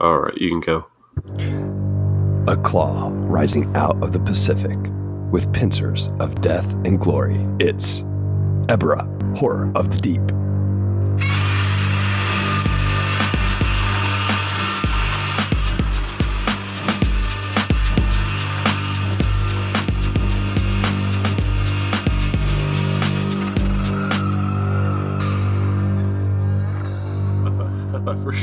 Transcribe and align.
All 0.00 0.18
right, 0.18 0.36
you 0.36 0.48
can 0.48 0.60
go. 0.60 0.86
A 2.50 2.56
claw 2.56 3.10
rising 3.12 3.74
out 3.76 4.02
of 4.02 4.12
the 4.12 4.18
Pacific 4.18 4.76
with 5.30 5.52
pincers 5.52 6.08
of 6.18 6.40
death 6.40 6.72
and 6.84 7.00
glory. 7.00 7.46
It's 7.60 8.00
Ebra, 8.68 9.36
Horror 9.36 9.72
of 9.74 9.90
the 9.90 9.98
Deep. 9.98 10.43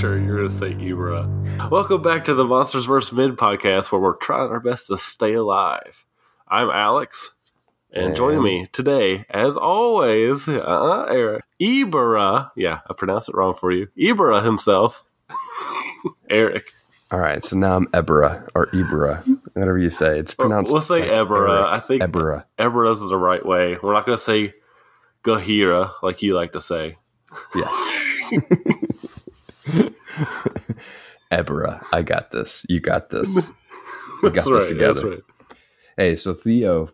Sure 0.02 0.18
you 0.18 0.32
were 0.32 0.38
going 0.38 0.50
to 0.50 0.56
say 0.56 0.74
Ibra. 0.74 1.70
Welcome 1.70 2.02
back 2.02 2.26
to 2.26 2.34
the 2.34 2.44
Monsters 2.44 2.86
vs. 2.86 3.14
Men 3.14 3.36
podcast, 3.36 3.92
where 3.92 4.02
we're 4.02 4.16
trying 4.16 4.50
our 4.50 4.60
best 4.60 4.88
to 4.88 4.98
stay 4.98 5.34
alive. 5.34 6.08
I'm 6.48 6.72
Alex, 6.72 7.36
and 7.94 8.16
joining 8.16 8.42
me 8.42 8.68
today, 8.72 9.26
as 9.30 9.56
always, 9.56 10.48
uh, 10.48 11.06
Eric 11.08 11.46
Ibra. 11.62 12.50
Yeah, 12.56 12.80
I 12.90 12.94
pronounced 12.94 13.30
it 13.30 13.36
wrong 13.36 13.54
for 13.54 13.72
you. 13.72 13.90
Ibra 13.96 14.44
himself, 14.44 15.04
Eric. 16.32 16.64
All 17.12 17.20
right, 17.20 17.46
so 17.46 17.56
now 17.56 17.76
I'm 17.76 17.86
Ebra 17.90 18.50
or 18.56 18.66
Ibra, 18.72 19.24
whatever 19.54 19.78
you 19.78 19.92
say. 19.92 20.18
It's 20.18 20.34
pronounced. 20.34 20.74
We'll 20.74 20.82
say 20.82 21.02
like 21.02 21.12
Ebra. 21.12 21.60
Eric. 21.60 21.68
I 21.68 21.80
think 21.80 22.02
Ebra. 22.02 22.92
is 22.92 23.02
the 23.02 23.18
right 23.18 23.46
way. 23.46 23.78
We're 23.84 23.94
not 23.94 24.08
going 24.08 24.18
to 24.18 24.24
say 24.24 24.56
Gahira 25.24 25.92
like 26.02 26.24
you 26.24 26.34
like 26.34 26.54
to 26.54 26.62
say. 26.62 26.98
Yes. 27.54 28.32
Ebra, 31.32 31.86
I 31.92 32.02
got 32.02 32.32
this. 32.32 32.66
You 32.70 32.80
got 32.80 33.10
this. 33.10 33.30
We 34.22 34.30
got 34.30 34.46
this 34.46 34.68
together. 34.70 34.94
That's 34.94 35.04
right. 35.04 35.20
Hey, 35.98 36.16
so 36.16 36.36
Theo, 36.36 36.90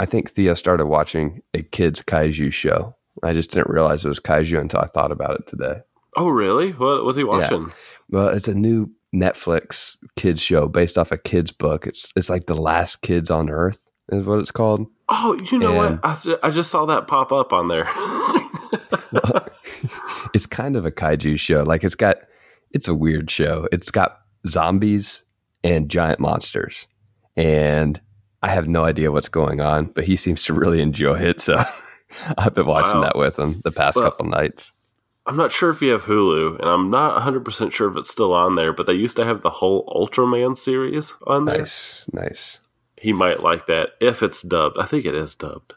I 0.00 0.04
think 0.04 0.32
Theo 0.32 0.54
started 0.54 0.86
watching 0.86 1.40
a 1.54 1.62
kids 1.62 2.02
kaiju 2.02 2.52
show. 2.52 2.96
I 3.22 3.32
just 3.34 3.52
didn't 3.52 3.70
realize 3.70 4.04
it 4.04 4.08
was 4.08 4.18
kaiju 4.18 4.60
until 4.60 4.80
I 4.80 4.88
thought 4.88 5.12
about 5.12 5.36
it 5.38 5.46
today. 5.46 5.82
Oh, 6.16 6.28
really? 6.28 6.72
What 6.72 7.04
was 7.04 7.14
he 7.14 7.22
watching? 7.22 7.72
Well, 8.10 8.26
it's 8.30 8.48
a 8.48 8.54
new 8.54 8.90
Netflix 9.14 9.96
kids 10.16 10.42
show 10.42 10.66
based 10.66 10.98
off 10.98 11.12
a 11.12 11.16
kids 11.18 11.52
book. 11.52 11.86
It's 11.86 12.12
it's 12.16 12.28
like 12.28 12.46
the 12.46 12.60
last 12.60 13.02
kids 13.02 13.30
on 13.30 13.48
Earth 13.48 13.80
is 14.10 14.24
what 14.26 14.40
it's 14.40 14.50
called. 14.50 14.88
Oh, 15.08 15.38
you 15.52 15.60
know 15.60 15.80
And- 15.80 16.00
what? 16.02 16.38
I 16.42 16.50
just 16.50 16.72
saw 16.72 16.84
that 16.86 17.06
pop 17.06 17.30
up 17.30 17.52
on 17.52 17.68
there. 17.68 17.84
It's 20.34 20.46
kind 20.46 20.76
of 20.76 20.86
a 20.86 20.90
kaiju 20.90 21.38
show. 21.38 21.62
Like 21.62 21.84
it's 21.84 21.94
got 21.94 22.16
it's 22.70 22.88
a 22.88 22.94
weird 22.94 23.30
show. 23.30 23.68
It's 23.72 23.90
got 23.90 24.20
zombies 24.46 25.24
and 25.62 25.90
giant 25.90 26.20
monsters. 26.20 26.86
And 27.36 28.00
I 28.42 28.48
have 28.48 28.66
no 28.68 28.84
idea 28.84 29.12
what's 29.12 29.28
going 29.28 29.60
on, 29.60 29.86
but 29.86 30.04
he 30.04 30.16
seems 30.16 30.44
to 30.44 30.54
really 30.54 30.80
enjoy 30.80 31.18
it. 31.20 31.40
So 31.40 31.62
I've 32.38 32.54
been 32.54 32.66
watching 32.66 33.00
Wow. 33.00 33.04
that 33.04 33.18
with 33.18 33.38
him 33.38 33.60
the 33.64 33.70
past 33.72 33.96
Well- 33.96 34.06
couple 34.10 34.26
nights. 34.26 34.72
I'm 35.24 35.36
not 35.36 35.52
sure 35.52 35.70
if 35.70 35.80
you 35.80 35.90
have 35.92 36.02
Hulu, 36.02 36.58
and 36.58 36.68
I'm 36.68 36.90
not 36.90 37.22
100% 37.22 37.70
sure 37.72 37.88
if 37.88 37.96
it's 37.96 38.10
still 38.10 38.34
on 38.34 38.56
there, 38.56 38.72
but 38.72 38.88
they 38.88 38.92
used 38.92 39.14
to 39.18 39.24
have 39.24 39.42
the 39.42 39.50
whole 39.50 39.86
Ultraman 39.86 40.56
series 40.56 41.14
on 41.28 41.44
there. 41.44 41.58
Nice, 41.58 42.04
nice. 42.12 42.58
He 42.96 43.12
might 43.12 43.38
like 43.40 43.66
that 43.66 43.90
if 44.00 44.20
it's 44.24 44.42
dubbed. 44.42 44.78
I 44.80 44.84
think 44.84 45.04
it 45.04 45.14
is 45.14 45.36
dubbed. 45.36 45.74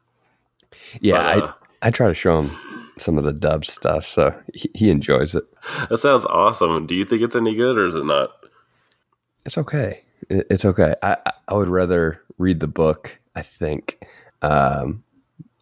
Yeah, 0.99 1.21
But, 1.35 1.43
uh, 1.43 1.53
I 1.83 1.87
I 1.87 1.91
try 1.91 2.07
to 2.07 2.15
show 2.15 2.41
him 2.41 2.57
some 2.97 3.17
of 3.17 3.23
the 3.23 3.33
dub 3.33 3.65
stuff, 3.65 4.05
so 4.07 4.33
he, 4.53 4.69
he 4.73 4.89
enjoys 4.89 5.35
it. 5.35 5.43
That 5.89 5.97
sounds 5.97 6.25
awesome. 6.25 6.87
Do 6.87 6.95
you 6.95 7.05
think 7.05 7.21
it's 7.21 7.35
any 7.35 7.55
good 7.55 7.77
or 7.77 7.87
is 7.87 7.95
it 7.95 8.05
not? 8.05 8.29
It's 9.45 9.57
okay. 9.57 10.01
It- 10.29 10.47
It's 10.49 10.65
okay. 10.65 10.95
I 11.03 11.17
I- 11.25 11.31
I 11.49 11.53
would 11.53 11.69
rather 11.69 12.21
read 12.37 12.59
the 12.59 12.67
book. 12.67 13.17
I 13.35 13.41
think. 13.41 14.05
Um, 14.41 15.03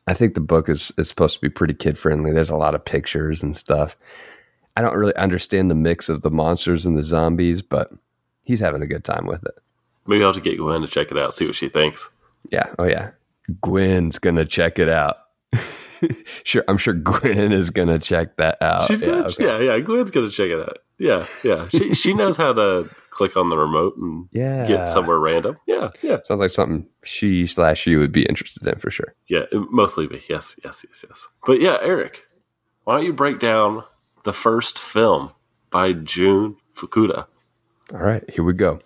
I 0.08 0.14
think 0.14 0.34
the 0.36 0.42
book 0.42 0.70
is 0.70 0.92
is 0.98 1.08
supposed 1.10 1.36
to 1.36 1.42
be 1.42 1.50
pretty 1.50 1.74
kid 1.74 1.98
friendly. 1.98 2.32
There's 2.34 2.50
a 2.50 2.56
lot 2.56 2.76
of 2.76 2.86
pictures 2.86 3.42
and 3.44 3.56
stuff. 3.58 3.96
I 4.76 4.82
don't 4.82 4.96
really 4.98 5.16
understand 5.16 5.70
the 5.72 5.76
mix 5.76 6.10
of 6.10 6.22
the 6.24 6.32
monsters 6.32 6.86
and 6.86 6.98
the 6.98 7.04
zombies, 7.04 7.62
but 7.62 7.92
he's 8.44 8.60
having 8.60 8.82
a 8.82 8.88
good 8.88 9.04
time 9.04 9.26
with 9.28 9.44
it. 9.46 9.54
Maybe 10.08 10.24
I'll 10.24 10.34
have 10.34 10.44
to 10.44 10.50
get 10.50 10.58
Gwen 10.58 10.82
to 10.82 10.88
check 10.88 11.12
it 11.12 11.18
out, 11.18 11.34
see 11.34 11.46
what 11.46 11.56
she 11.56 11.70
thinks. 11.70 12.10
Yeah. 12.52 12.74
Oh 12.80 12.84
yeah. 12.86 13.12
Gwen's 13.62 14.20
gonna 14.20 14.46
check 14.46 14.80
it 14.80 14.90
out. 14.90 15.18
sure, 16.44 16.64
I'm 16.68 16.78
sure 16.78 16.94
Gwen 16.94 17.52
is 17.52 17.70
gonna 17.70 18.00
check 18.00 18.38
that 18.38 18.62
out. 18.62 18.88
She's 18.88 19.02
Oh, 19.04 19.06
yeah, 19.06 19.12
gonna, 19.12 19.28
okay. 19.28 19.44
yeah, 19.46 19.60
yeah. 19.76 19.80
Gwen's 19.80 20.12
gonna 20.12 20.30
check 20.30 20.50
it 20.50 20.60
out. 20.60 20.78
Yeah, 21.00 21.26
yeah. 21.44 21.68
She 21.70 21.94
she 21.94 22.14
knows 22.14 22.38
how 22.38 22.54
to 22.54 22.90
click 23.10 23.36
on 23.38 23.50
the 23.50 23.58
remote 23.58 23.96
and 23.98 24.28
Yeah. 24.32 24.66
get 24.68 24.88
somewhere 24.88 25.20
random. 25.20 25.58
Yeah, 25.68 25.92
yeah, 26.02 26.18
Sounds 26.24 26.40
like 26.40 26.50
something 26.52 26.88
she 27.04 27.46
slash 27.48 27.86
you 27.88 28.00
would 28.00 28.12
be 28.12 28.24
interested 28.26 28.66
in 28.68 28.80
for 28.80 28.90
sure. 28.92 29.14
yeah. 29.28 29.44
Mostly 29.54 30.08
me. 30.08 30.22
Yes, 30.30 30.56
yes, 30.64 30.86
yes, 30.88 31.06
yes. 31.08 31.28
But 31.46 31.60
yeah, 31.62 31.78
Eric, 31.82 32.24
why 32.86 32.96
don't 32.96 33.06
you 33.06 33.14
break 33.14 33.40
down 33.40 33.84
the 34.24 34.34
first 34.34 34.80
film 34.80 35.32
by 35.70 35.94
Jun 35.94 36.56
Fukuda? 36.76 37.28
All 37.94 38.00
right, 38.00 38.24
here 38.30 38.44
we 38.44 38.54
go. 38.54 38.80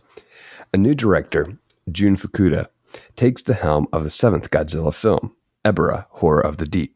A 0.74 0.78
new 0.78 0.96
director, 0.96 1.58
Jun 1.92 2.18
Fukuda, 2.18 2.68
takes 3.16 3.44
the 3.44 3.54
helm 3.54 3.88
of 3.94 4.04
the 4.04 4.10
seventh 4.10 4.50
Godzilla 4.50 4.94
film, 4.94 5.34
Ebra, 5.64 6.06
Horror 6.10 6.42
of 6.46 6.58
the 6.58 6.66
Deep. 6.66 6.96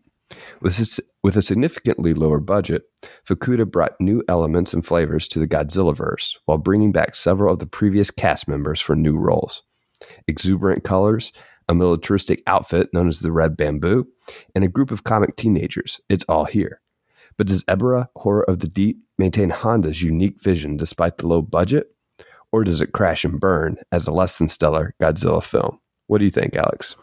With, 0.61 0.99
with 1.23 1.35
a 1.37 1.41
significantly 1.41 2.13
lower 2.13 2.39
budget, 2.39 2.83
Fukuda 3.27 3.69
brought 3.69 3.99
new 3.99 4.23
elements 4.27 4.73
and 4.73 4.85
flavors 4.85 5.27
to 5.29 5.39
the 5.39 5.47
Godzilla 5.47 5.95
verse 5.95 6.37
while 6.45 6.59
bringing 6.59 6.91
back 6.91 7.15
several 7.15 7.53
of 7.53 7.59
the 7.59 7.65
previous 7.65 8.11
cast 8.11 8.47
members 8.47 8.79
for 8.79 8.95
new 8.95 9.17
roles. 9.17 9.63
Exuberant 10.27 10.83
colors, 10.83 11.33
a 11.67 11.73
militaristic 11.73 12.43
outfit 12.45 12.89
known 12.93 13.07
as 13.07 13.21
the 13.21 13.31
Red 13.31 13.57
Bamboo, 13.57 14.07
and 14.53 14.63
a 14.63 14.67
group 14.67 14.91
of 14.91 15.03
comic 15.03 15.35
teenagers. 15.35 15.99
It's 16.09 16.25
all 16.29 16.45
here. 16.45 16.81
But 17.37 17.47
does 17.47 17.63
Ebra, 17.63 18.07
Horror 18.17 18.43
of 18.43 18.59
the 18.59 18.67
Deep, 18.67 18.97
maintain 19.17 19.49
Honda's 19.49 20.03
unique 20.03 20.41
vision 20.41 20.77
despite 20.77 21.17
the 21.17 21.27
low 21.27 21.41
budget? 21.41 21.95
Or 22.51 22.63
does 22.63 22.81
it 22.81 22.91
crash 22.91 23.23
and 23.23 23.39
burn 23.39 23.77
as 23.91 24.05
a 24.05 24.11
less 24.11 24.37
than 24.37 24.47
stellar 24.47 24.93
Godzilla 25.01 25.41
film? 25.41 25.79
What 26.07 26.17
do 26.19 26.25
you 26.25 26.31
think, 26.31 26.55
Alex? 26.55 26.95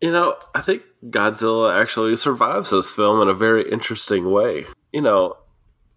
You 0.00 0.12
know, 0.12 0.36
I 0.54 0.60
think 0.60 0.82
Godzilla 1.06 1.80
actually 1.80 2.16
survives 2.16 2.70
this 2.70 2.92
film 2.92 3.20
in 3.20 3.28
a 3.28 3.34
very 3.34 3.70
interesting 3.70 4.30
way. 4.30 4.66
You 4.92 5.00
know, 5.00 5.36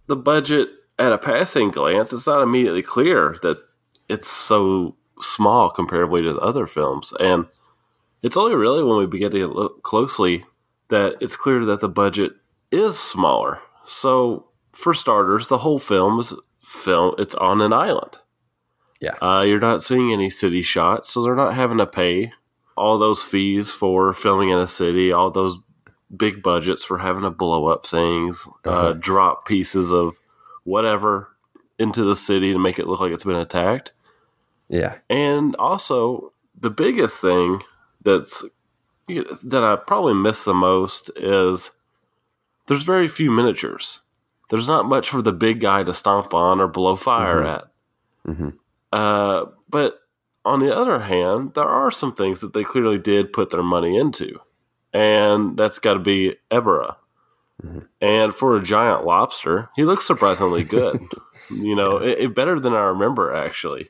the 0.07 0.15
budget 0.15 0.69
at 0.97 1.13
a 1.13 1.17
passing 1.17 1.69
glance, 1.69 2.11
it's 2.11 2.27
not 2.27 2.41
immediately 2.41 2.81
clear 2.81 3.37
that 3.43 3.57
it's 4.09 4.27
so 4.27 4.95
small 5.19 5.69
comparatively 5.69 6.23
to 6.23 6.33
the 6.33 6.39
other 6.39 6.67
films. 6.67 7.13
And 7.19 7.45
it's 8.21 8.37
only 8.37 8.55
really 8.55 8.83
when 8.83 8.97
we 8.97 9.05
begin 9.05 9.31
to 9.31 9.47
look 9.47 9.83
closely 9.83 10.45
that 10.89 11.15
it's 11.21 11.35
clear 11.35 11.63
that 11.65 11.79
the 11.79 11.89
budget 11.89 12.33
is 12.71 12.99
smaller. 12.99 13.59
So, 13.85 14.47
for 14.73 14.93
starters, 14.93 15.47
the 15.47 15.59
whole 15.59 15.79
film 15.79 16.19
is 16.19 16.33
film 16.63 17.15
it's 17.17 17.35
on 17.35 17.61
an 17.61 17.73
island. 17.73 18.17
Yeah. 18.99 19.15
Uh, 19.21 19.41
you're 19.41 19.59
not 19.59 19.83
seeing 19.83 20.13
any 20.13 20.29
city 20.29 20.61
shots, 20.61 21.09
so 21.09 21.23
they're 21.23 21.35
not 21.35 21.55
having 21.55 21.79
to 21.79 21.87
pay 21.87 22.33
all 22.75 22.97
those 22.97 23.23
fees 23.23 23.71
for 23.71 24.13
filming 24.13 24.49
in 24.49 24.57
a 24.59 24.67
city, 24.67 25.11
all 25.11 25.29
those 25.31 25.59
big 26.15 26.41
budgets 26.43 26.83
for 26.83 26.97
having 26.97 27.23
to 27.23 27.29
blow 27.31 27.67
up 27.67 27.85
things, 27.85 28.47
uh, 28.65 28.69
Uh-huh. 28.69 28.93
drop 28.93 29.45
pieces 29.47 29.91
of 29.91 30.17
whatever 30.63 31.29
into 31.79 32.03
the 32.03 32.15
city 32.15 32.53
to 32.53 32.59
make 32.59 32.79
it 32.79 32.87
look 32.87 32.99
like 32.99 33.11
it's 33.11 33.23
been 33.23 33.35
attacked. 33.35 33.91
Yeah. 34.69 34.95
And 35.09 35.55
also, 35.57 36.31
the 36.59 36.69
biggest 36.69 37.19
thing 37.21 37.61
that's 38.03 38.43
that 39.07 39.63
I 39.63 39.75
probably 39.75 40.13
miss 40.13 40.43
the 40.45 40.53
most 40.53 41.09
is 41.17 41.71
there's 42.67 42.83
very 42.83 43.07
few 43.09 43.29
miniatures. 43.31 43.99
There's 44.49 44.67
not 44.67 44.85
much 44.85 45.09
for 45.09 45.21
the 45.21 45.33
big 45.33 45.59
guy 45.59 45.83
to 45.83 45.93
stomp 45.93 46.33
on 46.33 46.61
or 46.61 46.67
blow 46.67 46.95
fire 46.95 47.41
Mhm. 47.41 47.55
at. 47.55 47.67
hmm 48.25 48.49
Uh, 48.93 49.45
but 49.69 50.00
on 50.45 50.59
the 50.59 50.75
other 50.75 50.99
hand, 51.01 51.53
there 51.53 51.63
are 51.67 51.91
some 51.91 52.13
things 52.15 52.41
that 52.41 52.53
they 52.53 52.63
clearly 52.63 52.97
did 52.97 53.33
put 53.33 53.49
their 53.49 53.63
money 53.63 53.97
into, 53.97 54.39
and 54.93 55.55
that's 55.57 55.79
got 55.79 55.93
to 55.93 55.99
be 55.99 56.35
Ebera. 56.49 56.95
Mhm. 57.63 57.87
And 58.01 58.33
for 58.33 58.55
a 58.55 58.63
giant 58.63 59.05
lobster, 59.05 59.69
he 59.75 59.83
looks 59.85 60.05
surprisingly 60.05 60.63
good. 60.63 60.99
you 61.51 61.75
know, 61.75 61.97
it, 61.97 62.17
it- 62.19 62.35
better 62.35 62.59
than 62.59 62.73
I 62.73 62.81
remember 62.85 63.33
actually. 63.33 63.89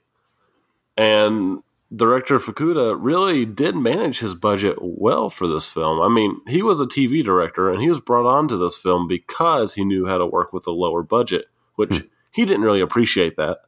And 0.98 1.63
director 1.95 2.39
Fukuda 2.39 2.98
really 3.00 3.45
did 3.45 3.75
manage 3.75 4.19
his 4.19 4.36
budget 4.36 4.77
well 4.81 5.30
for 5.30 5.48
this 5.48 5.65
film. 5.68 6.01
I 6.01 6.09
mean, 6.09 6.42
he 6.48 6.62
was 6.62 6.80
a 6.81 6.86
TV 6.86 7.24
director, 7.24 7.69
and 7.69 7.81
he 7.81 7.89
was 7.89 8.00
brought 8.00 8.25
on 8.30 8.48
to 8.50 8.57
this 8.57 8.75
film 8.77 9.07
because 9.07 9.74
he 9.74 9.86
knew 9.86 10.06
how 10.06 10.18
to 10.18 10.25
work 10.25 10.53
with 10.53 10.68
a 10.68 10.71
lower 10.71 11.03
budget, 11.03 11.45
which 11.75 12.06
he 12.31 12.45
didn't 12.45 12.63
really 12.63 12.81
appreciate 12.81 13.38
that 13.38 13.59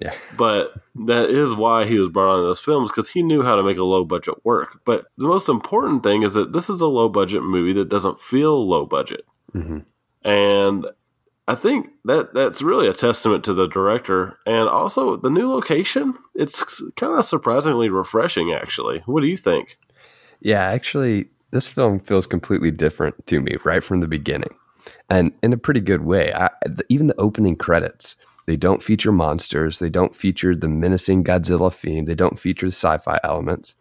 Yeah. 0.00 0.14
but 0.36 0.74
that 1.06 1.30
is 1.30 1.54
why 1.54 1.84
he 1.84 1.98
was 1.98 2.08
brought 2.08 2.38
on 2.38 2.44
those 2.44 2.60
films 2.60 2.90
because 2.90 3.08
he 3.08 3.22
knew 3.22 3.42
how 3.42 3.54
to 3.54 3.62
make 3.62 3.78
a 3.78 3.84
low 3.84 4.04
budget 4.04 4.34
work. 4.44 4.80
But 4.84 5.06
the 5.16 5.26
most 5.26 5.48
important 5.48 6.02
thing 6.02 6.22
is 6.22 6.34
that 6.34 6.52
this 6.52 6.68
is 6.68 6.80
a 6.80 6.86
low 6.86 7.08
budget 7.08 7.42
movie 7.42 7.72
that 7.74 7.88
doesn't 7.88 8.20
feel 8.20 8.68
low 8.68 8.86
budget. 8.86 9.24
hmm 9.52 9.78
And 10.24 10.86
I 11.46 11.54
think 11.54 11.90
that 12.06 12.32
that's 12.34 12.62
really 12.62 12.88
a 12.88 12.94
testament 12.94 13.44
to 13.44 13.54
the 13.54 13.68
director 13.68 14.38
and 14.46 14.68
also 14.68 15.16
the 15.16 15.30
new 15.30 15.50
location. 15.50 16.14
It's 16.34 16.82
kind 16.96 17.12
of 17.18 17.24
surprisingly 17.24 17.90
refreshing, 17.90 18.52
actually. 18.52 19.02
What 19.06 19.20
do 19.20 19.28
you 19.28 19.36
think? 19.36 19.78
Yeah, 20.40 20.62
actually, 20.62 21.28
this 21.50 21.68
film 21.68 22.00
feels 22.00 22.26
completely 22.26 22.70
different 22.70 23.26
to 23.26 23.40
me 23.40 23.56
right 23.64 23.84
from 23.84 24.00
the 24.00 24.08
beginning, 24.08 24.54
and 25.08 25.32
in 25.42 25.52
a 25.52 25.58
pretty 25.58 25.80
good 25.80 26.02
way. 26.02 26.32
I, 26.32 26.50
even 26.88 27.06
the 27.06 27.20
opening 27.20 27.56
credits, 27.56 28.16
they 28.46 28.56
don't 28.56 28.82
feature 28.82 29.12
monsters, 29.12 29.78
they 29.78 29.90
don't 29.90 30.14
feature 30.14 30.54
the 30.54 30.68
menacing 30.68 31.24
Godzilla 31.24 31.72
theme, 31.72 32.04
they 32.04 32.14
don't 32.14 32.38
feature 32.38 32.66
the 32.66 32.72
sci-fi 32.72 33.18
elements. 33.24 33.76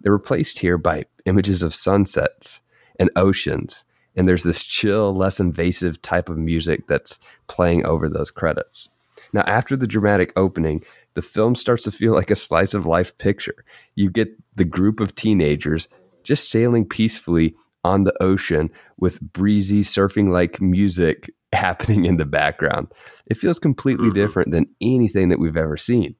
They're 0.00 0.12
replaced 0.12 0.60
here 0.60 0.78
by 0.78 1.06
images 1.24 1.62
of 1.62 1.74
sunsets 1.74 2.60
and 2.98 3.10
oceans 3.16 3.84
and 4.18 4.26
there's 4.26 4.42
this 4.42 4.64
chill, 4.64 5.14
less 5.14 5.38
invasive 5.38 6.02
type 6.02 6.28
of 6.28 6.36
music 6.36 6.88
that's 6.88 7.20
playing 7.46 7.86
over 7.86 8.08
those 8.08 8.32
credits. 8.32 8.88
Now, 9.32 9.42
after 9.42 9.76
the 9.76 9.86
dramatic 9.86 10.32
opening, 10.34 10.82
the 11.14 11.22
film 11.22 11.54
starts 11.54 11.84
to 11.84 11.92
feel 11.92 12.14
like 12.14 12.32
a 12.32 12.36
slice 12.36 12.74
of 12.74 12.84
life 12.84 13.16
picture. 13.18 13.64
You 13.94 14.10
get 14.10 14.36
the 14.56 14.64
group 14.64 14.98
of 14.98 15.14
teenagers 15.14 15.86
just 16.24 16.50
sailing 16.50 16.84
peacefully 16.84 17.54
on 17.84 18.02
the 18.02 18.14
ocean 18.20 18.70
with 18.96 19.20
breezy 19.20 19.82
surfing 19.82 20.32
like 20.32 20.60
music 20.60 21.30
happening 21.52 22.04
in 22.04 22.16
the 22.16 22.24
background. 22.24 22.88
It 23.26 23.36
feels 23.36 23.58
completely 23.58 24.06
mm-hmm. 24.06 24.14
different 24.14 24.50
than 24.52 24.66
anything 24.80 25.28
that 25.30 25.38
we've 25.38 25.56
ever 25.56 25.76
seen. 25.76 26.14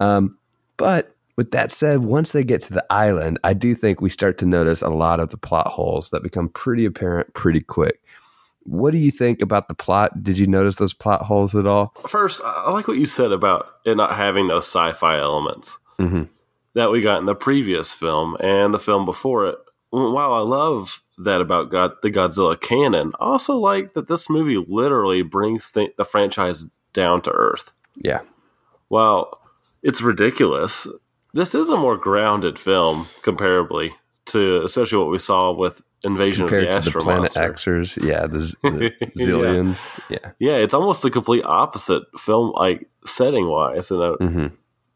Um, 0.00 0.38
but 0.76 1.14
with 1.36 1.52
that 1.52 1.70
said, 1.70 2.00
once 2.00 2.32
they 2.32 2.44
get 2.44 2.62
to 2.62 2.72
the 2.72 2.84
island, 2.90 3.38
I 3.44 3.52
do 3.52 3.74
think 3.74 4.00
we 4.00 4.10
start 4.10 4.38
to 4.38 4.46
notice 4.46 4.82
a 4.82 4.88
lot 4.88 5.20
of 5.20 5.30
the 5.30 5.36
plot 5.36 5.68
holes 5.68 6.10
that 6.10 6.22
become 6.22 6.48
pretty 6.48 6.84
apparent 6.84 7.32
pretty 7.34 7.60
quick. 7.60 8.00
What 8.64 8.90
do 8.90 8.98
you 8.98 9.10
think 9.10 9.40
about 9.40 9.68
the 9.68 9.74
plot? 9.74 10.22
Did 10.22 10.38
you 10.38 10.46
notice 10.46 10.76
those 10.76 10.92
plot 10.92 11.22
holes 11.22 11.54
at 11.54 11.66
all? 11.66 11.94
First, 12.08 12.42
I 12.44 12.70
like 12.70 12.86
what 12.86 12.98
you 12.98 13.06
said 13.06 13.32
about 13.32 13.66
it 13.84 13.96
not 13.96 14.14
having 14.14 14.48
those 14.48 14.66
sci 14.66 14.92
fi 14.92 15.18
elements 15.18 15.78
mm-hmm. 15.98 16.24
that 16.74 16.90
we 16.90 17.00
got 17.00 17.18
in 17.18 17.26
the 17.26 17.34
previous 17.34 17.92
film 17.92 18.36
and 18.40 18.74
the 18.74 18.78
film 18.78 19.04
before 19.06 19.46
it. 19.46 19.58
While 19.90 20.34
I 20.34 20.40
love 20.40 21.02
that 21.18 21.40
about 21.40 21.70
God, 21.70 21.92
the 22.02 22.10
Godzilla 22.10 22.60
canon, 22.60 23.12
I 23.20 23.24
also 23.24 23.56
like 23.56 23.94
that 23.94 24.08
this 24.08 24.28
movie 24.28 24.62
literally 24.68 25.22
brings 25.22 25.72
th- 25.72 25.96
the 25.96 26.04
franchise 26.04 26.68
down 26.92 27.22
to 27.22 27.30
earth. 27.30 27.70
Yeah. 27.96 28.20
While 28.88 29.40
it's 29.82 30.02
ridiculous, 30.02 30.86
this 31.34 31.54
is 31.54 31.68
a 31.68 31.76
more 31.76 31.96
grounded 31.96 32.58
film 32.58 33.08
comparably 33.22 33.90
to 34.26 34.62
especially 34.62 34.98
what 34.98 35.10
we 35.10 35.18
saw 35.18 35.52
with 35.52 35.82
Invasion 36.04 36.46
Compared 36.46 36.64
of 36.64 36.70
the 36.70 36.78
Astro 36.78 37.00
the 37.00 37.04
Planet 37.04 37.36
Monster. 37.36 37.52
Xers, 37.52 38.04
yeah, 38.06 38.26
the, 38.26 38.38
the 38.62 38.92
Xiliens, 39.18 39.78
yeah. 40.08 40.18
yeah, 40.22 40.30
yeah, 40.38 40.56
it's 40.56 40.74
almost 40.74 41.02
the 41.02 41.10
complete 41.10 41.44
opposite 41.44 42.04
film, 42.18 42.52
like 42.52 42.88
setting 43.04 43.48
wise, 43.48 43.90
and 43.90 44.00
mm-hmm. 44.00 44.46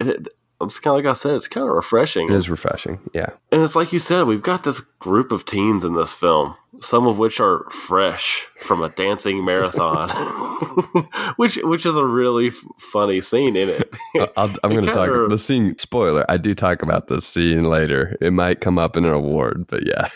it, 0.09 0.29
it's 0.64 0.79
kind 0.79 0.99
of 0.99 1.05
like 1.05 1.11
I 1.11 1.19
said, 1.19 1.35
it's 1.35 1.49
kind 1.49 1.69
of 1.69 1.75
refreshing. 1.75 2.31
It 2.31 2.37
is 2.37 2.50
refreshing, 2.50 3.00
yeah. 3.12 3.31
And 3.50 3.62
it's 3.62 3.76
like 3.76 3.93
you 3.93 3.99
said, 3.99 4.25
we've 4.25 4.43
got 4.43 4.64
this 4.64 4.81
group 4.81 5.32
of 5.32 5.44
teens 5.44 5.85
in 5.85 5.94
this 5.94 6.12
film, 6.12 6.56
some 6.81 7.06
of 7.06 7.19
which 7.19 7.41
are 7.41 7.69
fresh 7.70 8.47
from 8.61 8.82
a 8.82 8.88
dancing 8.91 9.44
marathon, 9.44 10.09
which 11.37 11.56
which 11.62 11.87
is 11.87 11.97
a 11.97 12.05
really 12.05 12.49
f- 12.49 12.64
funny 12.79 13.20
scene 13.20 13.56
in 13.56 13.69
it. 13.69 13.94
i 14.37 14.44
am 14.62 14.70
going 14.70 14.85
to 14.85 14.93
talk 14.93 15.09
of, 15.09 15.31
the 15.31 15.38
scene. 15.38 15.76
Spoiler: 15.79 16.25
I 16.29 16.37
do 16.37 16.55
talk 16.55 16.82
about 16.82 17.08
the 17.08 17.20
scene 17.20 17.65
later. 17.65 18.17
It 18.20 18.32
might 18.32 18.61
come 18.61 18.79
up 18.79 18.97
in 18.97 19.05
an 19.05 19.12
award, 19.12 19.67
but 19.69 19.87
yeah, 19.87 20.08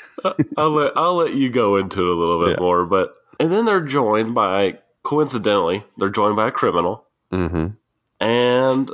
I'll 0.57 0.71
let 0.71 0.93
I'll 0.97 1.17
let 1.17 1.35
you 1.35 1.51
go 1.51 1.77
into 1.77 2.01
it 2.01 2.17
a 2.17 2.19
little 2.19 2.45
bit 2.45 2.57
yeah. 2.57 2.63
more. 2.63 2.87
But 2.87 3.15
and 3.39 3.53
then 3.53 3.65
they're 3.65 3.81
joined 3.81 4.35
by 4.35 4.79
coincidentally, 5.07 5.85
they're 5.97 6.11
joined 6.11 6.35
by 6.35 6.49
a 6.49 6.51
criminal. 6.51 7.05
Mm-hmm. 7.33 7.69
And 8.21 8.91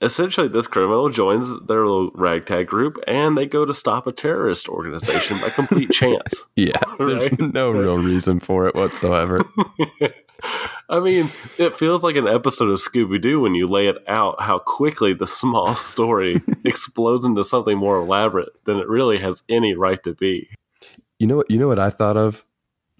essentially 0.00 0.48
this 0.48 0.66
criminal 0.66 1.08
joins 1.08 1.58
their 1.66 1.86
little 1.86 2.10
ragtag 2.14 2.66
group 2.66 2.98
and 3.06 3.36
they 3.36 3.46
go 3.46 3.64
to 3.64 3.74
stop 3.74 4.06
a 4.06 4.12
terrorist 4.12 4.68
organization 4.68 5.38
by 5.40 5.48
complete 5.50 5.90
chance. 5.92 6.46
Yeah, 6.54 6.80
there's 6.98 7.30
right? 7.30 7.54
no 7.54 7.70
real 7.70 7.96
reason 7.96 8.40
for 8.40 8.66
it 8.66 8.74
whatsoever. 8.74 9.44
I 10.88 11.00
mean, 11.00 11.30
it 11.58 11.76
feels 11.76 12.04
like 12.04 12.16
an 12.16 12.28
episode 12.28 12.68
of 12.68 12.78
Scooby 12.78 13.20
Doo 13.20 13.40
when 13.40 13.54
you 13.54 13.66
lay 13.66 13.88
it 13.88 13.96
out 14.06 14.40
how 14.42 14.58
quickly 14.58 15.14
the 15.14 15.26
small 15.26 15.74
story 15.74 16.42
explodes 16.64 17.24
into 17.24 17.42
something 17.42 17.76
more 17.76 17.98
elaborate 17.98 18.50
than 18.64 18.78
it 18.78 18.88
really 18.88 19.18
has 19.18 19.42
any 19.48 19.74
right 19.74 20.02
to 20.04 20.14
be. 20.14 20.48
You 21.18 21.26
know 21.26 21.36
what? 21.36 21.50
You 21.50 21.58
know 21.58 21.68
what 21.68 21.78
I 21.78 21.90
thought 21.90 22.16
of, 22.16 22.44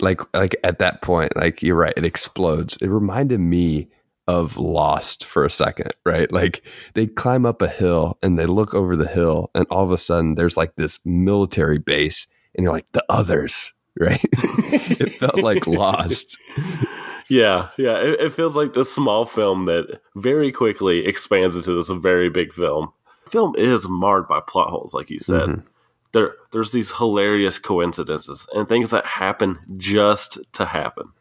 like, 0.01 0.23
like 0.35 0.57
at 0.65 0.79
that 0.79 1.03
point, 1.03 1.37
like 1.37 1.63
you're 1.63 1.77
right, 1.77 1.93
it 1.97 2.05
explodes. 2.05 2.77
It 2.79 2.89
reminded 2.89 3.41
me 3.41 3.89
of 4.29 4.57
Lost 4.57 5.25
for 5.25 5.45
a 5.45 5.51
second, 5.51 5.93
right? 6.05 6.31
Like 6.31 6.63
they 6.95 7.07
climb 7.07 7.47
up 7.47 7.63
a 7.63 7.69
hill 7.69 8.19
and 8.23 8.39
they 8.39 8.47
look 8.47 8.75
over 8.75 8.97
the 8.97 9.09
hill, 9.09 9.51
and 9.55 9.67
all 9.71 9.85
of 9.85 9.93
a 9.93 9.99
sudden 9.99 10.35
there's 10.35 10.57
like 10.57 10.77
this 10.77 10.99
military 11.05 11.79
base, 11.79 12.27
and 12.55 12.65
you're 12.65 12.73
like, 12.73 12.91
the 12.93 13.05
others, 13.09 13.73
right? 14.01 14.25
it 14.33 15.13
felt 15.15 15.39
like 15.39 15.67
Lost. 15.67 16.37
Yeah, 17.29 17.69
yeah. 17.77 17.99
It, 17.99 18.21
it, 18.21 18.33
feels 18.33 18.55
like 18.55 18.73
this 18.73 18.93
small 18.93 19.27
film 19.27 19.65
that 19.67 20.01
very 20.15 20.53
quickly 20.53 21.07
expands 21.07 21.57
into 21.57 21.73
this 21.73 21.89
very 21.89 22.31
big 22.31 22.53
film. 22.53 22.93
The 23.25 23.31
film 23.31 23.55
is 23.57 23.89
marred 23.89 24.29
by 24.29 24.41
plot 24.47 24.71
holes, 24.71 24.95
like 24.95 25.11
you 25.11 25.19
said. 25.19 25.49
Mm-hmm. 25.49 25.67
There, 26.13 26.35
there's 26.53 26.71
these 26.71 26.93
hilarious 26.93 27.59
coincidences 27.59 28.47
and 28.55 28.69
things 28.69 28.91
that 28.93 29.05
happen 29.05 29.59
just 29.77 30.39
to 30.53 30.65
happen 30.65 31.13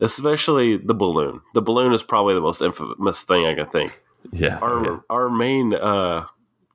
especially 0.00 0.76
the 0.76 0.94
balloon. 0.94 1.40
The 1.54 1.62
balloon 1.62 1.92
is 1.92 2.02
probably 2.02 2.34
the 2.34 2.40
most 2.40 2.62
infamous 2.62 3.22
thing 3.22 3.46
I 3.46 3.54
can 3.54 3.66
think. 3.66 4.00
Yeah. 4.32 4.58
Our 4.58 4.84
yeah. 4.84 4.98
our 5.10 5.28
main 5.28 5.74
uh, 5.74 6.26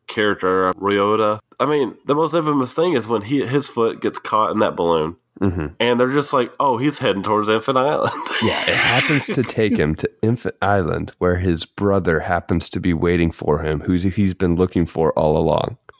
character 0.07 0.73
Ryota. 0.73 1.39
I 1.59 1.65
mean, 1.65 1.95
the 2.05 2.15
most 2.15 2.33
infamous 2.33 2.73
thing 2.73 2.93
is 2.93 3.07
when 3.07 3.21
he 3.21 3.45
his 3.45 3.67
foot 3.67 4.01
gets 4.01 4.19
caught 4.19 4.51
in 4.51 4.59
that 4.59 4.75
balloon. 4.75 5.17
Mm-hmm. 5.41 5.67
And 5.79 5.99
they're 5.99 6.13
just 6.13 6.31
like, 6.31 6.53
oh, 6.59 6.77
he's 6.77 6.99
heading 6.99 7.23
towards 7.23 7.49
Infant 7.49 7.77
Island. 7.77 8.13
yeah, 8.43 8.61
it 8.61 8.75
happens 8.75 9.25
to 9.27 9.41
take 9.43 9.77
him 9.77 9.95
to 9.95 10.09
Infant 10.21 10.55
Island, 10.61 11.11
where 11.17 11.37
his 11.37 11.65
brother 11.65 12.19
happens 12.19 12.69
to 12.69 12.79
be 12.79 12.93
waiting 12.93 13.31
for 13.31 13.59
him, 13.59 13.81
who's 13.81 14.03
he's 14.03 14.33
been 14.33 14.55
looking 14.55 14.85
for 14.85 15.11
all 15.17 15.35
along. 15.35 15.77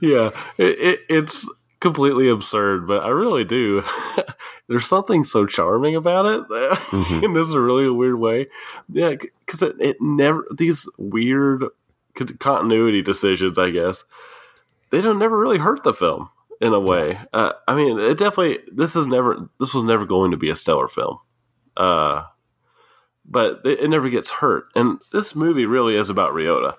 yeah, 0.00 0.30
it, 0.58 0.78
it, 0.80 1.00
it's 1.08 1.48
completely 1.80 2.28
absurd, 2.28 2.86
but 2.86 3.02
I 3.02 3.08
really 3.08 3.44
do. 3.44 3.82
There's 4.68 4.86
something 4.86 5.24
so 5.24 5.46
charming 5.46 5.96
about 5.96 6.26
it 6.26 6.48
mm-hmm. 6.48 7.24
in 7.24 7.32
this 7.32 7.48
really 7.48 7.90
weird 7.90 8.18
way. 8.18 8.48
Yeah, 8.90 9.14
because 9.46 9.62
it, 9.62 9.76
it 9.80 9.96
never, 10.00 10.46
these 10.54 10.88
weird 10.98 11.64
continuity 12.38 13.02
decisions, 13.02 13.58
I 13.58 13.70
guess, 13.70 14.04
they 14.90 15.00
don't 15.00 15.18
never 15.18 15.38
really 15.38 15.58
hurt 15.58 15.82
the 15.82 15.94
film 15.94 16.28
in 16.60 16.74
a 16.74 16.80
way. 16.80 17.18
Uh, 17.32 17.52
I 17.66 17.74
mean, 17.74 17.98
it 17.98 18.18
definitely, 18.18 18.58
this 18.70 18.94
is 18.94 19.06
never, 19.06 19.48
this 19.58 19.72
was 19.72 19.84
never 19.84 20.04
going 20.04 20.32
to 20.32 20.36
be 20.36 20.50
a 20.50 20.56
stellar 20.56 20.88
film. 20.88 21.18
Uh, 21.76 22.24
but 23.24 23.60
it, 23.64 23.80
it 23.80 23.88
never 23.88 24.10
gets 24.10 24.28
hurt. 24.28 24.66
And 24.74 25.00
this 25.12 25.34
movie 25.34 25.66
really 25.66 25.94
is 25.94 26.10
about 26.10 26.32
Ryota. 26.32 26.76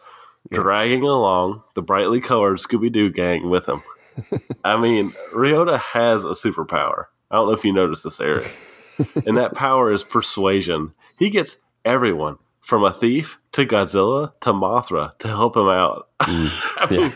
Yeah. 0.49 0.59
Dragging 0.59 1.03
along 1.03 1.63
the 1.75 1.81
brightly 1.81 2.19
colored 2.19 2.57
Scooby 2.57 2.91
Doo 2.91 3.11
gang 3.11 3.49
with 3.49 3.67
him. 3.67 3.83
I 4.63 4.79
mean, 4.79 5.11
Ryota 5.33 5.79
has 5.79 6.23
a 6.23 6.29
superpower. 6.29 7.05
I 7.29 7.35
don't 7.35 7.47
know 7.47 7.53
if 7.53 7.63
you 7.63 7.73
noticed 7.73 8.03
this, 8.03 8.19
Eric. 8.19 8.51
and 9.25 9.37
that 9.37 9.53
power 9.53 9.91
is 9.91 10.03
persuasion. 10.03 10.93
He 11.17 11.29
gets 11.29 11.57
everyone 11.85 12.37
from 12.61 12.83
a 12.83 12.91
thief 12.91 13.39
to 13.53 13.65
Godzilla 13.65 14.33
to 14.41 14.53
Mothra 14.53 15.17
to 15.19 15.27
help 15.27 15.55
him 15.55 15.67
out. 15.67 16.07
Mm, 16.21 16.51
I 16.77 16.95
mean, 16.95 17.11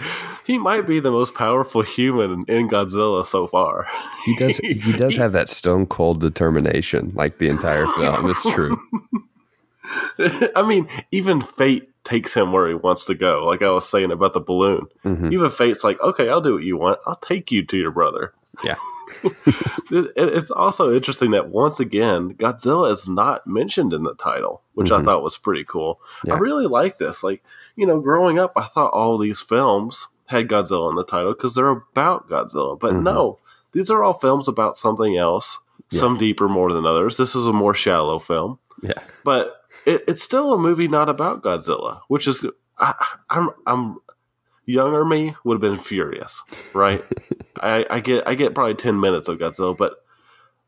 he 0.46 0.58
might 0.58 0.88
be 0.88 1.00
the 1.00 1.12
most 1.12 1.36
powerful 1.36 1.84
human 1.84 2.44
in 2.48 2.68
Godzilla 2.68 3.24
so 3.24 3.46
far. 3.46 3.86
He 4.26 4.36
does. 4.36 4.58
He 4.58 4.94
does 4.94 5.16
have 5.16 5.32
that 5.34 5.48
stone 5.48 5.86
cold 5.86 6.20
determination, 6.22 7.12
like 7.14 7.38
the 7.38 7.48
entire 7.48 7.86
film. 7.86 8.32
It's 8.32 8.42
true. 8.42 8.76
I 10.56 10.64
mean, 10.68 10.88
even 11.12 11.40
fate 11.40 11.90
takes 12.06 12.34
him 12.34 12.54
where 12.54 12.70
he 12.70 12.76
wants 12.76 13.06
to 13.06 13.16
go. 13.16 13.46
Like 13.46 13.62
I 13.62 13.70
was 13.72 13.90
saying 13.90 14.12
about 14.12 14.34
the 14.34 14.40
balloon. 14.40 14.88
Mm-hmm. 15.04 15.34
Even 15.34 15.50
fate's 15.50 15.84
like, 15.84 16.00
okay, 16.00 16.30
I'll 16.30 16.40
do 16.40 16.54
what 16.54 16.64
you 16.64 16.78
want. 16.78 17.00
I'll 17.06 17.18
take 17.18 17.52
you 17.52 17.66
to 17.66 17.78
your 17.78 17.92
brother. 17.92 18.34
Yeah. 18.64 18.76
it's 19.92 20.52
also 20.52 20.94
interesting 20.94 21.32
that 21.32 21.50
once 21.50 21.80
again, 21.80 22.34
Godzilla 22.36 22.92
is 22.92 23.10
not 23.10 23.46
mentioned 23.46 23.94
in 23.94 24.04
the 24.04 24.16
title, 24.16 24.62
which 24.74 24.90
mm-hmm. 24.90 25.02
I 25.02 25.06
thought 25.06 25.24
was 25.24 25.38
pretty 25.38 25.64
cool. 25.64 26.00
Yeah. 26.24 26.36
I 26.36 26.38
really 26.38 26.68
like 26.68 26.98
this. 26.98 27.24
Like, 27.24 27.44
you 27.76 27.86
know, 27.86 28.00
growing 28.00 28.40
up, 28.40 28.54
I 28.56 28.64
thought 28.64 28.94
all 28.94 29.18
these 29.18 29.42
films 29.42 30.08
had 30.28 30.48
Godzilla 30.48 30.90
in 30.90 30.96
the 30.96 31.04
title 31.04 31.34
because 31.34 31.56
they're 31.56 31.70
about 31.70 32.30
Godzilla. 32.30 32.80
But 32.80 32.94
mm-hmm. 32.94 33.04
no, 33.04 33.40
these 33.74 33.90
are 33.90 34.04
all 34.04 34.14
films 34.14 34.48
about 34.48 34.78
something 34.78 35.18
else, 35.18 35.60
yeah. 35.92 36.00
some 36.00 36.18
deeper 36.18 36.48
more 36.48 36.72
than 36.72 36.86
others. 36.86 37.18
This 37.18 37.36
is 37.36 37.46
a 37.46 37.54
more 37.54 37.74
shallow 37.74 38.20
film. 38.20 38.60
Yeah. 38.82 39.02
But 39.24 39.65
it, 39.86 40.04
it's 40.08 40.24
still 40.24 40.54
a 40.54 40.58
movie 40.58 40.88
not 40.88 41.10
about 41.10 41.44
Godzilla, 41.44 42.02
which 42.08 42.28
is 42.28 42.46
I, 42.78 42.94
I'm 43.30 43.50
I'm 43.66 43.98
younger 44.66 45.06
me 45.06 45.36
would 45.44 45.56
have 45.56 45.62
been 45.62 45.80
furious, 45.80 46.42
right? 46.74 47.04
I, 47.62 47.86
I 47.90 48.00
get 48.00 48.28
I 48.28 48.36
get 48.36 48.56
probably 48.56 48.76
ten 48.76 49.00
minutes 49.00 49.28
of 49.28 49.38
Godzilla, 49.38 49.78
but 49.78 49.96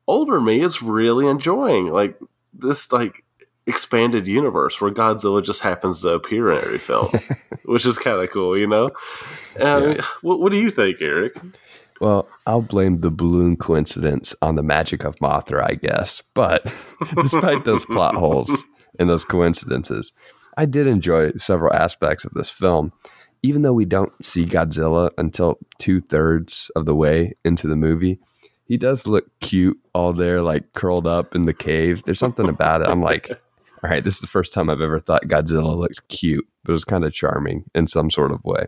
older 0.07 0.39
me 0.39 0.61
is 0.61 0.81
really 0.81 1.27
enjoying 1.27 1.91
like 1.91 2.17
this 2.53 2.91
like 2.91 3.23
expanded 3.65 4.27
universe 4.27 4.79
where 4.79 4.91
Godzilla 4.91 5.43
just 5.43 5.61
happens 5.61 6.01
to 6.01 6.09
appear 6.09 6.51
in 6.51 6.57
every 6.59 6.77
film, 6.77 7.09
which 7.65 7.85
is 7.85 7.97
kind 7.97 8.21
of 8.21 8.31
cool, 8.31 8.57
you 8.57 8.67
know. 8.67 8.91
Um, 9.59 9.91
yeah. 9.91 10.05
what, 10.21 10.39
what 10.39 10.51
do 10.51 10.57
you 10.57 10.71
think, 10.71 11.01
Eric? 11.01 11.37
Well, 11.99 12.29
I'll 12.45 12.61
blame 12.61 12.97
the 12.97 13.09
balloon 13.09 13.57
coincidence 13.57 14.35
on 14.41 14.55
the 14.55 14.63
magic 14.63 15.03
of 15.03 15.15
Mothra, 15.15 15.63
I 15.63 15.73
guess. 15.73 16.21
But 16.33 16.71
despite 17.15 17.65
those 17.65 17.83
plot 17.85 18.15
holes 18.15 18.51
and 18.99 19.09
those 19.09 19.25
coincidences, 19.25 20.13
I 20.57 20.65
did 20.65 20.87
enjoy 20.87 21.31
several 21.33 21.73
aspects 21.73 22.25
of 22.25 22.33
this 22.33 22.49
film. 22.49 22.93
Even 23.43 23.61
though 23.61 23.73
we 23.73 23.85
don't 23.85 24.11
see 24.25 24.45
Godzilla 24.45 25.11
until 25.17 25.59
two 25.77 26.01
thirds 26.01 26.71
of 26.75 26.85
the 26.85 26.95
way 26.95 27.33
into 27.45 27.67
the 27.67 27.75
movie, 27.75 28.19
he 28.65 28.77
does 28.77 29.07
look 29.07 29.25
cute 29.39 29.79
all 29.93 30.11
there, 30.11 30.41
like 30.41 30.73
curled 30.73 31.07
up 31.07 31.35
in 31.35 31.43
the 31.43 31.53
cave. 31.53 32.03
There's 32.03 32.19
something 32.19 32.49
about 32.49 32.81
it. 32.81 32.89
I'm 32.89 33.01
like, 33.01 33.29
all 33.83 33.89
right, 33.89 34.03
this 34.03 34.15
is 34.15 34.21
the 34.21 34.27
first 34.27 34.53
time 34.53 34.69
I've 34.69 34.81
ever 34.81 34.99
thought 34.99 35.27
Godzilla 35.27 35.77
looked 35.77 36.07
cute, 36.09 36.45
but 36.63 36.71
it 36.71 36.73
was 36.73 36.83
kind 36.83 37.05
of 37.05 37.13
charming 37.13 37.65
in 37.75 37.87
some 37.87 38.09
sort 38.09 38.31
of 38.31 38.43
way. 38.43 38.65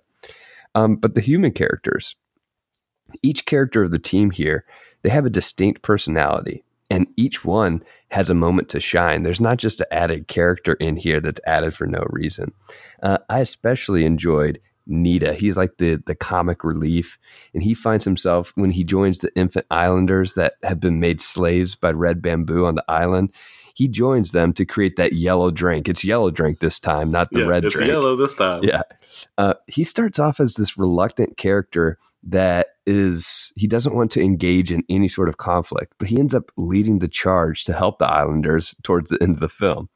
Um, 0.75 0.95
but 0.95 1.15
the 1.15 1.21
human 1.21 1.51
characters, 1.51 2.15
each 3.23 3.45
character 3.45 3.83
of 3.83 3.91
the 3.91 3.99
team 3.99 4.31
here, 4.31 4.65
they 5.01 5.09
have 5.09 5.25
a 5.25 5.29
distinct 5.31 5.81
personality, 5.81 6.63
and 6.89 7.07
each 7.17 7.45
one 7.45 7.83
has 8.09 8.29
a 8.29 8.35
moment 8.35 8.69
to 8.69 8.79
shine. 8.79 9.23
There's 9.23 9.41
not 9.41 9.57
just 9.57 9.79
an 9.79 9.87
added 9.91 10.27
character 10.27 10.73
in 10.73 10.97
here 10.97 11.19
that's 11.19 11.39
added 11.45 11.73
for 11.73 11.85
no 11.85 12.03
reason. 12.09 12.51
Uh, 13.03 13.19
I 13.29 13.39
especially 13.39 14.05
enjoyed 14.05 14.59
Nita. 14.87 15.35
He's 15.35 15.55
like 15.55 15.77
the 15.77 16.01
the 16.05 16.15
comic 16.15 16.63
relief, 16.63 17.17
and 17.53 17.63
he 17.63 17.73
finds 17.73 18.05
himself 18.05 18.51
when 18.55 18.71
he 18.71 18.83
joins 18.83 19.19
the 19.19 19.33
infant 19.35 19.67
islanders 19.69 20.33
that 20.33 20.53
have 20.63 20.79
been 20.79 20.99
made 20.99 21.21
slaves 21.21 21.75
by 21.75 21.91
red 21.91 22.21
bamboo 22.21 22.65
on 22.65 22.75
the 22.75 22.85
island. 22.89 23.33
He 23.75 23.87
joins 23.87 24.31
them 24.31 24.51
to 24.53 24.65
create 24.65 24.97
that 24.97 25.13
yellow 25.13 25.51
drink. 25.51 25.87
It's 25.87 26.03
yellow 26.03 26.31
drink 26.31 26.59
this 26.59 26.81
time, 26.81 27.11
not 27.11 27.29
the 27.31 27.41
yeah, 27.41 27.45
red 27.45 27.65
it's 27.65 27.75
drink. 27.75 27.89
yellow 27.89 28.15
this 28.17 28.33
time. 28.33 28.61
Yeah. 28.63 28.81
Uh, 29.37 29.53
he 29.67 29.85
starts 29.85 30.19
off 30.19 30.41
as 30.41 30.55
this 30.55 30.77
reluctant 30.77 31.37
character 31.37 31.97
that 32.23 32.67
is 32.89 33.53
he 33.55 33.67
doesn't 33.67 33.95
want 33.95 34.09
to 34.11 34.21
engage 34.21 34.71
in 34.71 34.83
any 34.89 35.07
sort 35.07 35.29
of 35.29 35.37
conflict, 35.37 35.93
but 35.99 36.07
he 36.07 36.19
ends 36.19 36.33
up 36.33 36.51
leading 36.57 36.99
the 36.99 37.07
charge 37.07 37.63
to 37.65 37.73
help 37.73 37.99
the 37.99 38.07
Islanders 38.07 38.75
towards 38.83 39.11
the 39.11 39.21
end 39.21 39.35
of 39.35 39.39
the 39.39 39.47
film. 39.49 39.89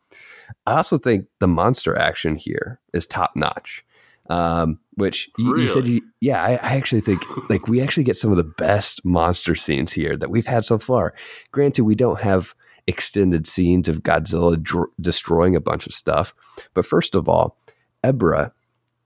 I 0.68 0.76
also 0.78 0.98
think 0.98 1.26
the 1.40 1.48
monster 1.48 1.98
action 1.98 2.36
here 2.36 2.80
is 2.94 3.08
top 3.08 3.32
notch. 3.36 3.84
Um, 4.30 4.80
which 4.94 5.30
you, 5.38 5.52
really? 5.52 5.64
you 5.64 5.70
said, 5.70 5.88
you, 5.88 6.02
yeah, 6.22 6.42
I, 6.42 6.52
I, 6.52 6.78
actually 6.78 7.02
think 7.02 7.22
like 7.50 7.68
we 7.68 7.82
actually 7.82 8.06
get 8.06 8.16
some 8.16 8.32
of 8.32 8.38
the 8.38 8.44
best 8.44 9.04
monster 9.04 9.54
scenes 9.54 9.92
here 9.92 10.16
that 10.16 10.30
we've 10.30 10.46
had 10.46 10.64
so 10.64 10.78
far. 10.78 11.14
Granted, 11.52 11.84
we 11.84 11.96
don't 11.96 12.22
have 12.22 12.56
extended 12.88 13.48
scenes 13.48 13.90
of 13.90 14.02
Godzilla 14.02 14.62
dr- 14.62 14.92
destroying 15.02 15.58
a 15.58 15.62
bunch 15.62 15.88
of 15.88 15.94
stuff, 15.94 16.34
but 16.74 16.86
first 16.86 17.16
of 17.16 17.28
all, 17.28 17.58
Ebra, 18.02 18.54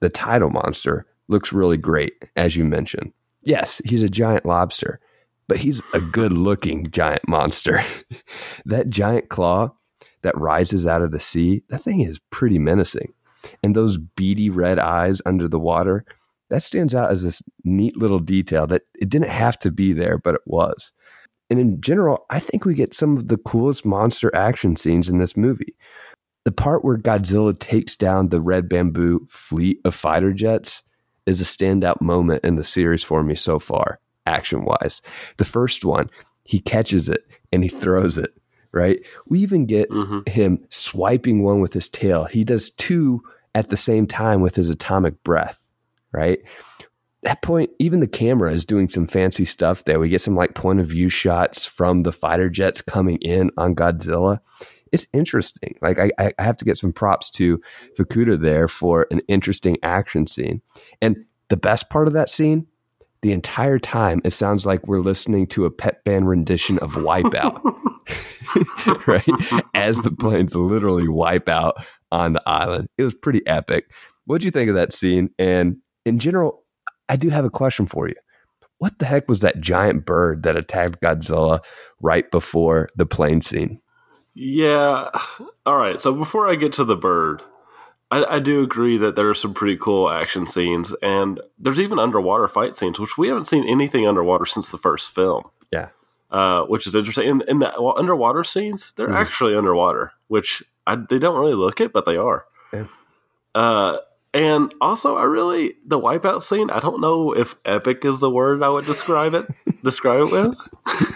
the 0.02 0.10
title 0.10 0.52
monster, 0.52 1.08
looks 1.28 1.52
really 1.52 1.78
great, 1.78 2.14
as 2.36 2.56
you 2.56 2.64
mentioned. 2.64 3.12
Yes, 3.48 3.82
he's 3.86 4.04
a 4.04 4.10
giant 4.10 4.46
lobster, 4.46 5.00
but 5.48 5.58
he's 5.58 5.82
a 5.94 6.02
good 6.02 6.34
looking 6.34 6.92
giant 6.92 7.26
monster. 7.30 7.82
that 8.66 8.90
giant 8.90 9.30
claw 9.30 9.72
that 10.22 10.38
rises 10.38 10.86
out 10.86 11.02
of 11.02 11.12
the 11.12 11.20
sea, 11.22 11.64
that 11.70 11.82
thing 11.82 12.02
is 12.02 12.20
pretty 12.30 12.60
menacing 12.60 13.14
and 13.64 13.74
those 13.74 13.98
beady 13.98 14.50
red 14.50 14.80
eyes 14.80 15.22
under 15.26 15.48
the 15.48 15.60
water, 15.60 16.04
that 16.50 16.62
stands 16.62 16.94
out 16.94 17.10
as 17.10 17.24
this 17.24 17.42
neat 17.64 17.96
little 17.96 18.20
detail 18.20 18.68
that 18.68 18.82
it 19.00 19.08
didn't 19.08 19.30
have 19.30 19.58
to 19.60 19.72
be 19.72 19.94
there, 19.94 20.18
but 20.18 20.36
it 20.36 20.42
was. 20.46 20.92
And 21.50 21.58
in 21.58 21.80
general, 21.80 22.26
I 22.30 22.40
think 22.40 22.66
we 22.66 22.74
get 22.74 22.94
some 22.94 23.16
of 23.16 23.30
the 23.30 23.38
coolest 23.38 23.86
monster 23.86 24.30
action 24.36 24.76
scenes 24.76 25.08
in 25.08 25.20
this 25.20 25.38
movie. 25.38 25.74
The 26.44 26.52
part 26.52 26.84
where 26.84 26.98
Godzilla 26.98 27.58
takes 27.58 27.96
down 27.96 28.28
the 28.28 28.42
red 28.42 28.68
bamboo 28.68 29.26
fleet 29.30 29.80
of 29.86 29.96
fighter 29.96 30.34
jets 30.34 30.84
is 31.28 31.42
a 31.42 31.44
standout 31.44 32.02
moment 32.02 32.44
in 32.44 32.56
the 32.56 32.64
series 32.64 33.04
for 33.04 33.22
me 33.22 33.36
so 33.36 33.60
far, 33.60 34.00
action 34.26 34.66
wise. 34.66 35.02
The 35.38 35.46
first 35.46 35.86
one, 35.86 36.10
he 36.46 36.60
catches 36.60 37.10
it 37.10 37.28
and 37.52 37.64
he 37.64 37.70
throws 37.70 38.18
it, 38.18 38.34
right? 38.72 39.00
We 39.28 39.40
even 39.42 39.66
get 39.66 39.92
mm-hmm. 39.92 40.20
him 40.26 40.66
swiping 40.70 41.44
one 41.44 41.60
with 41.60 41.74
his 41.74 41.90
tail. 41.90 42.26
He 42.26 42.44
does 42.44 42.72
two 42.72 43.22
at 43.54 43.70
the 43.70 43.78
same 43.78 44.08
time 44.08 44.42
with 44.42 44.56
his 44.56 44.70
atomic 44.70 45.22
breath, 45.24 45.62
right? 46.12 46.40
That 47.24 47.42
point, 47.42 47.72
even 47.80 48.00
the 48.00 48.08
camera 48.08 48.54
is 48.54 48.64
doing 48.64 48.88
some 48.88 49.08
fancy 49.08 49.44
stuff 49.44 49.84
there. 49.84 50.00
We 50.00 50.10
get 50.10 50.22
some 50.22 50.36
like 50.36 50.56
point 50.56 50.80
of 50.80 50.88
view 50.88 51.10
shots 51.10 51.66
from 51.66 52.04
the 52.04 52.12
fighter 52.14 52.50
jets 52.50 52.82
coming 52.82 53.18
in 53.18 53.52
on 53.58 53.76
Godzilla. 53.76 54.40
It's 54.92 55.08
interesting. 55.14 55.78
Like 55.82 56.00
I, 56.00 56.12
I 56.18 56.34
have 56.40 56.58
to 56.58 56.66
get 56.66 56.78
some 56.78 56.94
props 56.94 57.30
to 57.32 57.62
Fukuda 57.98 58.40
there 58.40 58.68
for 58.68 59.08
an 59.12 59.22
interesting 59.28 59.78
action 59.84 60.28
scene. 60.28 60.62
And 61.02 61.26
the 61.50 61.58
best 61.58 61.90
part 61.90 62.08
of 62.08 62.14
that 62.14 62.30
scene, 62.30 62.68
the 63.22 63.32
entire 63.32 63.80
time, 63.80 64.22
it 64.24 64.32
sounds 64.32 64.66
like 64.66 64.86
we're 64.88 65.00
listening 65.00 65.48
to 65.48 65.66
a 65.66 65.72
pet 65.72 66.04
band 66.04 66.30
rendition 66.30 66.78
of 66.80 66.94
Wipeout, 66.94 67.62
right? 69.08 69.64
As 69.74 70.00
the 70.00 70.12
planes 70.12 70.56
literally 70.56 71.08
wipe 71.08 71.50
out 71.50 71.76
on 72.12 72.34
the 72.34 72.44
island. 72.46 72.88
It 72.98 73.04
was 73.04 73.14
pretty 73.14 73.46
epic. 73.48 73.92
What'd 74.26 74.46
you 74.46 74.52
think 74.52 74.70
of 74.70 74.76
that 74.76 74.94
scene? 74.94 75.30
And 75.40 75.78
in 76.06 76.20
general, 76.20 76.64
I 77.10 77.16
do 77.16 77.30
have 77.30 77.46
a 77.46 77.50
question 77.50 77.88
for 77.88 78.08
you. 78.08 78.16
What 78.80 79.00
the 79.00 79.06
heck 79.06 79.28
was 79.28 79.40
that 79.40 79.60
giant 79.60 80.06
bird 80.06 80.44
that 80.44 80.56
attacked 80.56 81.02
Godzilla 81.02 81.62
right 82.00 82.30
before 82.30 82.90
the 82.96 83.06
plane 83.06 83.42
scene? 83.42 83.82
Yeah. 84.38 85.10
All 85.66 85.78
right. 85.78 86.00
So 86.00 86.14
before 86.14 86.48
I 86.48 86.56
get 86.56 86.74
to 86.74 86.84
the 86.84 86.96
bird, 86.96 87.42
I, 88.12 88.24
I, 88.36 88.40
do 88.40 88.62
agree 88.62 88.98
that 89.00 89.16
there 89.16 89.28
are 89.30 89.34
some 89.34 89.56
pretty 89.56 89.78
cool 89.78 90.12
action 90.12 90.46
scenes, 90.46 90.94
and 91.02 91.42
there's 91.58 91.80
even 91.80 91.98
underwater 91.98 92.48
fight 92.48 92.76
scenes, 92.76 93.00
which 93.00 93.18
we 93.18 93.30
haven't 93.30 93.46
seen 93.46 93.68
anything 93.68 94.08
underwater 94.08 94.46
since 94.46 94.70
the 94.70 94.78
first 94.78 95.14
film. 95.14 95.46
Yeah. 95.72 95.90
Uh, 96.30 96.64
which 96.64 96.86
is 96.86 96.94
interesting. 96.94 97.28
In, 97.28 97.44
in 97.48 97.60
the 97.60 97.74
well, 97.80 97.96
underwater 97.98 98.44
scenes, 98.44 98.94
they're 98.96 99.08
mm. 99.08 99.16
actually 99.16 99.56
underwater, 99.56 100.12
which 100.28 100.62
I, 100.86 100.98
they 100.98 101.18
don't 101.18 101.40
really 101.40 101.56
look 101.56 101.82
it, 101.82 101.92
but 101.92 102.06
they 102.06 102.16
are. 102.16 102.46
Yeah. 102.72 102.86
Uh, 103.56 103.98
and 104.36 104.72
also, 104.80 105.18
I 105.18 105.24
really 105.24 105.78
the 105.84 106.00
wipeout 106.00 106.44
scene. 106.44 106.70
I 106.70 106.80
don't 106.80 107.02
know 107.02 107.36
if 107.36 107.56
epic 107.66 108.06
is 108.06 108.20
the 108.20 108.30
word 108.30 108.62
I 108.62 108.70
would 108.70 108.86
describe 108.86 109.34
it 109.34 109.48
describe 109.84 110.28
it 110.28 110.32
with. 110.32 110.74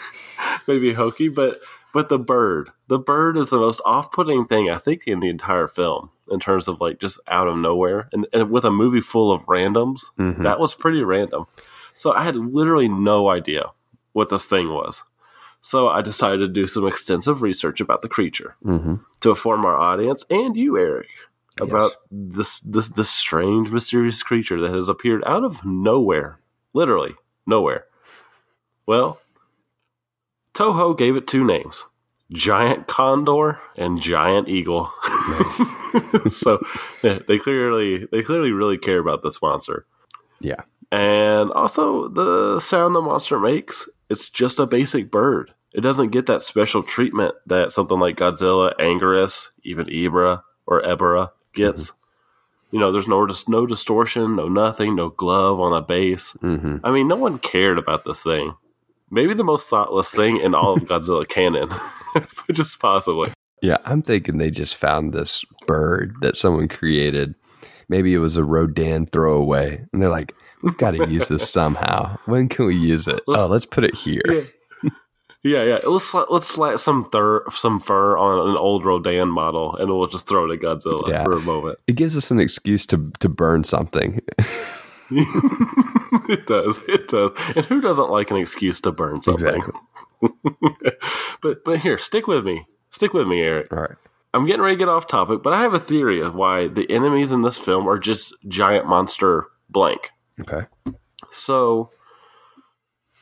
Maybe 0.68 0.94
hokey, 0.94 1.30
but 1.30 1.60
but 1.94 2.10
the 2.10 2.20
bird, 2.20 2.72
the 2.88 3.00
bird 3.00 3.38
is 3.38 3.50
the 3.50 3.58
most 3.58 3.82
off-putting 3.86 4.46
thing 4.46 4.70
I 4.70 4.78
think 4.78 5.08
in 5.08 5.20
the 5.20 5.30
entire 5.30 5.68
film 5.68 6.10
in 6.32 6.40
terms 6.40 6.68
of 6.68 6.80
like 6.80 7.00
just 7.00 7.20
out 7.28 7.48
of 7.48 7.58
nowhere, 7.58 8.10
and, 8.14 8.28
and 8.34 8.50
with 8.50 8.66
a 8.66 8.72
movie 8.72 9.02
full 9.02 9.32
of 9.32 9.46
randoms, 9.46 10.12
mm-hmm. 10.18 10.44
that 10.44 10.60
was 10.60 10.76
pretty 10.76 11.04
random. 11.04 11.46
So 11.94 12.14
I 12.14 12.24
had 12.24 12.36
literally 12.36 12.88
no 12.88 13.30
idea 13.30 13.72
what 14.14 14.30
this 14.30 14.46
thing 14.46 14.70
was. 14.70 15.04
So 15.62 15.90
I 15.90 16.02
decided 16.02 16.40
to 16.40 16.48
do 16.48 16.66
some 16.66 16.88
extensive 16.88 17.42
research 17.42 17.82
about 17.82 18.02
the 18.02 18.10
creature 18.10 18.56
mm-hmm. 18.66 18.96
to 19.20 19.30
inform 19.30 19.66
our 19.66 19.76
audience 19.76 20.26
and 20.30 20.56
you, 20.56 20.78
Eric, 20.78 21.08
about 21.60 21.92
yes. 21.92 21.98
this 22.10 22.60
this 22.62 22.90
this 22.90 23.10
strange, 23.10 23.70
mysterious 23.70 24.24
creature 24.24 24.60
that 24.62 24.74
has 24.74 24.90
appeared 24.90 25.24
out 25.26 25.44
of 25.44 25.64
nowhere, 25.64 26.40
literally 26.74 27.14
nowhere. 27.46 27.86
Well, 28.88 29.20
Toho 30.54 30.98
gave 30.98 31.16
it 31.16 31.28
two 31.28 31.44
names: 31.44 31.86
Giant 32.32 32.88
Condor 32.88 33.60
and 33.76 34.02
Giant 34.02 34.48
Eagle. 34.48 34.92
Nice. 35.30 35.62
so 36.38 36.60
yeah, 37.04 37.20
they 37.28 37.38
clearly 37.38 38.08
they 38.12 38.22
clearly 38.22 38.52
really 38.52 38.78
care 38.78 39.00
about 39.00 39.24
this 39.24 39.42
monster. 39.42 39.86
Yeah. 40.40 40.62
And 40.92 41.52
also 41.52 42.10
the 42.10 42.60
sound 42.60 42.96
the 42.96 43.02
monster 43.02 43.40
makes 43.40 43.88
it's 44.10 44.30
just 44.30 44.60
a 44.60 44.68
basic 44.68 45.10
bird. 45.10 45.54
It 45.74 45.82
doesn't 45.82 46.10
get 46.10 46.26
that 46.26 46.44
special 46.44 46.84
treatment 46.84 47.34
that 47.46 47.72
something 47.72 48.00
like 48.00 48.18
Godzilla, 48.18 48.76
Anguirus, 48.78 49.52
even 49.64 49.86
Ibra 49.86 50.42
or 50.66 50.82
Ebirah 50.82 51.32
gets. 51.54 51.88
Mm-hmm. 51.88 51.96
You 52.72 52.80
know, 52.80 52.92
there's 52.92 53.08
no 53.08 53.28
no 53.48 53.66
distortion, 53.66 54.36
no 54.36 54.48
nothing, 54.48 54.96
no 54.96 55.10
glove 55.10 55.60
on 55.60 55.74
a 55.74 55.82
bass. 55.82 56.34
Mm-hmm. 56.42 56.78
I 56.86 56.92
mean, 56.92 57.08
no 57.08 57.16
one 57.18 57.40
cared 57.40 57.78
about 57.78 58.06
this 58.06 58.24
thing. 58.24 58.56
Maybe 59.12 59.34
the 59.34 59.44
most 59.44 59.70
thoughtless 59.70 60.10
thing 60.10 60.40
in 60.40 60.56
all 60.56 60.74
of 60.74 60.84
Godzilla 60.84 61.28
canon, 61.28 61.70
just 62.52 62.80
possibly. 62.80 63.32
Yeah, 63.62 63.78
I'm 63.86 64.02
thinking 64.02 64.38
they 64.38 64.50
just 64.50 64.76
found 64.76 65.14
this 65.14 65.46
bird 65.68 66.16
that 66.22 66.36
someone 66.38 66.68
created. 66.68 67.36
Maybe 67.90 68.14
it 68.14 68.20
was 68.20 68.38
a 68.38 68.44
Rodan 68.44 69.06
throwaway, 69.06 69.86
and 69.92 70.02
they're 70.02 70.10
like, 70.10 70.34
We've 70.62 70.78
got 70.78 70.92
to 70.92 71.10
use 71.10 71.28
this 71.28 71.50
somehow. 71.50 72.18
When 72.26 72.48
can 72.48 72.66
we 72.66 72.76
use 72.76 73.08
it? 73.08 73.20
Oh, 73.28 73.48
let's 73.48 73.66
put 73.66 73.84
it 73.84 73.96
here. 73.96 74.22
Yeah, 74.26 74.44
yeah. 75.44 75.64
yeah. 75.64 75.80
Let's 75.86 76.14
let's 76.14 76.48
slap 76.48 76.78
some 76.78 77.06
thir- 77.06 77.44
some 77.50 77.80
fur 77.80 78.18
on 78.18 78.50
an 78.50 78.56
old 78.56 78.86
Rodan 78.86 79.30
model, 79.30 79.76
and 79.76 79.90
we'll 79.90 80.08
just 80.08 80.28
throw 80.28 80.50
it 80.50 80.54
at 80.54 80.62
Godzilla 80.62 81.08
yeah. 81.08 81.24
for 81.24 81.34
a 81.34 81.40
moment. 81.40 81.80
It 81.88 81.96
gives 81.96 82.16
us 82.16 82.30
an 82.32 82.40
excuse 82.40 82.86
to 82.88 83.12
to 83.20 83.30
burn 83.30 83.64
something. 83.64 84.22
it 86.30 86.48
does. 86.48 86.80
It 86.88 87.08
does. 87.08 87.32
And 87.56 87.66
who 87.66 87.82
doesn't 87.82 88.10
like 88.10 88.32
an 88.32 88.38
excuse 88.38 88.82
to 88.82 88.92
burn 88.92 89.22
something? 89.24 89.48
Exactly. 89.48 89.80
but 91.42 91.64
but 91.64 91.80
here, 91.80 91.98
stick 91.98 92.28
with 92.28 92.46
me. 92.46 92.66
Stick 92.90 93.14
with 93.14 93.28
me, 93.28 93.42
Eric. 93.42 93.72
All 93.72 93.80
right. 93.80 93.96
I'm 94.34 94.46
getting 94.46 94.62
ready 94.62 94.76
to 94.76 94.80
get 94.80 94.90
off 94.90 95.08
topic, 95.08 95.44
but 95.44 95.54
I 95.54 95.62
have 95.62 95.74
a 95.74 95.80
theory 95.80 96.22
of 96.22 96.36
why 96.36 96.68
the 96.68 96.90
enemies 96.90 97.32
in 97.32 97.42
this 97.42 97.58
film 97.58 97.88
are 97.88 98.00
just 98.00 98.34
giant 98.48 98.88
monster 98.88 99.48
blank. 99.70 100.10
Okay. 100.40 100.68
So, 101.32 101.92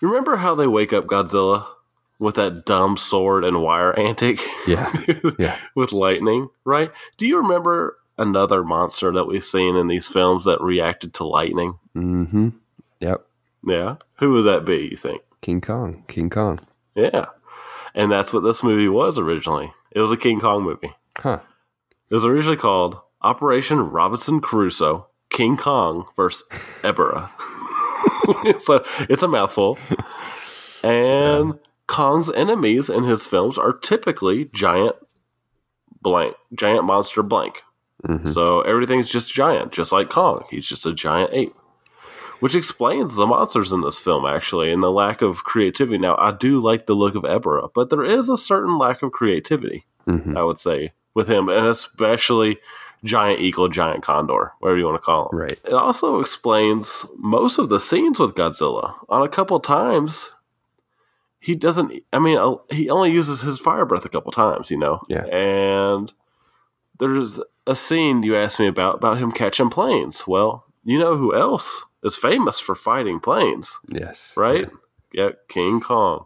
remember 0.02 0.36
how 0.38 0.54
they 0.56 0.68
wake 0.68 0.94
up 0.94 1.06
Godzilla 1.06 1.66
with 2.20 2.36
that 2.36 2.66
dumb 2.66 2.96
sword 2.98 3.44
and 3.44 3.62
wire 3.62 3.98
antic? 3.98 4.40
Yeah. 4.68 4.92
Yeah. 5.40 5.58
with 5.76 5.94
lightning, 5.94 6.50
right? 6.64 6.92
Do 7.18 7.26
you 7.28 7.38
remember 7.38 7.98
another 8.18 8.64
monster 8.64 9.12
that 9.14 9.26
we've 9.26 9.44
seen 9.44 9.76
in 9.76 9.88
these 9.88 10.08
films 10.08 10.46
that 10.46 10.62
reacted 10.62 11.14
to 11.16 11.24
lightning? 11.24 11.80
Mm-hmm. 11.96 12.50
Yep. 13.00 13.26
Yeah. 13.66 13.96
Who 14.20 14.32
would 14.34 14.44
that 14.44 14.66
be, 14.66 14.88
you 14.92 14.98
think? 14.98 15.22
King 15.42 15.62
Kong. 15.62 16.04
King 16.08 16.30
Kong. 16.30 16.60
Yeah. 16.96 17.26
And 17.96 18.12
that's 18.12 18.32
what 18.34 18.42
this 18.42 18.64
movie 18.64 18.90
was 18.90 19.18
originally. 19.18 19.72
It 19.92 20.00
was 20.02 20.12
a 20.12 20.18
King 20.18 20.40
Kong 20.40 20.64
movie. 20.64 20.94
Huh. 21.18 21.40
It 22.10 22.14
was 22.14 22.26
originally 22.26 22.58
called 22.58 23.00
Operation 23.22 23.80
Robinson 23.80 24.40
Crusoe 24.42 25.08
King 25.30 25.58
Kong 25.58 26.08
versus 26.16 26.44
Ebera. 26.82 27.30
it's, 28.46 28.70
a, 28.70 28.84
it's 29.10 29.24
a 29.24 29.28
mouthful. 29.28 29.78
And 30.84 31.60
Kong's 31.88 32.30
enemies 32.32 32.90
in 32.90 33.04
his 33.04 33.26
films 33.26 33.58
are 33.58 33.74
typically 33.74 34.46
giant 34.54 34.96
blank, 36.02 36.36
giant 36.54 36.86
monster 36.86 37.24
blank. 37.24 37.64
Mhm. 38.08 38.32
So 38.32 38.62
everything's 38.62 39.10
just 39.10 39.34
giant, 39.34 39.72
just 39.74 39.92
like 39.92 40.10
Kong. 40.10 40.46
He's 40.50 40.68
just 40.68 40.86
a 40.86 40.94
giant 40.94 41.32
ape. 41.34 41.56
Which 42.40 42.56
explains 42.56 43.16
the 43.16 43.28
monsters 43.28 43.72
in 43.72 43.82
this 43.82 44.00
film, 44.00 44.26
actually, 44.26 44.72
and 44.72 44.82
the 44.82 44.92
lack 44.92 45.22
of 45.22 45.44
creativity. 45.44 45.98
Now, 45.98 46.16
I 46.18 46.32
do 46.32 46.62
like 46.62 46.86
the 46.86 46.94
look 46.94 47.16
of 47.16 47.24
Ebera, 47.24 47.70
but 47.74 47.90
there 47.90 48.04
is 48.04 48.30
a 48.30 48.38
certain 48.38 48.78
lack 48.78 49.02
of 49.04 49.12
creativity, 49.12 49.86
Mhm. 50.08 50.38
I 50.38 50.44
would 50.44 50.58
say, 50.58 50.94
with 51.14 51.28
him, 51.28 51.50
and 51.50 51.68
especially 51.68 52.60
giant 53.04 53.40
eagle, 53.42 53.68
giant 53.70 54.04
condor, 54.04 54.54
whatever 54.60 54.78
you 54.78 54.86
want 54.86 55.02
to 55.02 55.06
call 55.06 55.30
him. 55.30 55.40
Right. 55.40 55.60
It 55.66 55.74
also 55.74 56.20
explains 56.20 57.06
most 57.18 57.58
of 57.58 57.70
the 57.70 57.80
scenes 57.80 58.20
with 58.20 58.36
Godzilla. 58.36 58.96
On 59.10 59.22
a 59.22 59.30
couple 59.30 59.60
times, 59.60 60.32
he 61.40 61.56
doesn't. 61.56 61.94
I 62.12 62.20
mean, 62.20 62.38
uh, 62.38 62.56
he 62.72 62.90
only 62.90 63.12
uses 63.12 63.42
his 63.42 63.60
fire 63.60 63.86
breath 63.86 64.06
a 64.06 64.10
couple 64.10 64.32
times, 64.32 64.70
you 64.72 64.78
know. 64.78 65.02
Yeah. 65.08 65.24
And 65.26 66.12
there's 67.00 67.40
a 67.66 67.76
scene 67.76 68.24
you 68.24 68.36
asked 68.36 68.60
me 68.60 68.68
about 68.68 68.96
about 68.96 69.18
him 69.18 69.32
catching 69.32 69.70
planes. 69.70 70.28
Well, 70.28 70.66
you 70.90 70.98
know 71.00 71.16
who 71.18 71.36
else 71.36 71.84
is 72.04 72.16
famous 72.16 72.60
for 72.60 72.76
fighting 72.76 73.20
planes, 73.20 73.80
Yes. 73.90 74.34
right? 74.38 74.70
Yeah, 75.14 75.32
King 75.48 75.82
Kong. 75.82 76.26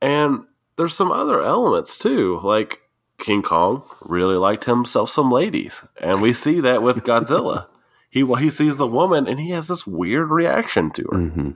And 0.00 0.44
there's 0.76 0.94
some 0.94 1.10
other 1.12 1.42
elements 1.42 1.96
too, 1.96 2.40
like 2.42 2.80
King 3.18 3.42
Kong 3.42 3.82
really 4.02 4.36
liked 4.36 4.64
himself 4.64 5.10
some 5.10 5.30
ladies, 5.30 5.82
and 6.00 6.20
we 6.20 6.32
see 6.32 6.60
that 6.60 6.82
with 6.82 7.04
Godzilla. 7.10 7.66
he 8.10 8.24
he 8.38 8.50
sees 8.50 8.76
the 8.76 8.86
woman 8.86 9.26
and 9.26 9.40
he 9.40 9.50
has 9.50 9.68
this 9.68 9.86
weird 9.86 10.30
reaction 10.30 10.90
to 10.92 11.02
her. 11.10 11.18
Mm-hmm. 11.18 11.50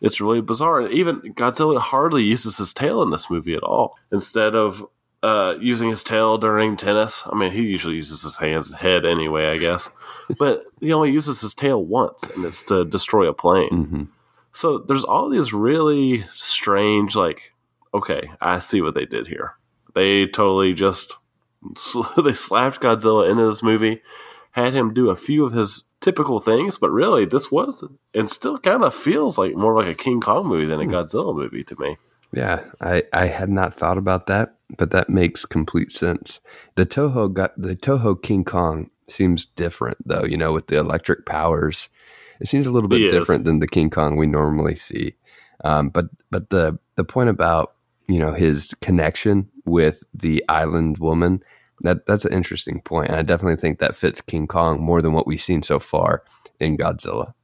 It's 0.00 0.20
really 0.20 0.40
bizarre. 0.40 0.80
And 0.80 0.92
even 0.94 1.20
Godzilla 1.34 1.78
hardly 1.78 2.22
uses 2.24 2.56
his 2.56 2.72
tail 2.72 3.02
in 3.02 3.10
this 3.10 3.30
movie 3.30 3.54
at 3.54 3.62
all. 3.62 3.96
Instead 4.10 4.54
of 4.54 4.86
uh, 5.22 5.56
using 5.60 5.90
his 5.90 6.02
tail 6.02 6.38
during 6.38 6.76
tennis, 6.76 7.22
I 7.26 7.36
mean, 7.36 7.52
he 7.52 7.62
usually 7.62 7.96
uses 7.96 8.22
his 8.22 8.36
hands 8.36 8.68
and 8.68 8.78
head 8.78 9.04
anyway, 9.04 9.46
I 9.46 9.58
guess. 9.58 9.90
but 10.38 10.64
he 10.80 10.92
only 10.92 11.10
uses 11.10 11.40
his 11.40 11.54
tail 11.54 11.84
once, 11.84 12.28
and 12.28 12.44
it's 12.44 12.64
to 12.64 12.84
destroy 12.84 13.28
a 13.28 13.34
plane. 13.34 13.70
Mm-hmm. 13.70 14.04
So 14.52 14.78
there's 14.78 15.04
all 15.04 15.28
these 15.28 15.52
really 15.52 16.24
strange, 16.34 17.14
like, 17.14 17.52
okay, 17.94 18.30
I 18.40 18.58
see 18.58 18.80
what 18.80 18.94
they 18.94 19.04
did 19.04 19.26
here. 19.26 19.54
They 19.94 20.26
totally 20.26 20.72
just 20.72 21.16
they 22.22 22.34
slapped 22.34 22.80
Godzilla 22.80 23.30
into 23.30 23.46
this 23.48 23.62
movie, 23.62 24.02
had 24.52 24.74
him 24.74 24.94
do 24.94 25.10
a 25.10 25.16
few 25.16 25.44
of 25.44 25.52
his 25.52 25.84
typical 26.00 26.40
things, 26.40 26.78
but 26.78 26.90
really 26.90 27.24
this 27.24 27.50
was 27.50 27.84
and 28.14 28.30
still 28.30 28.58
kind 28.58 28.82
of 28.82 28.94
feels 28.94 29.36
like 29.36 29.54
more 29.54 29.74
like 29.74 29.88
a 29.88 29.94
King 29.94 30.20
Kong 30.20 30.46
movie 30.46 30.64
than 30.64 30.80
a 30.80 30.86
Godzilla 30.86 31.34
movie 31.34 31.64
to 31.64 31.76
me. 31.78 31.98
Yeah, 32.32 32.64
I, 32.80 33.02
I 33.12 33.26
had 33.26 33.50
not 33.50 33.74
thought 33.74 33.98
about 33.98 34.26
that, 34.28 34.54
but 34.76 34.90
that 34.90 35.08
makes 35.10 35.44
complete 35.44 35.92
sense. 35.92 36.40
The 36.76 36.86
Toho 36.86 37.32
got 37.32 37.60
the 37.60 37.76
Toho 37.76 38.20
King 38.22 38.44
Kong 38.44 38.90
seems 39.08 39.46
different 39.46 39.98
though, 40.04 40.24
you 40.24 40.36
know, 40.36 40.52
with 40.52 40.68
the 40.68 40.78
electric 40.78 41.26
powers. 41.26 41.88
It 42.40 42.48
seems 42.48 42.66
a 42.66 42.70
little 42.70 42.88
bit 42.88 43.00
He 43.00 43.06
is. 43.06 43.12
different 43.12 43.44
than 43.44 43.58
the 43.58 43.68
King 43.68 43.90
Kong 43.90 44.16
we 44.16 44.26
normally 44.26 44.74
see. 44.74 45.14
Um, 45.64 45.90
but 45.90 46.06
but 46.30 46.50
the 46.50 46.78
the 46.96 47.04
point 47.04 47.28
about 47.28 47.74
you 48.08 48.18
know 48.18 48.32
his 48.32 48.74
connection 48.80 49.48
with 49.64 50.02
the 50.14 50.44
island 50.48 50.98
woman 50.98 51.42
that 51.82 52.06
that's 52.06 52.24
an 52.24 52.32
interesting 52.32 52.80
point, 52.82 53.08
and 53.08 53.16
I 53.16 53.22
definitely 53.22 53.56
think 53.56 53.78
that 53.78 53.96
fits 53.96 54.20
King 54.20 54.46
Kong 54.46 54.80
more 54.80 55.00
than 55.00 55.12
what 55.12 55.26
we've 55.26 55.40
seen 55.40 55.62
so 55.62 55.78
far 55.78 56.22
in 56.58 56.76
Godzilla. 56.76 57.34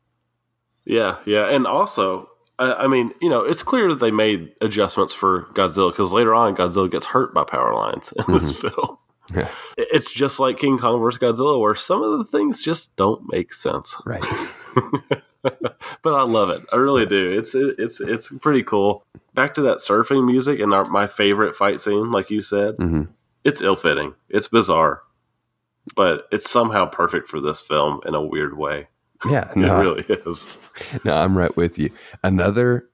Yeah, 0.84 1.16
yeah, 1.24 1.46
and 1.46 1.66
also, 1.66 2.28
I, 2.58 2.72
I 2.72 2.86
mean, 2.86 3.12
you 3.20 3.28
know, 3.28 3.42
it's 3.42 3.62
clear 3.62 3.88
that 3.88 4.00
they 4.00 4.10
made 4.10 4.52
adjustments 4.60 5.12
for 5.12 5.42
Godzilla 5.54 5.90
because 5.90 6.12
later 6.12 6.34
on, 6.34 6.56
Godzilla 6.56 6.90
gets 6.90 7.06
hurt 7.06 7.34
by 7.34 7.44
power 7.44 7.74
lines 7.74 8.12
in 8.28 8.38
this 8.38 8.60
film. 8.60 8.98
Yeah. 9.34 9.48
It's 9.76 10.12
just 10.12 10.38
like 10.38 10.58
King 10.58 10.78
Kong 10.78 11.00
versus 11.00 11.18
Godzilla, 11.18 11.60
where 11.60 11.74
some 11.74 12.02
of 12.02 12.18
the 12.18 12.24
things 12.24 12.62
just 12.62 12.94
don't 12.96 13.30
make 13.30 13.52
sense. 13.52 13.96
Right. 14.06 14.22
but 15.42 16.14
I 16.14 16.22
love 16.22 16.50
it. 16.50 16.62
I 16.72 16.76
really 16.76 17.06
do. 17.06 17.36
It's 17.36 17.54
it's 17.54 18.00
it's 18.00 18.30
pretty 18.40 18.62
cool. 18.62 19.04
Back 19.34 19.54
to 19.54 19.62
that 19.62 19.78
surfing 19.78 20.24
music 20.24 20.60
and 20.60 20.72
our, 20.72 20.84
my 20.84 21.06
favorite 21.06 21.56
fight 21.56 21.80
scene, 21.80 22.10
like 22.10 22.30
you 22.30 22.40
said, 22.40 22.76
hmm 22.76 23.02
it's 23.46 23.62
ill 23.62 23.76
fitting. 23.76 24.14
It's 24.28 24.48
bizarre, 24.48 25.02
but 25.94 26.26
it's 26.32 26.50
somehow 26.50 26.86
perfect 26.86 27.28
for 27.28 27.40
this 27.40 27.60
film 27.60 28.00
in 28.04 28.16
a 28.16 28.20
weird 28.20 28.58
way. 28.58 28.88
Yeah. 29.24 29.50
It 29.50 29.56
no, 29.56 29.80
really 29.80 30.04
is. 30.08 30.46
No, 31.04 31.14
I'm 31.14 31.36
right 31.36 31.54
with 31.56 31.78
you. 31.78 31.90
Another 32.22 32.88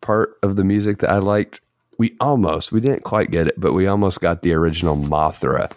part 0.00 0.36
of 0.42 0.56
the 0.56 0.64
music 0.64 0.98
that 0.98 1.10
I 1.10 1.18
liked, 1.18 1.60
we 1.98 2.14
almost, 2.20 2.72
we 2.72 2.80
didn't 2.80 3.04
quite 3.04 3.30
get 3.30 3.48
it, 3.48 3.58
but 3.58 3.72
we 3.72 3.86
almost 3.86 4.20
got 4.20 4.42
the 4.42 4.52
original 4.52 4.96
Mothra 4.96 5.72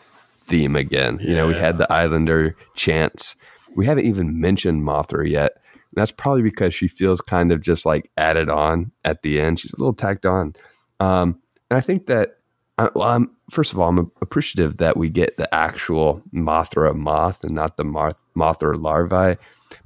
theme 0.46 0.76
again. 0.76 1.20
You 1.22 1.36
know, 1.36 1.48
we 1.48 1.56
had 1.56 1.78
the 1.78 1.92
Islander 1.92 2.56
chants. 2.76 3.36
We 3.76 3.86
haven't 3.86 4.06
even 4.06 4.40
mentioned 4.40 4.84
Mothra 4.84 5.30
yet. 5.30 5.62
That's 5.94 6.12
probably 6.12 6.42
because 6.42 6.76
she 6.76 6.88
feels 6.88 7.22
kind 7.22 7.52
of 7.52 7.62
just 7.62 7.86
like 7.86 8.12
added 8.18 8.50
on 8.50 8.92
at 9.04 9.24
the 9.24 9.40
end. 9.40 9.60
She's 9.60 9.74
a 9.74 9.78
little 9.78 9.94
tacked 9.94 10.26
on. 10.26 10.56
Um, 11.00 11.40
and 11.70 11.78
I 11.78 11.82
think 11.82 12.08
that, 12.08 12.38
I, 12.78 12.90
well, 12.94 13.08
I'm, 13.08 13.32
first 13.50 13.74
of 13.74 13.80
all, 13.80 13.90
I'm 13.90 14.12
appreciative 14.22 14.78
that 14.78 14.98
we 14.98 15.10
get 15.10 15.38
the 15.38 15.54
actual 15.54 16.22
Mothra 16.34 16.96
moth 16.96 17.44
and 17.44 17.56
not 17.56 17.78
the 17.78 17.84
moth, 17.84 18.22
Mothra 18.36 18.82
larvae. 18.82 19.38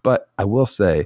But 0.04 0.30
I 0.38 0.46
will 0.46 0.66
say, 0.66 1.06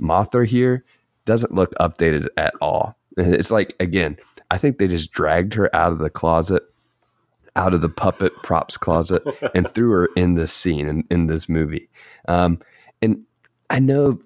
Mothra 0.00 0.46
here 0.46 0.84
doesn't 1.24 1.54
look 1.54 1.72
updated 1.80 2.28
at 2.36 2.54
all. 2.60 2.96
It's 3.16 3.50
like 3.50 3.74
again, 3.80 4.16
I 4.50 4.58
think 4.58 4.78
they 4.78 4.86
just 4.86 5.10
dragged 5.10 5.54
her 5.54 5.74
out 5.74 5.92
of 5.92 5.98
the 5.98 6.10
closet, 6.10 6.62
out 7.56 7.74
of 7.74 7.80
the 7.80 7.88
puppet 7.88 8.32
props 8.42 8.76
closet, 8.76 9.22
and 9.54 9.68
threw 9.68 9.90
her 9.90 10.08
in 10.16 10.34
this 10.34 10.52
scene 10.52 10.88
in, 10.88 11.04
in 11.10 11.26
this 11.26 11.48
movie. 11.48 11.88
Um, 12.26 12.60
and 13.02 13.24
I 13.70 13.80
know 13.80 14.20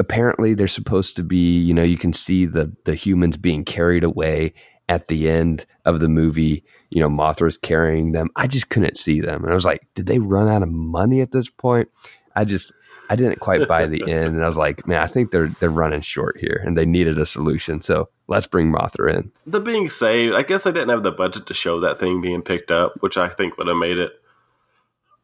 apparently 0.00 0.54
they're 0.54 0.68
supposed 0.68 1.14
to 1.16 1.22
be, 1.22 1.58
you 1.58 1.74
know, 1.74 1.82
you 1.82 1.98
can 1.98 2.12
see 2.12 2.46
the 2.46 2.72
the 2.84 2.94
humans 2.94 3.36
being 3.36 3.64
carried 3.64 4.04
away 4.04 4.54
at 4.88 5.08
the 5.08 5.28
end 5.28 5.66
of 5.84 6.00
the 6.00 6.08
movie. 6.08 6.64
You 6.88 7.00
know, 7.00 7.08
Mothra's 7.08 7.56
carrying 7.56 8.12
them. 8.12 8.30
I 8.34 8.48
just 8.48 8.70
couldn't 8.70 8.96
see 8.96 9.20
them, 9.20 9.44
and 9.44 9.52
I 9.52 9.54
was 9.54 9.64
like, 9.64 9.86
did 9.94 10.06
they 10.06 10.18
run 10.18 10.48
out 10.48 10.62
of 10.62 10.70
money 10.70 11.20
at 11.20 11.30
this 11.30 11.48
point? 11.48 11.88
I 12.34 12.44
just 12.44 12.72
I 13.10 13.16
didn't 13.16 13.40
quite 13.40 13.66
buy 13.68 13.86
the 13.86 14.02
end, 14.10 14.36
and 14.36 14.44
I 14.44 14.46
was 14.46 14.56
like, 14.56 14.86
man, 14.86 15.02
I 15.02 15.06
think 15.08 15.32
they're 15.32 15.48
they're 15.48 15.68
running 15.68 16.00
short 16.00 16.38
here, 16.38 16.62
and 16.64 16.76
they 16.76 16.86
needed 16.86 17.18
a 17.18 17.26
solution. 17.26 17.80
So 17.80 18.08
let's 18.28 18.46
bring 18.46 18.72
Mothra 18.72 19.12
in. 19.14 19.32
The 19.46 19.60
being 19.60 19.88
saved, 19.88 20.34
I 20.34 20.42
guess 20.42 20.64
I 20.66 20.70
didn't 20.70 20.90
have 20.90 21.02
the 21.02 21.10
budget 21.10 21.46
to 21.48 21.54
show 21.54 21.80
that 21.80 21.98
thing 21.98 22.20
being 22.20 22.40
picked 22.42 22.70
up, 22.70 22.94
which 23.00 23.16
I 23.18 23.28
think 23.28 23.58
would 23.58 23.66
have 23.66 23.76
made 23.76 23.98
it 23.98 24.12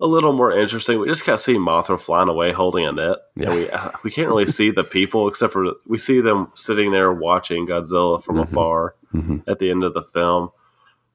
a 0.01 0.07
little 0.07 0.33
more 0.33 0.53
interesting. 0.53 0.99
We 1.01 1.07
just 1.09 1.25
kind 1.25 1.35
of 1.35 1.40
see 1.40 1.55
Mothra 1.55 1.99
flying 1.99 2.29
away 2.29 2.53
holding 2.53 2.85
a 2.87 2.92
net. 2.92 3.18
Yeah. 3.37 3.51
And 3.51 3.55
we 3.55 3.70
uh, 3.70 3.90
we 4.03 4.11
can't 4.11 4.29
really 4.29 4.46
see 4.46 4.70
the 4.72 4.85
people 4.85 5.29
except 5.29 5.53
for 5.53 5.72
we 5.87 5.96
see 5.96 6.20
them 6.20 6.51
sitting 6.55 6.90
there 6.90 7.12
watching 7.12 7.66
Godzilla 7.68 8.22
from 8.22 8.37
Mhm. 8.37 8.42
afar 8.42 8.94
Mhm. 9.14 9.42
at 9.46 9.59
the 9.61 9.70
end 9.70 9.85
of 9.85 9.94
the 9.94 10.03
film. 10.03 10.51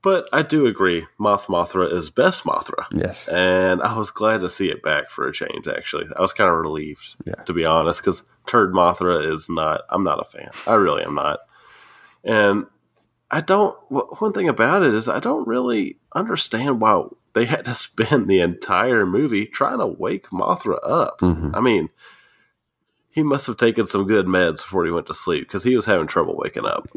But 0.03 0.27
I 0.33 0.41
do 0.41 0.65
agree, 0.65 1.05
Moth 1.19 1.45
Mothra 1.47 1.91
is 1.91 2.09
best 2.09 2.43
Mothra. 2.43 2.85
Yes, 2.91 3.27
And 3.27 3.81
I 3.83 3.95
was 3.97 4.09
glad 4.09 4.41
to 4.41 4.49
see 4.49 4.69
it 4.69 4.81
back 4.81 5.11
for 5.11 5.27
a 5.27 5.31
change, 5.33 5.67
actually. 5.67 6.07
I 6.17 6.21
was 6.21 6.33
kind 6.33 6.49
of 6.49 6.57
relieved, 6.57 7.15
Yeah. 7.25 7.35
to 7.45 7.53
be 7.53 7.65
honest, 7.65 7.99
because 8.01 8.23
Turd 8.47 8.73
Mothra 8.73 9.31
is 9.31 9.47
not, 9.49 9.81
I'm 9.89 10.03
not 10.03 10.19
a 10.19 10.23
fan. 10.23 10.49
I 10.65 10.73
really 10.73 11.03
am 11.03 11.13
not. 11.13 11.39
And 12.23 12.65
I 13.29 13.41
don't, 13.41 13.77
one 13.89 14.33
thing 14.33 14.49
about 14.49 14.81
it 14.83 14.93
is 14.95 15.07
I 15.07 15.19
don't 15.19 15.47
really 15.47 15.97
understand 16.15 16.81
why 16.81 17.03
they 17.33 17.45
had 17.45 17.65
to 17.65 17.75
spend 17.75 18.27
the 18.27 18.39
entire 18.41 19.05
movie 19.05 19.45
trying 19.45 19.77
to 19.79 19.87
wake 19.87 20.29
Mothra 20.29 20.79
up. 20.83 21.19
Mhm. 21.19 21.51
I 21.55 21.61
mean, 21.61 21.89
he 23.11 23.21
must 23.21 23.45
have 23.47 23.57
taken 23.57 23.85
some 23.87 24.07
good 24.07 24.25
meds 24.25 24.57
before 24.57 24.85
he 24.85 24.91
went 24.91 25.05
to 25.07 25.13
sleep 25.13 25.47
because 25.47 25.63
he 25.63 25.75
was 25.75 25.85
having 25.85 26.07
trouble 26.07 26.35
waking 26.35 26.65
up. 26.65 26.87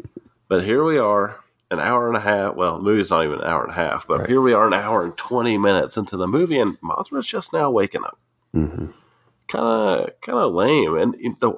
But 0.47 0.63
here 0.63 0.83
we 0.83 0.97
are, 0.97 1.43
an 1.75 1.85
hour 1.85 2.07
and 2.07 2.17
a 2.17 2.21
half. 2.21 2.55
Well, 2.55 2.77
the 2.77 2.83
movie's 2.83 3.11
not 3.11 3.23
even 3.23 3.39
an 3.41 3.45
hour 3.47 3.61
and 3.63 3.71
a 3.71 3.75
half, 3.75 4.07
but 4.07 4.19
Right. 4.21 4.29
here 4.29 4.41
we 4.41 4.53
are, 4.53 4.65
an 4.67 4.73
hour 4.73 5.03
and 5.03 5.15
twenty 5.17 5.57
minutes 5.57 5.95
into 5.97 6.17
the 6.17 6.27
movie, 6.27 6.57
and 6.59 6.79
Mothra's 6.81 7.27
just 7.27 7.53
now 7.53 7.69
waking 7.69 8.03
up. 8.03 8.17
Kind 8.53 8.93
of, 9.53 10.09
kind 10.21 10.39
of 10.39 10.53
lame. 10.53 10.97
And 10.97 11.15
you 11.19 11.35
know, 11.41 11.55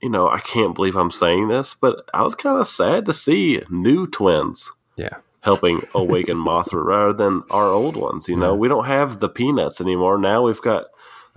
you 0.00 0.08
know, 0.08 0.28
I 0.28 0.38
can't 0.40 0.74
believe 0.74 0.96
I'm 0.96 1.10
saying 1.10 1.48
this, 1.48 1.74
but 1.74 2.04
I 2.14 2.22
was 2.22 2.34
kind 2.34 2.58
of 2.58 2.66
sad 2.66 3.04
to 3.06 3.12
see 3.12 3.60
new 3.70 4.06
twins 4.06 4.70
Yeah. 4.96 5.16
helping 5.40 5.82
awaken 5.94 6.36
Mothra 6.48 6.84
rather 6.84 7.12
than 7.12 7.42
our 7.50 7.66
old 7.70 7.96
ones. 7.96 8.28
You 8.28 8.36
know, 8.36 8.54
we 8.54 8.68
don't 8.68 8.86
have 8.86 9.20
the 9.20 9.28
Peanuts 9.28 9.80
anymore. 9.80 10.16
Now 10.18 10.42
we've 10.42 10.62
got 10.62 10.86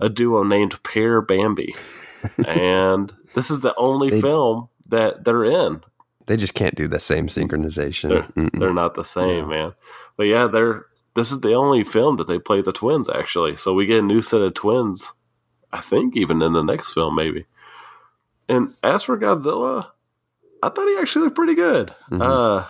a 0.00 0.08
duo 0.08 0.42
named 0.42 0.82
Pair 0.82 1.20
Bambi, 1.20 1.74
and 2.46 3.12
this 3.34 3.50
is 3.50 3.60
the 3.60 3.74
only 3.76 4.10
They- 4.10 4.20
film 4.20 4.68
that 4.88 5.24
they're 5.24 5.44
in. 5.44 5.82
They 6.26 6.36
just 6.36 6.54
can't 6.54 6.74
do 6.74 6.88
the 6.88 6.98
same 7.00 7.28
synchronization. 7.28 8.08
They're, 8.34 8.50
they're 8.52 8.74
not 8.74 8.94
the 8.94 9.04
same, 9.04 9.48
man. 9.48 9.74
But 10.16 10.24
yeah, 10.26 10.46
they're. 10.46 10.86
This 11.14 11.32
is 11.32 11.40
the 11.40 11.54
only 11.54 11.82
film 11.82 12.16
that 12.18 12.26
they 12.28 12.38
play 12.38 12.60
the 12.60 12.72
twins 12.72 13.08
actually. 13.08 13.56
So 13.56 13.72
we 13.72 13.86
get 13.86 14.00
a 14.00 14.02
new 14.02 14.20
set 14.20 14.42
of 14.42 14.52
twins. 14.52 15.12
I 15.72 15.80
think 15.80 16.16
even 16.16 16.42
in 16.42 16.52
the 16.52 16.62
next 16.62 16.92
film, 16.92 17.14
maybe. 17.16 17.46
And 18.48 18.74
as 18.82 19.02
for 19.02 19.16
Godzilla, 19.16 19.90
I 20.62 20.68
thought 20.68 20.88
he 20.88 20.98
actually 20.98 21.24
looked 21.24 21.36
pretty 21.36 21.54
good. 21.54 21.94
Mhm. 22.10 22.20
Uh, 22.22 22.68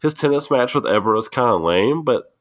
his 0.00 0.14
tennis 0.14 0.50
match 0.50 0.74
with 0.74 0.84
Ebra 0.84 1.18
is 1.18 1.28
kind 1.28 1.50
of 1.50 1.60
lame, 1.60 2.02
but 2.02 2.34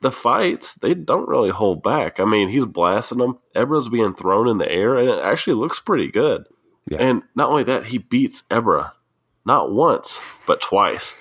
the 0.00 0.10
fights 0.10 0.74
they 0.74 0.94
don't 0.94 1.28
really 1.28 1.50
hold 1.50 1.82
back. 1.82 2.18
I 2.18 2.24
mean, 2.24 2.48
he's 2.48 2.64
blasting 2.64 3.18
them. 3.18 3.38
Ebra's 3.54 3.88
being 3.88 4.12
thrown 4.12 4.48
in 4.48 4.58
the 4.58 4.70
air, 4.70 4.96
and 4.96 5.08
it 5.08 5.20
actually 5.22 5.54
looks 5.54 5.78
pretty 5.78 6.08
good. 6.10 6.44
Yeah. 6.88 6.98
And 6.98 7.22
not 7.36 7.50
only 7.50 7.64
that, 7.64 7.86
he 7.86 7.98
beats 7.98 8.42
Ebra 8.50 8.92
not 9.44 9.72
once 9.72 10.20
but 10.46 10.60
twice. 10.60 11.14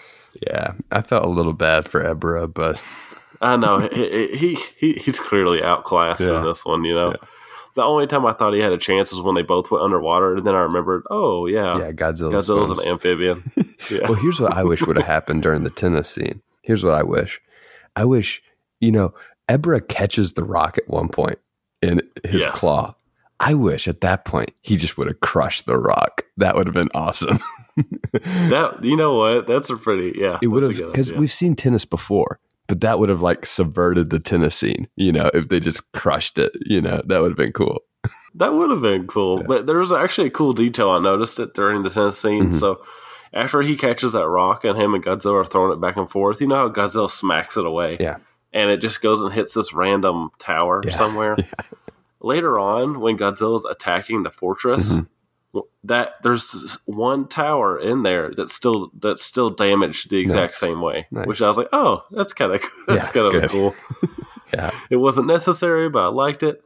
Yeah. 0.45 0.73
I 0.91 1.01
felt 1.01 1.25
a 1.25 1.29
little 1.29 1.53
bad 1.53 1.87
for 1.89 2.03
Ebra, 2.03 2.51
but 2.53 2.81
I 3.41 3.55
know 3.55 3.79
he, 3.91 4.35
he 4.35 4.57
he 4.77 4.93
he's 4.93 5.19
clearly 5.19 5.61
outclassed 5.63 6.19
Yeah. 6.21 6.39
in 6.39 6.43
this 6.45 6.65
one. 6.65 6.83
You 6.85 6.93
know, 6.93 7.09
Yeah. 7.11 7.27
the 7.75 7.83
only 7.83 8.05
time 8.07 8.25
I 8.25 8.33
thought 8.33 8.53
he 8.53 8.59
had 8.59 8.71
a 8.73 8.77
chance 8.77 9.11
was 9.11 9.21
when 9.21 9.35
they 9.35 9.41
both 9.41 9.71
went 9.71 9.83
underwater, 9.83 10.35
and 10.35 10.45
then 10.45 10.55
I 10.55 10.59
remembered, 10.59 11.03
oh 11.09 11.45
yeah, 11.47 11.77
yeah, 11.79 11.91
Godzilla. 11.91 12.31
Godzilla's 12.31 12.69
an 12.69 12.87
amphibian. 12.87 13.43
Yeah, 13.89 14.01
Well, 14.03 14.13
here's 14.15 14.39
what 14.39 14.53
I 14.53 14.63
wish 14.65 14.81
would 14.85 14.97
have 14.97 15.05
happened 15.07 15.41
during 15.41 15.63
the 15.63 15.69
tennis 15.71 16.09
scene. 16.09 16.41
Here's 16.61 16.83
what 16.83 16.93
I 16.93 17.01
wish. 17.01 17.41
I 17.95 18.05
wish, 18.05 18.43
you 18.79 18.91
know, 18.91 19.13
Ebra 19.47 19.87
catches 19.87 20.33
the 20.33 20.43
rock 20.43 20.77
at 20.77 20.87
one 20.89 21.07
point 21.09 21.39
in 21.81 22.01
his 22.23 22.41
Yes. 22.41 22.55
claw. 22.55 22.93
I 23.39 23.53
wish 23.53 23.87
at 23.87 24.01
that 24.01 24.25
point 24.25 24.51
he 24.61 24.75
just 24.75 24.97
would 24.97 25.07
have 25.07 25.19
crushed 25.21 25.65
the 25.65 25.77
rock. 25.77 26.23
That 26.37 26.55
would 26.55 26.67
have 26.67 26.73
been 26.73 26.89
awesome. 26.93 27.39
that 28.13 28.79
you 28.83 28.95
know 28.95 29.15
what? 29.15 29.47
That's 29.47 29.69
a 29.69 29.77
pretty 29.77 30.19
yeah. 30.19 30.39
it 30.41 30.47
would 30.47 30.63
have 30.63 30.75
because 30.75 31.13
we've 31.13 31.31
seen 31.31 31.55
tennis 31.55 31.85
before, 31.85 32.39
but 32.67 32.81
that 32.81 32.99
would 32.99 33.09
have 33.09 33.21
like 33.21 33.45
subverted 33.45 34.09
the 34.09 34.19
tennis 34.19 34.55
scene. 34.55 34.87
You 34.95 35.11
know, 35.13 35.31
if 35.33 35.49
they 35.49 35.59
just 35.59 35.89
crushed 35.93 36.37
it, 36.37 36.51
you 36.65 36.81
know, 36.81 37.01
that 37.05 37.21
would 37.21 37.31
have 37.31 37.37
been 37.37 37.53
cool. 37.53 37.81
That 38.35 38.53
would 38.53 38.69
have 38.69 38.81
been 38.81 39.07
cool. 39.07 39.39
Yeah. 39.39 39.45
But 39.47 39.65
there 39.67 39.77
was 39.79 39.91
actually 39.91 40.27
a 40.27 40.31
cool 40.31 40.53
detail. 40.53 40.89
I 40.91 40.99
noticed 40.99 41.39
it 41.39 41.53
during 41.53 41.83
the 41.83 41.89
tennis 41.89 42.19
scene. 42.19 42.49
Mhm. 42.49 42.53
So 42.59 42.83
after 43.33 43.61
he 43.61 43.75
catches 43.75 44.13
that 44.13 44.27
rock 44.27 44.65
and 44.65 44.77
him 44.77 44.93
and 44.93 45.03
Godzilla 45.03 45.41
are 45.41 45.45
throwing 45.45 45.71
it 45.71 45.81
back 45.81 45.97
and 45.97 46.09
forth, 46.09 46.41
you 46.41 46.47
know 46.47 46.55
how 46.55 46.69
Godzilla 46.69 47.09
smacks 47.09 47.57
it 47.57 47.65
away? 47.65 47.97
Yeah. 47.99 48.17
And 48.53 48.69
it 48.69 48.77
just 48.77 49.01
goes 49.01 49.21
and 49.21 49.31
hits 49.31 49.53
this 49.53 49.73
random 49.73 50.29
tower 50.39 50.81
Yeah. 50.85 50.95
somewhere. 50.95 51.37
Later 52.21 52.59
on, 52.59 52.99
when 52.99 53.17
Godzilla's 53.17 53.65
attacking 53.65 54.23
the 54.23 54.31
fortress, 54.31 54.89
Mhm. 54.91 55.07
that 55.83 56.21
there's 56.21 56.51
this 56.51 56.77
one 56.85 57.27
tower 57.27 57.79
in 57.79 58.03
there 58.03 58.31
that's 58.35 58.53
still 58.53 58.91
that's 58.99 59.23
still 59.23 59.49
damaged 59.49 60.09
the 60.09 60.17
exact 60.17 60.51
Nice. 60.53 60.57
same 60.57 60.81
way. 60.81 61.07
Nice. 61.11 61.27
Which 61.27 61.41
I 61.41 61.47
was 61.47 61.57
like, 61.57 61.69
oh, 61.71 62.03
that's 62.11 62.33
kind 62.33 62.51
of 62.53 62.61
that's 62.87 63.07
Yeah, 63.07 63.11
kind 63.23 63.35
of 63.43 63.49
cool. 63.49 63.75
Yeah. 64.53 64.71
It 64.89 64.95
wasn't 64.97 65.27
necessary, 65.27 65.89
but 65.89 66.03
I 66.03 66.07
liked 66.07 66.41
it. 66.43 66.63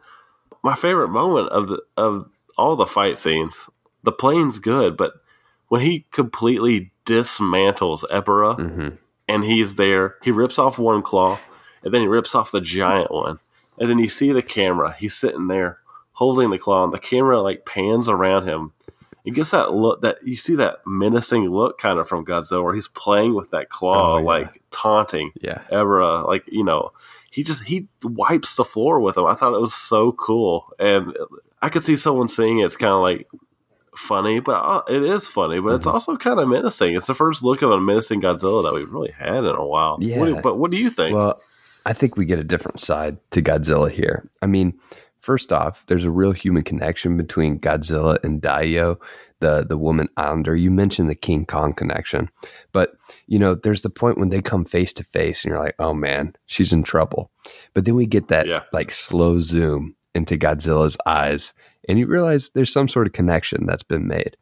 My 0.64 0.74
favorite 0.74 1.10
moment 1.10 1.50
of 1.50 1.68
the 1.68 1.82
of 1.98 2.30
all 2.58 2.76
the 2.78 2.86
fight 2.88 3.18
scenes, 3.20 3.70
the 4.04 4.12
plane's 4.14 4.58
good, 4.60 4.96
but 4.98 5.14
when 5.68 5.82
he 5.82 6.06
completely 6.12 6.92
dismantles 7.06 8.04
Ebera 8.10 8.56
hmm 8.56 8.96
and 9.28 9.44
he's 9.46 9.76
there, 9.76 10.16
he 10.22 10.32
rips 10.32 10.58
off 10.60 10.78
one 10.80 11.02
claw 11.02 11.38
and 11.84 11.94
then 11.94 12.02
he 12.02 12.08
rips 12.08 12.36
off 12.36 12.52
the 12.52 12.60
giant 12.62 13.12
one. 13.12 13.40
And 13.80 13.90
then 13.90 14.00
you 14.00 14.08
see 14.10 14.32
the 14.32 14.42
camera. 14.44 14.96
He's 15.00 15.16
sitting 15.16 15.48
there 15.48 15.80
holding 16.14 16.50
the 16.52 16.60
claw 16.60 16.84
and 16.84 16.94
the 16.94 17.00
camera 17.00 17.42
like 17.42 17.66
pans 17.66 18.08
around 18.08 18.48
him. 18.48 18.72
It 19.26 19.32
gets 19.32 19.52
that 19.52 19.74
look 19.74 20.02
that 20.02 20.18
you 20.24 20.36
see 20.36 20.56
that 20.56 20.80
menacing 20.86 21.50
look 21.50 21.78
kind 21.80 21.98
of 21.98 22.08
from 22.10 22.26
Godzilla 22.26 22.62
where 22.64 22.76
he's 22.76 22.90
playing 22.90 23.34
with 23.36 23.52
that 23.52 23.70
claw, 23.70 24.16
Oh, 24.16 24.18
yeah. 24.18 24.24
like 24.26 24.62
taunting 24.70 25.32
Yeah. 25.42 25.62
Ebra, 25.72 26.28
like 26.28 26.44
you 26.48 26.64
know, 26.64 26.92
he 27.32 27.42
just 27.44 27.64
he 27.64 27.88
wipes 28.04 28.56
the 28.58 28.66
floor 28.66 29.00
with 29.00 29.18
him. 29.18 29.26
I 29.26 29.34
thought 29.34 29.54
it 29.56 29.62
was 29.62 29.74
so 29.74 30.12
cool, 30.12 30.72
and 30.78 31.18
I 31.62 31.70
could 31.70 31.84
see 31.84 31.96
someone 31.96 32.28
saying 32.28 32.60
it's 32.60 32.76
kind 32.76 32.92
of 32.94 33.02
like 33.02 33.28
funny, 33.96 34.40
but 34.40 34.56
uh, 34.56 34.82
it 34.90 35.04
is 35.04 35.28
funny, 35.28 35.60
but 35.60 35.76
it's 35.76 35.86
Mhm. 35.86 35.94
also 35.94 36.18
kind 36.18 36.40
of 36.40 36.48
menacing. 36.50 36.94
It's 36.96 37.08
the 37.08 37.14
first 37.16 37.44
look 37.44 37.62
of 37.62 37.72
a 37.72 37.80
menacing 37.80 38.22
Godzilla 38.22 38.64
that 38.64 38.74
we've 38.74 38.92
really 38.92 39.12
had 39.12 39.38
in 39.46 39.56
a 39.56 39.66
while. 39.66 39.94
What 40.00 40.02
Yeah. 40.30 40.42
but 40.42 40.58
what 40.58 40.70
do 40.72 40.78
you 40.78 40.90
think? 40.90 41.16
Well, 41.16 41.40
I 41.86 41.94
think 41.94 42.16
we 42.18 42.26
get 42.26 42.40
a 42.40 42.44
different 42.44 42.80
side 42.80 43.18
to 43.32 43.42
Godzilla 43.42 43.92
here. 43.92 44.30
I 44.42 44.46
mean, 44.48 44.74
first 45.20 45.52
off, 45.52 45.84
there's 45.88 46.06
a 46.06 46.12
real 46.12 46.32
human 46.32 46.64
connection 46.64 47.18
between 47.18 47.60
Godzilla 47.60 48.18
and 48.24 48.42
Dayo, 48.42 48.98
the 49.40 49.66
the 49.68 49.78
woman 49.78 50.08
islander. 50.16 50.56
You 50.56 50.72
mentioned 50.72 51.10
the 51.10 51.16
King 51.16 51.46
Kong 51.46 51.74
connection, 51.74 52.30
but 52.72 52.94
you 53.28 53.38
know, 53.40 53.56
there's 53.56 53.82
the 53.82 53.90
point 53.90 54.18
when 54.18 54.30
they 54.30 54.42
come 54.42 54.64
face 54.66 54.94
to 54.94 55.04
face, 55.04 55.44
and 55.44 55.52
you're 55.52 55.60
like, 55.64 55.76
"Oh 55.80 55.94
man, 55.94 56.36
she's 56.46 56.72
in 56.74 56.84
trouble." 56.84 57.30
But 57.74 57.84
then 57.86 57.96
we 57.96 58.06
get 58.06 58.30
that 58.30 58.48
Yeah. 58.48 58.62
like 58.72 58.92
slow 58.92 59.40
zoom 59.40 59.96
into 60.16 60.38
Godzilla's 60.38 60.98
eyes, 61.06 61.54
and 61.90 62.00
you 62.00 62.08
realize 62.08 62.50
there's 62.52 62.72
some 62.72 62.88
sort 62.88 63.08
of 63.08 63.14
connection 63.14 63.66
that's 63.66 63.84
been 63.84 64.08
made. 64.08 64.38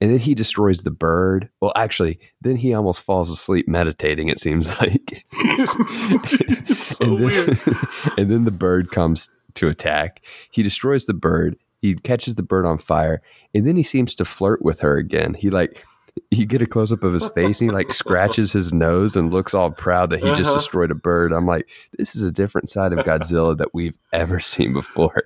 And 0.00 0.10
then 0.10 0.18
he 0.18 0.34
destroys 0.34 0.78
the 0.80 0.90
bird. 0.90 1.48
Well, 1.60 1.72
actually, 1.76 2.18
then 2.40 2.56
he 2.56 2.72
almost 2.74 3.02
falls 3.02 3.30
asleep 3.30 3.68
meditating. 3.68 4.28
It 4.28 4.38
seems 4.38 4.68
like. 4.80 5.24
it's 5.32 6.96
so 6.96 7.04
and 7.04 7.16
then, 7.18 7.24
weird. 7.24 7.58
and 8.18 8.30
then 8.30 8.44
the 8.44 8.50
bird 8.50 8.90
comes 8.90 9.28
to 9.54 9.68
attack. 9.68 10.20
He 10.50 10.62
destroys 10.62 11.04
the 11.04 11.14
bird. 11.14 11.56
He 11.82 11.94
catches 11.94 12.34
the 12.34 12.42
bird 12.42 12.66
on 12.66 12.78
fire, 12.78 13.22
and 13.54 13.66
then 13.66 13.76
he 13.76 13.82
seems 13.82 14.14
to 14.16 14.24
flirt 14.24 14.62
with 14.62 14.80
her 14.80 14.96
again. 14.98 15.34
He 15.34 15.48
like 15.50 15.84
you 16.30 16.44
get 16.44 16.60
a 16.60 16.66
close 16.66 16.92
up 16.92 17.02
of 17.04 17.12
his 17.14 17.28
face, 17.28 17.60
and 17.60 17.70
he 17.70 17.74
like 17.74 17.92
scratches 17.92 18.52
his 18.52 18.72
nose 18.72 19.16
and 19.16 19.32
looks 19.32 19.54
all 19.54 19.70
proud 19.70 20.10
that 20.10 20.20
he 20.20 20.26
just 20.34 20.42
Uh-huh. 20.50 20.54
destroyed 20.54 20.90
a 20.90 20.94
bird. 20.94 21.32
I'm 21.32 21.46
like, 21.46 21.68
this 21.96 22.14
is 22.14 22.20
a 22.22 22.30
different 22.30 22.68
side 22.68 22.92
of 22.92 22.98
Godzilla 23.06 23.56
that 23.56 23.72
we've 23.72 23.96
ever 24.12 24.40
seen 24.40 24.72
before. 24.74 25.22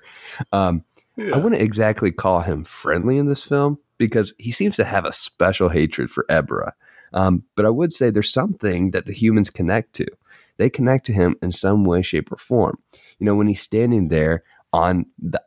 Um, 0.52 0.84
Yeah. 1.16 1.34
I 1.34 1.38
wouldn't 1.38 1.62
exactly 1.62 2.10
call 2.12 2.40
him 2.42 2.64
friendly 2.64 3.18
in 3.18 3.26
this 3.26 3.42
film 3.42 3.78
because 3.98 4.34
he 4.38 4.52
seems 4.52 4.76
to 4.76 4.84
have 4.84 5.04
a 5.04 5.12
special 5.12 5.68
hatred 5.68 6.10
for 6.10 6.26
Ebra. 6.28 6.72
Um, 7.12 7.44
but 7.56 7.64
I 7.64 7.70
would 7.70 7.92
say 7.92 8.10
there's 8.10 8.32
something 8.32 8.90
that 8.90 9.06
the 9.06 9.12
humans 9.12 9.50
connect 9.50 9.92
to. 9.94 10.06
They 10.56 10.70
connect 10.70 11.06
to 11.06 11.12
him 11.12 11.36
in 11.42 11.52
some 11.52 11.84
way, 11.84 12.02
shape, 12.02 12.30
or 12.32 12.38
form. 12.38 12.78
You 13.18 13.26
know, 13.26 13.34
when 13.34 13.46
he's 13.46 13.62
standing 13.62 14.08
there 14.08 14.42
on 14.72 15.06
the 15.18 15.42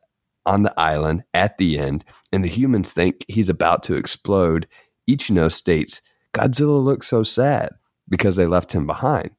on 0.45 0.63
the 0.63 0.73
island 0.79 1.23
at 1.33 1.57
the 1.57 1.77
end, 1.77 2.05
and 2.31 2.43
the 2.43 2.49
humans 2.49 2.93
think 2.93 3.25
he's 3.27 3.49
about 3.49 3.83
to 3.83 3.95
explode, 3.95 4.65
Ichino 5.09 5.51
states, 5.51 6.01
Godzilla 6.33 6.81
looks 6.81 7.07
so 7.07 7.23
sad 7.23 7.71
because 8.07 8.37
they 8.37 8.47
left 8.47 8.71
him 8.71 8.87
behind. 8.87 9.31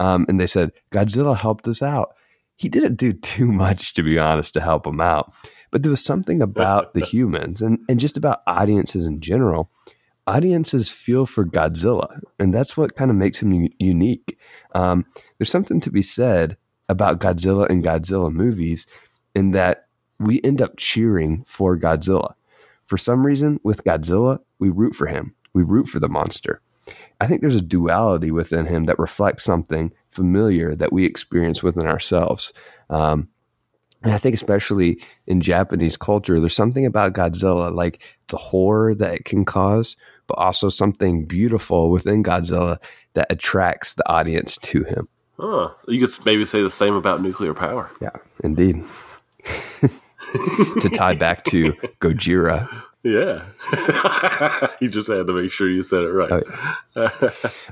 Um, 0.00 0.24
and 0.26 0.40
they 0.40 0.46
said, 0.46 0.72
Godzilla 0.90 1.36
helped 1.36 1.68
us 1.68 1.82
out. 1.82 2.14
He 2.56 2.68
didn't 2.68 2.96
do 2.96 3.12
too 3.32 3.50
much, 3.50 3.94
to 3.94 4.02
be 4.02 4.18
honest, 4.18 4.54
to 4.54 4.60
help 4.60 4.86
him 4.86 5.00
out. 5.00 5.34
But 5.70 5.82
there 5.82 5.90
was 5.90 6.04
something 6.04 6.40
about 6.40 6.94
the 6.94 7.04
humans 7.04 7.60
and, 7.60 7.78
and 7.88 7.98
just 7.98 8.16
about 8.16 8.42
audiences 8.46 9.06
in 9.06 9.20
general. 9.20 9.70
Audiences 10.26 10.90
feel 10.90 11.26
for 11.26 11.44
Godzilla, 11.44 12.20
and 12.38 12.54
that's 12.54 12.78
what 12.78 12.96
kind 12.96 13.10
of 13.10 13.16
makes 13.16 13.42
him 13.42 13.52
u- 13.52 13.68
unique. 13.78 14.38
Um, 14.74 15.04
there's 15.36 15.50
something 15.50 15.80
to 15.80 15.90
be 15.90 16.00
said 16.00 16.56
about 16.88 17.20
Godzilla 17.20 17.68
and 17.68 17.84
Godzilla 17.84 18.32
movies 18.32 18.86
in 19.34 19.50
that 19.50 19.88
we 20.18 20.40
end 20.42 20.62
up 20.62 20.76
cheering 20.78 21.44
for 21.46 21.78
Godzilla. 21.78 22.34
For 22.86 22.96
some 22.96 23.26
reason, 23.26 23.60
with 23.62 23.84
Godzilla, 23.84 24.40
we 24.58 24.70
root 24.70 24.94
for 24.94 25.06
him. 25.06 25.34
We 25.52 25.62
root 25.62 25.88
for 25.88 26.00
the 26.00 26.08
monster. 26.08 26.60
I 27.24 27.26
think 27.26 27.40
there's 27.40 27.56
a 27.56 27.62
duality 27.62 28.30
within 28.30 28.66
him 28.66 28.84
that 28.84 28.98
reflects 28.98 29.44
something 29.44 29.92
familiar 30.10 30.74
that 30.74 30.92
we 30.92 31.06
experience 31.06 31.62
within 31.62 31.86
ourselves. 31.86 32.52
Um, 32.90 33.28
and 34.02 34.12
I 34.12 34.18
think, 34.18 34.34
especially 34.34 35.00
in 35.26 35.40
Japanese 35.40 35.96
culture, 35.96 36.38
there's 36.38 36.54
something 36.54 36.84
about 36.84 37.14
Godzilla, 37.14 37.74
like 37.74 38.02
the 38.28 38.36
horror 38.36 38.94
that 38.94 39.14
it 39.14 39.24
can 39.24 39.46
cause, 39.46 39.96
but 40.26 40.34
also 40.34 40.68
something 40.68 41.24
beautiful 41.24 41.90
within 41.90 42.22
Godzilla 42.22 42.76
that 43.14 43.28
attracts 43.30 43.94
the 43.94 44.06
audience 44.06 44.58
to 44.58 44.84
him. 44.84 45.08
Huh. 45.38 45.70
You 45.88 45.98
could 45.98 46.26
maybe 46.26 46.44
say 46.44 46.62
the 46.62 46.68
same 46.68 46.94
about 46.94 47.22
nuclear 47.22 47.54
power. 47.54 47.90
Yeah, 48.02 48.10
indeed. 48.42 48.84
to 50.80 50.90
tie 50.92 51.14
back 51.14 51.44
to 51.44 51.72
Gojira. 52.00 52.68
Yeah. 53.04 53.44
you 54.80 54.88
just 54.88 55.08
had 55.08 55.26
to 55.26 55.32
make 55.34 55.52
sure 55.52 55.68
you 55.68 55.82
said 55.82 56.02
it 56.04 56.08
right. 56.12 56.42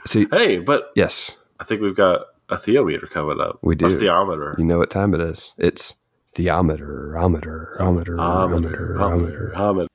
So, 0.06 0.26
hey, 0.30 0.58
but 0.58 0.90
yes, 0.94 1.32
I 1.58 1.64
think 1.64 1.80
we've 1.80 1.96
got 1.96 2.26
a 2.50 2.58
theometer 2.58 3.06
coming 3.06 3.40
up. 3.40 3.58
We 3.62 3.74
do. 3.74 3.86
Or 3.86 3.90
theometer. 3.90 4.54
you 4.58 4.64
know 4.64 4.78
what 4.78 4.90
time 4.90 5.14
it 5.14 5.20
is. 5.22 5.54
It's 5.56 5.94
theometer, 6.34 7.16
ometer, 7.18 7.76
ometer, 7.80 8.20
ometer, 8.20 8.98
ometer. 9.00 9.52
Ometer. 9.56 9.88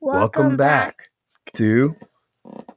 Welcome 0.00 0.56
back 0.56 1.10
to 1.54 1.96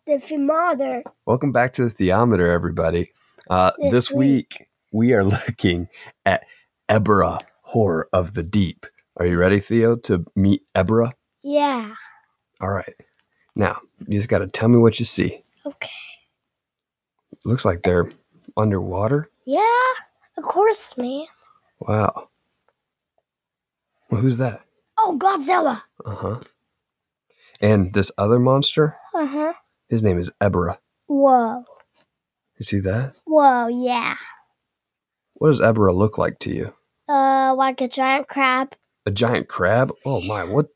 The 0.05 0.19
thermometer. 0.19 1.03
welcome 1.25 1.53
back 1.53 1.73
to 1.75 1.85
the 1.85 1.89
theometer, 1.89 2.51
everybody. 2.51 3.11
Uh, 3.49 3.71
This 3.79 3.91
this 3.91 4.11
week. 4.11 4.57
week. 4.59 4.67
we 4.91 5.13
are 5.13 5.23
looking 5.23 5.87
at 6.25 6.43
Ebera, 6.89 7.39
horror 7.61 8.09
of 8.11 8.33
the 8.33 8.43
deep. 8.43 8.85
Are 9.17 9.25
you 9.25 9.37
ready, 9.37 9.59
Theo, 9.59 9.95
to 9.97 10.25
meet 10.35 10.63
Ebra? 10.75 11.11
Yeah. 11.43 11.93
All 12.61 12.69
right. 12.71 12.95
Now 13.55 13.79
you 14.07 14.17
just 14.17 14.29
got 14.29 14.39
to 14.39 14.47
tell 14.47 14.69
me 14.69 14.77
what 14.79 14.99
you 14.99 15.05
see. 15.05 15.43
Okay. 15.65 15.89
Looks 17.45 17.65
like 17.65 17.83
they're 17.83 18.11
underwater. 18.57 19.29
Yeah. 19.45 19.61
Of 20.37 20.43
course, 20.43 20.97
man. 20.97 21.25
Wow. 21.79 22.29
Well, 24.09 24.21
who's 24.21 24.37
that? 24.37 24.61
Oh, 24.97 25.17
Godzilla. 25.19 25.83
Uh 26.05 26.15
huh. 26.15 26.39
And 27.61 27.93
this 27.93 28.11
other 28.17 28.39
monster, 28.39 28.95
Uh 29.13 29.25
huh. 29.25 29.53
his 29.89 30.01
name 30.01 30.19
is 30.19 30.31
Ebra. 30.41 30.77
Whoa. 31.07 31.65
You 32.57 32.65
see 32.65 32.79
that? 32.79 33.15
Whoa. 33.25 33.67
Yeah. 33.67 34.15
What 35.35 35.49
does 35.49 35.59
Ebra 35.59 35.93
look 35.93 36.17
like 36.17 36.39
to 36.39 36.51
you? 36.53 36.73
Uh, 37.07 37.53
like 37.55 37.81
a 37.81 37.87
giant 37.87 38.27
crab. 38.27 38.73
A 39.05 39.11
giant 39.11 39.47
crab? 39.47 39.91
Oh 40.05 40.21
my! 40.21 40.43
What? 40.43 40.67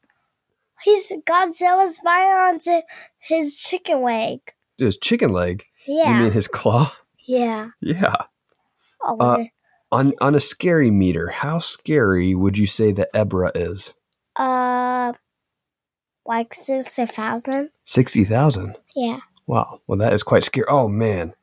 He's 0.84 1.12
Godzilla's 1.28 2.00
biting 2.04 2.32
onto 2.32 2.82
his 3.20 3.60
chicken 3.60 4.02
leg. 4.02 4.40
His 4.78 4.98
chicken 4.98 5.30
leg? 5.32 5.66
Yeah. 5.88 6.18
You 6.18 6.24
mean 6.26 6.32
his 6.34 6.48
claw? 6.48 6.94
yeah. 7.26 7.70
Yeah. 7.82 8.16
Oh, 9.04 9.18
Uh, 9.20 9.46
On 9.92 10.14
on 10.20 10.36
a 10.36 10.40
scary 10.40 10.92
meter, 10.92 11.30
how 11.30 11.60
scary 11.60 12.36
would 12.36 12.58
you 12.58 12.68
say 12.68 12.92
that 12.92 13.12
Ebra 13.14 13.52
is? 13.56 13.94
uh, 14.36 15.14
like 16.26 16.54
sixty 16.54 17.06
thousand. 17.06 17.70
Sixty 17.86 18.24
thousand. 18.26 18.76
Yeah. 18.96 19.20
Wow. 19.48 19.80
Well, 19.88 19.98
that 20.00 20.12
is 20.14 20.24
quite 20.24 20.44
scary. 20.44 20.68
Oh 20.70 20.90
man! 20.90 21.34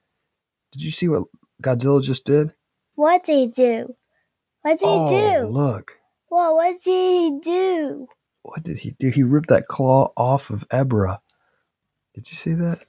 Did 0.73 0.83
you 0.83 0.91
see 0.91 1.09
what 1.09 1.25
Godzilla 1.63 2.03
just 2.03 2.27
did? 2.27 2.53
What 2.95 3.25
did 3.25 3.37
he 3.37 3.49
do? 3.49 3.95
What 4.63 4.79
did 4.79 4.87
oh, 4.87 5.09
he 5.09 5.17
do? 5.41 5.47
look! 5.49 5.99
Whoa, 6.35 6.55
what 6.55 6.75
did 6.83 6.83
he 6.83 7.39
do? 7.41 8.09
What 8.43 8.65
did 8.65 8.79
he 8.79 8.91
do? 8.99 9.09
He 9.09 9.23
ripped 9.23 9.51
that 9.51 9.69
claw 9.69 10.11
off 10.17 10.51
of 10.51 10.69
Ebra. 10.69 11.21
Did 12.13 12.29
you 12.29 12.37
see 12.37 12.55
that? 12.55 12.87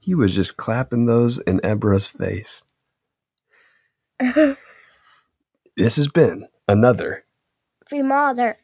He 0.00 0.14
was 0.14 0.34
just 0.34 0.56
clapping 0.56 1.04
those 1.04 1.38
in 1.40 1.60
Ebra's 1.60 2.06
face. 2.06 2.62
This 5.76 5.96
has 5.96 6.08
been 6.08 6.48
another. 6.68 7.24
Thermometer. 7.88 8.58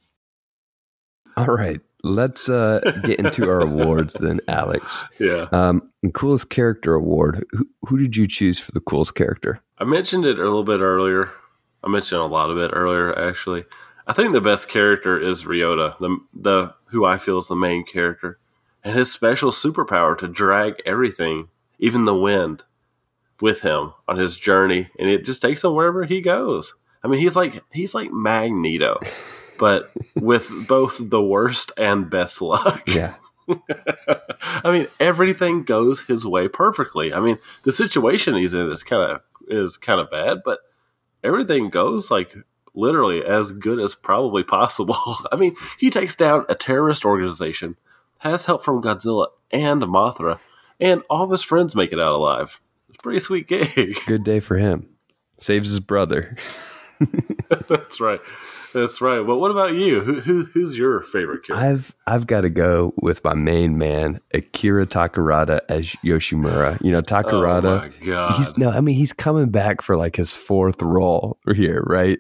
All 1.39 1.47
right, 1.47 1.81
let's 2.03 2.51
uh, 2.51 2.81
get 3.03 3.19
into 3.19 3.49
our 3.49 3.61
awards 3.61 4.15
then, 4.15 4.41
Alex. 4.49 5.05
Yeah. 5.19 5.49
Um, 5.53 5.91
coolest 6.15 6.49
character 6.51 6.95
award. 6.95 7.47
Who, 7.53 7.67
who 7.87 7.99
did 7.99 8.17
you 8.17 8.27
choose 8.27 8.59
for 8.59 8.73
the 8.73 8.81
coolest 8.81 9.15
character? 9.15 9.61
I 9.79 9.85
mentioned 9.85 10.25
it 10.27 10.39
a 10.39 10.45
little 10.45 10.65
bit 10.65 10.81
earlier. 10.81 11.31
I 11.83 11.89
mentioned 11.89 12.21
a 12.21 12.27
lot 12.27 12.51
of 12.51 12.59
it 12.59 12.71
earlier, 12.75 13.19
actually. 13.19 13.65
I 14.09 14.15
think 14.15 14.33
the 14.33 14.41
best 14.41 14.69
character 14.69 15.21
is 15.21 15.45
Ryota, 15.45 15.99
the 15.99 16.19
the 16.33 16.75
who 16.87 17.05
I 17.05 17.19
feel 17.19 17.39
is 17.39 17.49
the 17.49 17.55
main 17.55 17.85
character, 17.85 18.39
and 18.83 18.97
his 18.97 19.13
special 19.13 19.51
superpower 19.51 20.17
to 20.17 20.27
drag 20.27 20.81
everything, 20.87 21.49
even 21.79 22.07
the 22.07 22.15
wind, 22.15 22.65
with 23.39 23.61
him 23.61 23.93
on 24.09 24.17
his 24.17 24.37
journey, 24.37 24.89
and 24.99 25.11
it 25.11 25.27
just 25.27 25.43
takes 25.43 25.63
him 25.63 25.75
wherever 25.75 26.05
he 26.05 26.23
goes. 26.23 26.75
I 27.05 27.09
mean, 27.09 27.21
he's 27.21 27.37
like 27.37 27.63
he's 27.71 27.95
like 27.95 28.11
Magneto, 28.11 28.99
but 29.59 29.93
with 30.17 30.51
both 30.67 30.99
the 30.99 31.23
worst 31.23 31.73
and 31.77 32.09
best 32.09 32.41
luck. 32.41 32.89
Yeah, 32.89 33.17
I 34.65 34.73
mean, 34.73 34.87
everything 34.99 35.65
goes 35.65 36.01
his 36.01 36.25
way 36.25 36.49
perfectly. 36.49 37.13
I 37.13 37.21
mean, 37.21 37.39
the 37.65 37.73
situation 37.73 38.37
he's 38.37 38.55
in 38.55 38.71
is 38.71 38.83
kind 38.83 39.03
of 39.03 39.21
is 39.49 39.77
kind 39.77 40.01
of 40.01 40.11
bad, 40.11 40.39
but 40.47 40.61
everything 41.23 41.69
goes 41.69 42.11
like 42.11 42.35
literally 42.75 43.25
as 43.25 43.53
good 43.53 43.79
as 43.79 43.95
probably 43.95 44.43
possible. 44.43 44.97
I 45.33 45.37
mean, 45.37 45.57
he 45.79 45.91
takes 45.91 46.15
down 46.15 46.45
a 46.49 46.55
terrorist 46.55 47.05
organization, 47.05 47.77
has 48.19 48.45
help 48.45 48.63
from 48.63 48.83
Godzilla 48.83 49.29
and 49.51 49.83
Mothra, 49.83 50.39
and 50.81 51.03
all 51.11 51.25
of 51.25 51.31
his 51.31 51.43
friends 51.43 51.75
make 51.75 51.93
it 51.93 52.01
out 52.01 52.15
alive. 52.15 52.61
It's 52.89 52.99
a 52.99 53.03
pretty 53.03 53.21
sweet 53.21 53.49
gig. 53.49 53.97
good 54.07 54.25
day 54.25 54.41
for 54.41 54.57
him. 54.57 54.89
Saves 55.39 55.71
his 55.71 55.81
brother. 55.81 56.37
That's 57.69 58.01
right. 58.01 58.21
That's 58.75 59.01
right. 59.01 59.27
But 59.27 59.39
what 59.39 59.51
about 59.51 59.75
you? 59.75 60.01
Who, 60.01 60.21
who 60.21 60.45
who's 60.45 60.77
your 60.77 61.03
favorite 61.03 61.45
character? 61.47 61.55
I've 61.55 61.95
I've 62.07 62.27
got 62.27 62.43
to 62.43 62.51
go 62.51 62.95
with 63.01 63.25
my 63.25 63.35
main 63.35 63.79
man, 63.79 64.21
Akira 64.35 64.87
Takarada 64.87 65.61
as 65.69 65.87
Yoshimura. 66.05 66.83
You 66.83 66.93
know, 66.93 66.99
oh 66.99 67.03
Takarada. 67.03 67.83
my 67.83 68.07
god! 68.07 68.35
He's 68.35 68.57
no, 68.57 68.71
I 68.71 68.81
mean 68.81 68.97
he's 68.97 69.13
coming 69.13 69.51
back 69.51 69.83
for 69.83 69.97
like 69.97 70.17
his 70.17 70.35
fourth 70.35 70.83
role 70.83 71.39
here, 71.55 71.83
right? 71.87 72.19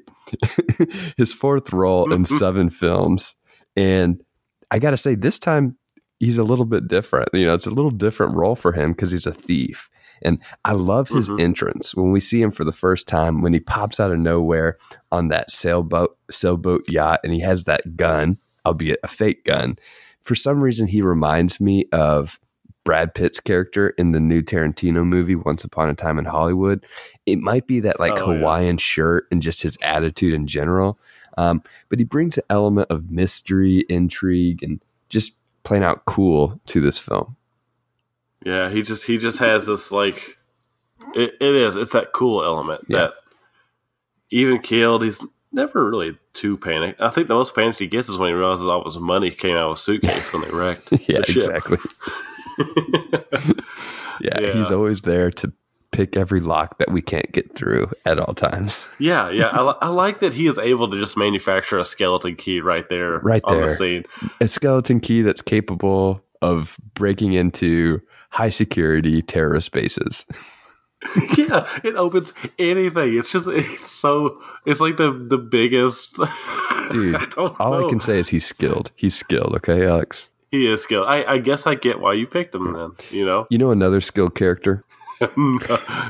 his 1.16 1.32
fourth 1.32 1.72
role 1.72 2.12
in 2.12 2.24
seven 2.24 2.70
films, 2.70 3.34
and 3.76 4.22
I 4.70 4.78
got 4.78 4.90
to 4.90 4.96
say 4.96 5.14
this 5.14 5.38
time 5.38 5.76
he's 6.18 6.38
a 6.38 6.44
little 6.44 6.64
bit 6.64 6.88
different. 6.88 7.28
You 7.32 7.46
know, 7.46 7.54
it's 7.54 7.66
a 7.66 7.70
little 7.70 7.90
different 7.90 8.34
role 8.34 8.56
for 8.56 8.72
him 8.72 8.92
because 8.92 9.10
he's 9.10 9.26
a 9.26 9.32
thief, 9.32 9.88
and 10.22 10.38
I 10.64 10.72
love 10.72 11.08
his 11.08 11.28
Mhm. 11.28 11.40
entrance 11.40 11.94
when 11.94 12.12
we 12.12 12.20
see 12.20 12.40
him 12.42 12.50
for 12.50 12.64
the 12.64 12.72
first 12.72 13.06
time 13.08 13.42
when 13.42 13.52
he 13.52 13.60
pops 13.60 13.98
out 14.00 14.10
of 14.10 14.18
nowhere 14.18 14.76
on 15.12 15.28
that 15.28 15.50
sailboat 15.50 16.16
sailboat 16.30 16.84
yacht, 16.88 17.20
and 17.24 17.32
he 17.32 17.40
has 17.40 17.64
that 17.64 17.96
gun, 17.96 18.38
albeit 18.66 19.00
a 19.02 19.08
fake 19.08 19.44
gun. 19.44 19.76
For 20.22 20.34
some 20.34 20.62
reason, 20.62 20.86
he 20.88 21.00
reminds 21.02 21.60
me 21.60 21.86
of 21.92 22.38
Brad 22.84 23.14
Pitt's 23.14 23.40
character 23.40 23.90
in 23.90 24.12
the 24.12 24.20
new 24.20 24.40
Tarantino 24.42 25.04
movie, 25.04 25.34
Once 25.34 25.62
Upon 25.64 25.88
a 25.90 25.94
Time 25.94 26.18
in 26.18 26.24
Hollywood. 26.24 26.84
It 27.26 27.38
might 27.38 27.66
be 27.66 27.80
that 27.80 28.00
like 28.00 28.12
Oh, 28.20 28.32
yeah. 28.32 28.38
Hawaiian 28.38 28.78
shirt 28.78 29.26
and 29.30 29.42
just 29.42 29.62
his 29.62 29.76
attitude 29.82 30.32
in 30.32 30.46
general. 30.46 30.98
Um, 31.36 31.62
but 31.88 31.98
he 31.98 32.04
brings 32.04 32.36
an 32.38 32.44
element 32.50 32.86
of 32.90 33.10
mystery, 33.10 33.84
intrigue, 33.88 34.62
and 34.62 34.80
just 35.08 35.34
plain 35.64 35.82
out 35.82 36.04
cool 36.06 36.60
to 36.66 36.80
this 36.80 36.98
film. 36.98 37.36
Yeah, 38.44 38.70
he 38.70 38.82
just 38.82 39.04
he 39.04 39.18
just 39.18 39.38
has 39.40 39.66
this 39.66 39.90
like 39.90 40.36
it, 41.14 41.34
it 41.40 41.54
is 41.54 41.76
it's 41.76 41.92
that 41.92 42.12
cool 42.12 42.42
element 42.44 42.82
Yeah. 42.88 42.98
that 42.98 43.12
even 44.30 44.60
killed 44.60 45.02
he's 45.02 45.22
never 45.52 45.88
really 45.90 46.16
too 46.34 46.56
panicked. 46.58 47.00
I 47.00 47.08
think 47.10 47.28
the 47.28 47.34
most 47.34 47.54
panicked 47.54 47.78
he 47.78 47.86
gets 47.86 48.08
is 48.08 48.18
when 48.18 48.28
he 48.28 48.34
realizes 48.34 48.66
all 48.66 48.84
his 48.84 48.98
money 48.98 49.30
came 49.30 49.56
out 49.56 49.70
of 49.70 49.76
his 49.78 49.84
suitcase 49.84 50.32
when 50.32 50.42
they 50.42 50.50
wrecked. 50.50 50.92
yeah, 51.08 51.20
the 51.26 51.32
exactly. 51.32 51.78
Yeah, 54.20 54.40
Yeah. 54.40 54.52
he's 54.54 54.70
always 54.70 55.02
there 55.02 55.30
to 55.30 55.52
pick 55.92 56.16
every 56.16 56.40
lock 56.40 56.78
that 56.78 56.90
we 56.90 57.00
can't 57.00 57.30
get 57.32 57.54
through 57.54 57.90
at 58.04 58.18
all 58.18 58.34
times. 58.34 58.86
yeah, 58.98 59.30
yeah. 59.30 59.46
I, 59.48 59.62
I 59.82 59.88
like 59.88 60.18
that 60.20 60.34
he 60.34 60.48
is 60.48 60.58
able 60.58 60.90
to 60.90 60.98
just 60.98 61.16
manufacture 61.16 61.78
a 61.78 61.84
skeleton 61.84 62.34
key 62.36 62.60
right 62.60 62.88
there, 62.88 63.20
Right 63.20 63.42
on 63.44 63.58
there. 63.58 63.70
the 63.70 63.76
scene. 63.76 64.04
a 64.40 64.48
skeleton 64.48 64.98
key 65.00 65.22
that's 65.22 65.40
capable 65.40 66.22
of 66.42 66.76
breaking 66.94 67.32
into 67.34 68.00
high 68.28 68.50
security 68.50 69.22
terrorist 69.22 69.72
bases. 69.72 70.26
yeah, 71.36 71.68
it 71.84 71.94
opens 71.94 72.32
anything. 72.58 73.16
It's 73.16 73.30
just 73.30 73.46
it's 73.48 73.90
so 73.90 74.40
it's 74.66 74.80
like 74.80 74.96
the 74.96 75.12
the 75.12 75.38
biggest 75.38 76.16
Dude, 76.90 77.16
I 77.16 77.26
All. 77.36 77.86
I 77.86 77.88
can 77.88 78.00
say 78.00 78.18
is 78.18 78.28
he's 78.28 78.46
skilled. 78.46 78.90
He's 78.96 79.14
skilled, 79.14 79.54
okay, 79.56 79.86
Alex? 79.86 80.30
he 80.50 80.70
is 80.70 80.82
skilled. 80.82 81.06
I, 81.06 81.24
I 81.24 81.38
guess 81.38 81.66
I 81.66 81.74
get 81.74 82.00
why 82.00 82.14
you 82.14 82.26
picked 82.26 82.54
him 82.54 82.72
then. 82.72 82.92
You 83.10 83.26
know, 83.26 83.46
You 83.50 83.58
know 83.58 83.70
another 83.70 84.00
skilled 84.00 84.34
character? 84.34 84.84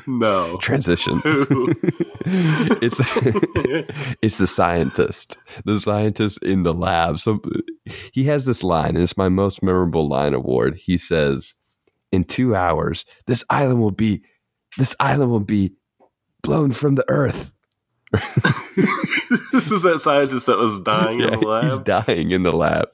no. 0.07 0.57
Transition. 0.61 1.21
it's 1.25 3.01
it's 4.23 4.39
the 4.39 4.47
scientist. 4.47 5.39
The 5.65 5.81
scientist 5.81 6.43
in 6.43 6.63
the 6.63 6.75
lab. 6.75 7.19
So 7.19 7.41
he 8.13 8.25
has 8.25 8.45
this 8.45 8.63
line, 8.63 8.91
and 8.91 8.99
it's 8.99 9.17
my 9.17 9.29
most 9.29 9.63
memorable 9.63 10.09
line 10.09 10.35
award. 10.35 10.77
He 10.77 10.99
says, 10.99 11.55
In 12.11 12.25
two 12.25 12.55
hours, 12.57 13.05
this 13.27 13.45
island 13.51 13.81
will 13.81 13.91
be 13.91 14.23
this 14.77 14.97
island 15.01 15.31
will 15.31 15.41
be 15.41 15.75
blown 16.43 16.73
from 16.73 16.95
the 16.95 17.05
earth. 17.09 17.53
this 19.53 19.71
is 19.71 19.83
that 19.83 20.01
scientist 20.03 20.47
that 20.47 20.57
was 20.57 20.81
dying 20.81 21.21
in 21.21 21.31
the 21.31 21.47
lab. 21.47 21.65
He's 21.65 21.79
dying 21.81 22.31
in 22.31 22.43
the 22.43 22.53
lab. 22.53 22.89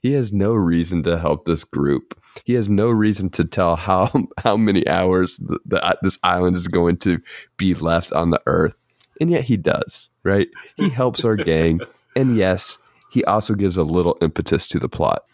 He 0.00 0.12
has 0.12 0.32
no 0.32 0.54
reason 0.54 1.02
to 1.02 1.18
help 1.18 1.44
this 1.44 1.64
group. 1.64 2.18
He 2.44 2.54
has 2.54 2.68
no 2.68 2.88
reason 2.88 3.28
to 3.30 3.44
tell 3.44 3.76
how 3.76 4.10
how 4.38 4.56
many 4.56 4.86
hours 4.88 5.36
the, 5.36 5.58
the, 5.66 5.98
this 6.02 6.18
island 6.22 6.56
is 6.56 6.68
going 6.68 6.96
to 6.98 7.20
be 7.56 7.74
left 7.74 8.12
on 8.12 8.30
the 8.30 8.40
earth. 8.46 8.74
and 9.20 9.30
yet 9.30 9.44
he 9.44 9.56
does, 9.56 10.08
right? 10.22 10.48
He 10.76 10.88
helps 10.88 11.24
our 11.24 11.36
gang, 11.36 11.80
and 12.16 12.36
yes, 12.36 12.78
he 13.10 13.22
also 13.24 13.54
gives 13.54 13.76
a 13.76 13.82
little 13.82 14.16
impetus 14.22 14.68
to 14.68 14.78
the 14.78 14.88
plot. 14.88 15.24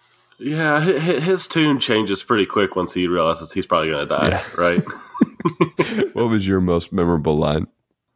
Yeah, 0.40 0.81
hi- 0.81 0.98
hi- 0.98 1.20
his 1.20 1.46
tune 1.46 1.79
changes 1.81 2.22
pretty 2.22 2.46
quick 2.46 2.74
once 2.76 2.94
he 2.94 3.07
realizes 3.07 3.53
he's 3.53 3.66
probably 3.66 3.90
going 3.90 4.09
to 4.09 4.14
die, 4.14 4.29
Yeah. 4.29 4.44
right? 4.57 4.83
What 6.14 6.29
was 6.31 6.46
your 6.46 6.61
most 6.61 6.92
memorable 6.92 7.37
line? 7.37 7.66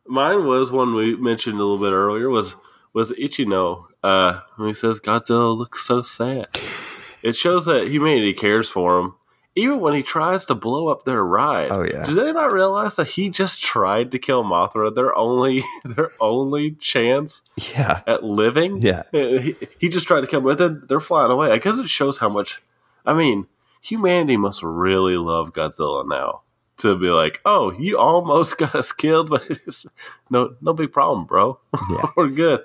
Mine 0.06 0.46
was 0.46 0.70
one 0.72 0.94
we 0.94 1.16
mentioned 1.16 1.54
a 1.56 1.62
little 1.64 1.78
bit 1.78 1.92
earlier 1.94 2.28
was 2.28 2.56
was 2.92 3.12
Ichino 3.12 3.86
uh, 4.02 4.40
when 4.56 4.68
he 4.68 4.74
says 4.74 5.00
Godzilla 5.00 5.56
looks 5.56 5.84
so 5.86 6.02
sad. 6.02 6.48
It 7.22 7.34
shows 7.36 7.64
that 7.64 7.88
humanity 7.88 8.34
cares 8.34 8.68
for 8.68 8.98
him, 9.00 9.14
even 9.56 9.80
when 9.80 9.94
he 9.94 10.02
tries 10.02 10.44
to 10.46 10.54
blow 10.54 10.88
up 10.88 11.04
their 11.04 11.24
ride. 11.24 11.70
Oh, 11.70 11.82
yeah. 11.82 12.04
Do 12.04 12.14
they 12.14 12.32
not 12.32 12.52
realize 12.52 12.96
that 12.96 13.08
he 13.08 13.28
just 13.28 13.62
tried 13.62 14.10
to 14.10 14.18
kill 14.18 14.42
Mothra? 14.42 14.94
Their 14.94 15.16
only 15.16 15.62
their 15.84 16.12
only 16.20 16.72
chance 16.72 17.42
Yeah, 17.56 18.02
at 18.06 18.24
living. 18.24 18.82
Yeah. 18.82 19.04
Eh, 19.12 19.38
he, 19.38 19.56
he 19.78 19.88
just 19.88 20.06
tried 20.06 20.22
to 20.22 20.26
kill, 20.26 20.40
them, 20.40 20.48
but 20.50 20.58
then 20.58 20.82
they're 20.88 21.00
flying 21.00 21.30
away. 21.30 21.50
I 21.52 21.58
guess 21.58 21.78
it 21.78 21.88
shows 21.88 22.18
how 22.18 22.28
much. 22.28 22.60
I 23.06 23.14
mean, 23.14 23.46
humanity 23.80 24.36
must 24.36 24.62
really 24.62 25.16
love 25.16 25.52
Godzilla 25.52 26.08
now 26.08 26.40
to 26.78 26.96
be 26.96 27.08
like, 27.10 27.40
oh, 27.44 27.72
you 27.72 27.98
almost 27.98 28.58
got 28.58 28.74
us 28.74 28.92
killed, 28.92 29.30
but 29.30 29.42
it's 29.50 29.86
no 30.30 30.56
no 30.60 30.72
big 30.72 30.92
problem, 30.92 31.26
bro. 31.26 31.58
Yeah. 31.90 32.08
We're 32.16 32.28
good. 32.28 32.64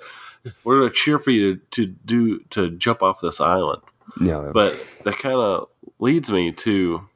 We're 0.64 0.80
gonna 0.80 0.90
cheer 0.92 1.18
for 1.18 1.30
you 1.30 1.56
to 1.72 1.86
do 1.86 2.40
to 2.50 2.70
jump 2.70 3.02
off 3.02 3.20
this 3.20 3.40
island. 3.40 3.82
Yeah. 4.20 4.50
But 4.52 4.80
that 5.04 5.18
kind 5.18 5.36
of 5.36 5.68
leads 6.00 6.30
me 6.30 6.50
to 6.52 7.06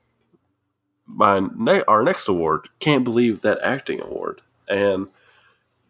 my 1.07 1.41
ne- 1.57 1.85
our 1.85 2.03
next 2.03 2.29
award. 2.29 2.69
Can't 2.79 3.05
believe 3.05 3.41
that 3.41 3.59
acting 3.63 4.01
award. 4.01 4.41
And 4.69 5.09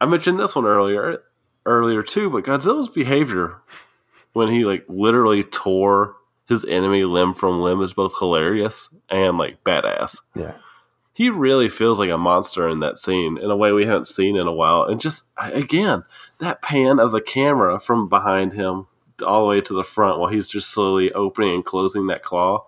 I 0.00 0.06
mentioned 0.06 0.38
this 0.38 0.56
one 0.56 0.64
earlier 0.66 1.22
earlier 1.66 2.02
too, 2.02 2.30
but 2.30 2.44
Godzilla's 2.44 2.88
behavior 2.88 3.58
when 4.32 4.48
he 4.48 4.64
like 4.64 4.84
literally 4.88 5.44
tore 5.44 6.16
his 6.48 6.64
enemy 6.64 7.04
limb 7.04 7.32
from 7.34 7.60
limb 7.60 7.80
is 7.80 7.94
both 7.94 8.18
hilarious 8.18 8.90
and 9.08 9.38
like 9.38 9.62
badass. 9.64 10.20
yeah, 10.34 10.54
He 11.14 11.30
really 11.30 11.68
feels 11.70 11.98
like 11.98 12.10
a 12.10 12.18
monster 12.18 12.68
in 12.68 12.80
that 12.80 12.98
scene 12.98 13.38
in 13.38 13.50
a 13.50 13.56
way 13.56 13.72
we 13.72 13.86
haven't 13.86 14.08
seen 14.08 14.36
in 14.36 14.46
a 14.46 14.52
while. 14.52 14.82
And 14.82 15.00
just 15.00 15.22
again, 15.38 16.04
that 16.40 16.60
pan 16.60 16.98
of 16.98 17.12
the 17.12 17.22
camera 17.22 17.80
from 17.80 18.08
behind 18.08 18.52
him 18.52 18.88
all 19.24 19.42
the 19.42 19.48
way 19.48 19.60
to 19.62 19.72
the 19.72 19.84
front 19.84 20.18
while 20.18 20.28
he's 20.28 20.48
just 20.48 20.68
slowly 20.70 21.12
opening 21.12 21.54
and 21.54 21.64
closing 21.64 22.08
that 22.08 22.22
claw. 22.22 22.66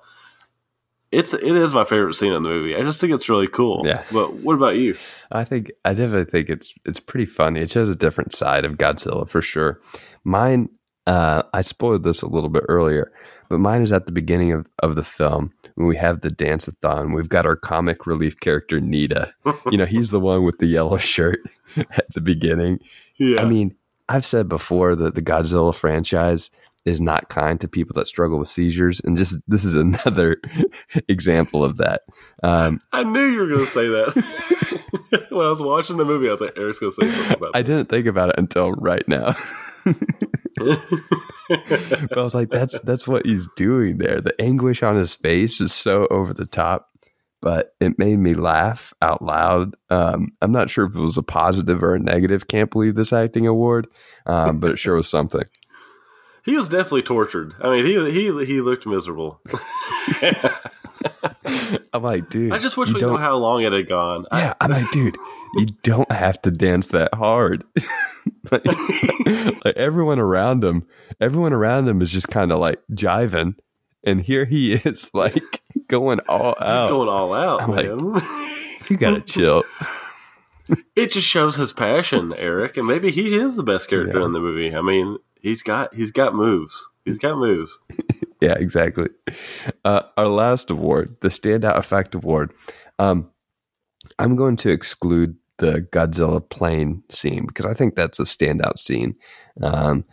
It's 1.13 1.33
it 1.33 1.43
is 1.43 1.73
my 1.73 1.85
favorite 1.85 2.15
scene 2.15 2.33
in 2.33 2.43
the 2.43 2.49
movie. 2.49 2.75
I 2.75 2.83
just 2.83 3.01
think 3.01 3.13
it's 3.13 3.29
really 3.29 3.47
cool. 3.47 3.83
Yeah. 3.87 4.03
But 4.13 4.35
what 4.35 4.55
about 4.55 4.77
you? 4.77 4.97
I 5.31 5.45
think 5.45 5.71
I 5.85 5.95
definitely 5.95 6.31
think 6.31 6.49
it's 6.49 6.75
it's 6.85 7.01
pretty 7.01 7.27
funny. 7.27 7.61
It 7.61 7.71
shows 7.71 7.89
a 7.89 7.95
different 7.95 8.33
side 8.33 8.65
of 8.65 8.77
Godzilla 8.77 9.29
for 9.29 9.41
sure. 9.41 9.81
Mine, 10.25 10.69
uh, 11.07 11.43
I 11.55 11.63
spoiled 11.63 12.03
this 12.03 12.23
a 12.23 12.27
little 12.27 12.51
bit 12.51 12.65
earlier, 12.69 13.13
but 13.49 13.61
mine 13.61 13.83
is 13.83 13.93
at 13.93 14.07
the 14.07 14.13
beginning 14.13 14.53
of, 14.53 14.67
of 14.81 14.97
the 14.97 15.05
film 15.05 15.53
when 15.77 15.87
we 15.87 15.97
have 15.97 16.23
the 16.23 16.31
dance-a-thon. 16.31 17.13
We've 17.13 17.29
got 17.29 17.47
our 17.47 17.57
comic 17.57 18.07
relief 18.07 18.41
character 18.41 18.81
Nita. 18.81 19.33
you 19.71 19.79
know, 19.79 19.87
he's 19.87 20.11
the 20.11 20.21
one 20.21 20.45
with 20.45 20.59
the 20.59 20.67
yellow 20.67 20.97
shirt 20.97 21.41
at 21.77 22.13
the 22.15 22.21
beginning. 22.21 22.81
Yeah. 23.17 23.41
I 23.41 23.45
mean, 23.45 23.77
I've 24.09 24.27
said 24.27 24.49
before 24.49 24.97
that 24.97 25.15
the 25.15 25.23
Godzilla 25.23 25.75
franchise 25.75 26.51
is 26.87 27.01
not 27.01 27.29
kind 27.29 27.61
to 27.61 27.69
people 27.69 27.95
that 27.95 28.07
struggle 28.07 28.39
with 28.39 28.49
seizures, 28.49 29.01
and 29.05 29.17
just 29.17 29.41
this 29.47 29.65
is 29.65 29.75
another 29.75 30.41
example 31.09 31.65
of 31.65 31.77
that. 31.79 32.03
Um, 32.43 32.81
I 32.93 33.05
knew 33.05 33.27
you 33.27 33.41
were 33.41 33.49
gonna 33.49 33.67
say 33.67 33.89
that. 33.89 35.27
when 35.31 35.47
I 35.47 35.51
was 35.51 35.61
watching 35.61 35.99
the 35.99 36.05
movie, 36.05 36.29
I 36.29 36.33
was 36.33 36.41
like, 36.41 36.57
Eric's 36.57 36.79
gonna 36.79 36.93
say 36.93 37.11
something 37.11 37.37
about 37.37 37.51
I 37.55 37.63
that. 37.63 37.67
didn't 37.67 37.89
think 37.91 38.07
about 38.07 38.31
it 38.31 38.37
until 38.39 38.73
right 38.73 39.07
now. 39.09 39.35
but 39.85 39.97
I 42.17 42.23
was 42.23 42.35
like, 42.35 42.49
that's 42.49 42.79
that's 42.81 43.07
what 43.07 43.27
he's 43.27 43.49
doing 43.57 43.99
there. 43.99 44.21
The 44.21 44.35
anguish 44.41 44.83
on 44.83 44.97
his 44.97 45.15
face 45.15 45.61
is 45.61 45.73
so 45.73 46.07
over 46.11 46.33
the 46.33 46.47
top, 46.47 46.89
but 47.43 47.75
it 47.81 47.99
made 47.99 48.19
me 48.19 48.35
laugh 48.35 48.95
out 49.03 49.23
loud. 49.23 49.75
Um, 49.91 50.33
I'm 50.41 50.53
not 50.53 50.71
sure 50.71 50.87
if 50.87 50.95
it 50.95 51.01
was 51.01 51.19
a 51.19 51.23
positive 51.23 51.83
or 51.83 51.95
a 51.95 52.01
negative. 52.01 52.49
Can't 52.49 52.71
believe 52.71 52.95
this 52.95 53.13
acting 53.13 53.47
award, 53.47 53.87
um, 54.27 54.61
but 54.61 54.71
it 54.71 54.79
sure 54.79 54.97
was 54.97 55.09
something. 55.09 55.45
He 56.47 56.57
was 56.57 56.69
definitely 56.69 57.03
tortured. 57.03 57.55
I 57.61 57.69
mean, 57.71 57.85
he 57.85 58.11
he 58.11 58.45
he 58.47 58.61
looked 58.63 58.87
miserable. 58.87 59.41
I'm 61.93 62.03
like, 62.03 62.29
dude, 62.31 62.53
I 62.53 62.59
just 62.59 62.77
wish 62.77 62.93
we 62.93 63.01
knew 63.01 63.17
how 63.17 63.37
long 63.37 63.63
it 63.63 63.73
had 63.73 63.89
gone. 63.89 64.27
I- 64.31 64.41
Yeah, 64.41 64.55
I'm 64.61 64.71
like, 64.71 64.91
dude, 64.93 65.17
you 65.57 65.67
don't 65.83 66.11
have 66.11 66.41
to 66.43 66.51
dance 66.51 66.89
that 66.89 67.15
hard. 67.15 67.65
like, 68.51 68.65
like, 69.65 69.77
everyone 69.77 70.19
around 70.19 70.63
him, 70.65 70.87
everyone 71.21 71.53
around 71.53 71.89
him 71.89 72.01
is 72.03 72.11
just 72.11 72.29
kind 72.29 72.53
of 72.53 72.59
like 72.61 72.81
jiving, 72.93 73.55
and 74.05 74.21
here 74.23 74.45
he 74.45 74.75
is, 74.75 75.11
like 75.15 75.63
going 75.89 76.21
all 76.29 76.55
he's 76.59 76.67
out. 76.69 76.89
going 76.89 77.09
all 77.09 77.35
out, 77.35 77.63
I'm 77.63 77.71
like- 77.73 78.91
you 78.91 78.97
gotta 78.97 79.21
chill. 79.21 79.65
it 80.97 81.13
just 81.13 81.27
shows 81.27 81.57
his 81.57 81.73
passion, 81.73 82.33
Eric, 82.37 82.77
and 82.77 82.87
maybe 82.87 83.11
he 83.11 83.37
is 83.37 83.57
the 83.57 83.63
best 83.63 83.89
character 83.89 84.19
Yeah. 84.21 84.27
in 84.27 84.33
the 84.33 84.41
movie. 84.41 84.75
I 84.75 84.81
mean, 84.81 85.19
he's 85.47 85.63
got 85.63 85.95
he's 85.95 86.11
got 86.11 86.35
moves. 86.35 86.89
He's 87.05 87.19
got 87.19 87.39
moves. 87.39 87.79
Yeah, 88.39 88.53
exactly. 88.59 89.09
Uh, 89.83 90.03
our 90.19 90.29
last 90.29 90.69
award, 90.69 91.17
the 91.23 91.29
Standout 91.29 91.79
Effect 91.79 92.15
Award. 92.15 92.53
Um, 92.99 93.31
I'm 94.19 94.37
going 94.37 94.59
to 94.59 94.71
exclude 94.71 95.37
the 95.57 95.89
Godzilla 95.91 96.47
plane 96.47 97.03
scene 97.11 97.47
because 97.47 97.65
I 97.65 97.73
think 97.73 97.97
that's 97.97 98.21
a 98.21 98.25
standout 98.25 98.79
scene. 98.79 99.17
Um, 99.63 100.05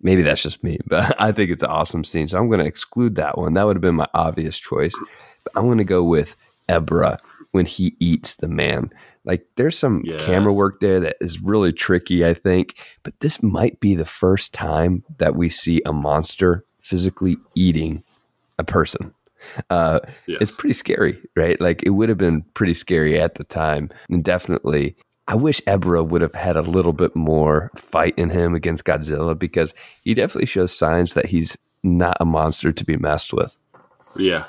maybe 0.00 0.22
that's 0.22 0.42
just 0.42 0.64
me, 0.64 0.78
but 0.86 1.14
I 1.20 1.32
think 1.32 1.50
it's 1.50 1.62
an 1.62 1.68
awesome 1.68 2.02
scene. 2.02 2.28
So 2.28 2.38
I'm 2.38 2.48
going 2.48 2.60
to 2.60 2.66
exclude 2.66 3.16
that 3.16 3.36
one. 3.36 3.52
That 3.52 3.66
would 3.66 3.76
have 3.76 3.82
been 3.82 3.94
my 3.94 4.08
obvious 4.14 4.58
choice. 4.58 4.94
But 5.44 5.52
I'm 5.54 5.66
going 5.66 5.78
to 5.78 5.84
go 5.84 6.02
with 6.02 6.36
Ebirah 6.70 7.18
when 7.52 7.66
he 7.66 7.94
eats 8.00 8.36
the 8.36 8.48
man. 8.48 8.90
Like 9.24 9.46
there's 9.56 9.78
some 9.78 10.02
Yes. 10.04 10.24
camera 10.24 10.52
work 10.52 10.80
there 10.80 11.00
that 11.00 11.16
is 11.20 11.40
really 11.40 11.72
tricky, 11.72 12.24
I 12.26 12.34
think. 12.34 12.74
But 13.02 13.14
this 13.20 13.42
might 13.42 13.80
be 13.80 13.94
the 13.94 14.04
first 14.04 14.52
time 14.52 15.02
that 15.18 15.34
we 15.34 15.48
see 15.48 15.80
a 15.86 15.92
monster 15.92 16.64
physically 16.80 17.36
eating 17.54 18.02
a 18.58 18.64
person. 18.64 19.12
Uh, 19.70 20.00
Yes. 20.26 20.38
It's 20.42 20.50
pretty 20.56 20.74
scary, 20.74 21.18
right? 21.36 21.60
Like 21.60 21.82
it 21.84 21.90
would 21.90 22.08
have 22.08 22.18
been 22.18 22.42
pretty 22.54 22.74
scary 22.74 23.18
at 23.20 23.34
the 23.36 23.44
time. 23.44 23.90
And 24.10 24.22
definitely, 24.24 24.96
I 25.26 25.34
wish 25.36 25.60
Ebirah 25.66 26.06
would 26.08 26.20
have 26.22 26.34
had 26.34 26.56
a 26.56 26.62
little 26.62 26.92
bit 26.92 27.16
more 27.16 27.70
fight 27.76 28.14
in 28.18 28.28
him 28.30 28.54
against 28.54 28.84
Godzilla 28.84 29.38
because 29.38 29.72
he 30.02 30.12
definitely 30.14 30.46
shows 30.46 30.76
signs 30.76 31.14
that 31.14 31.26
he's 31.26 31.56
not 31.82 32.16
a 32.20 32.24
monster 32.26 32.72
to 32.72 32.84
be 32.84 32.96
messed 32.98 33.32
with. 33.32 33.56
yeah. 34.16 34.44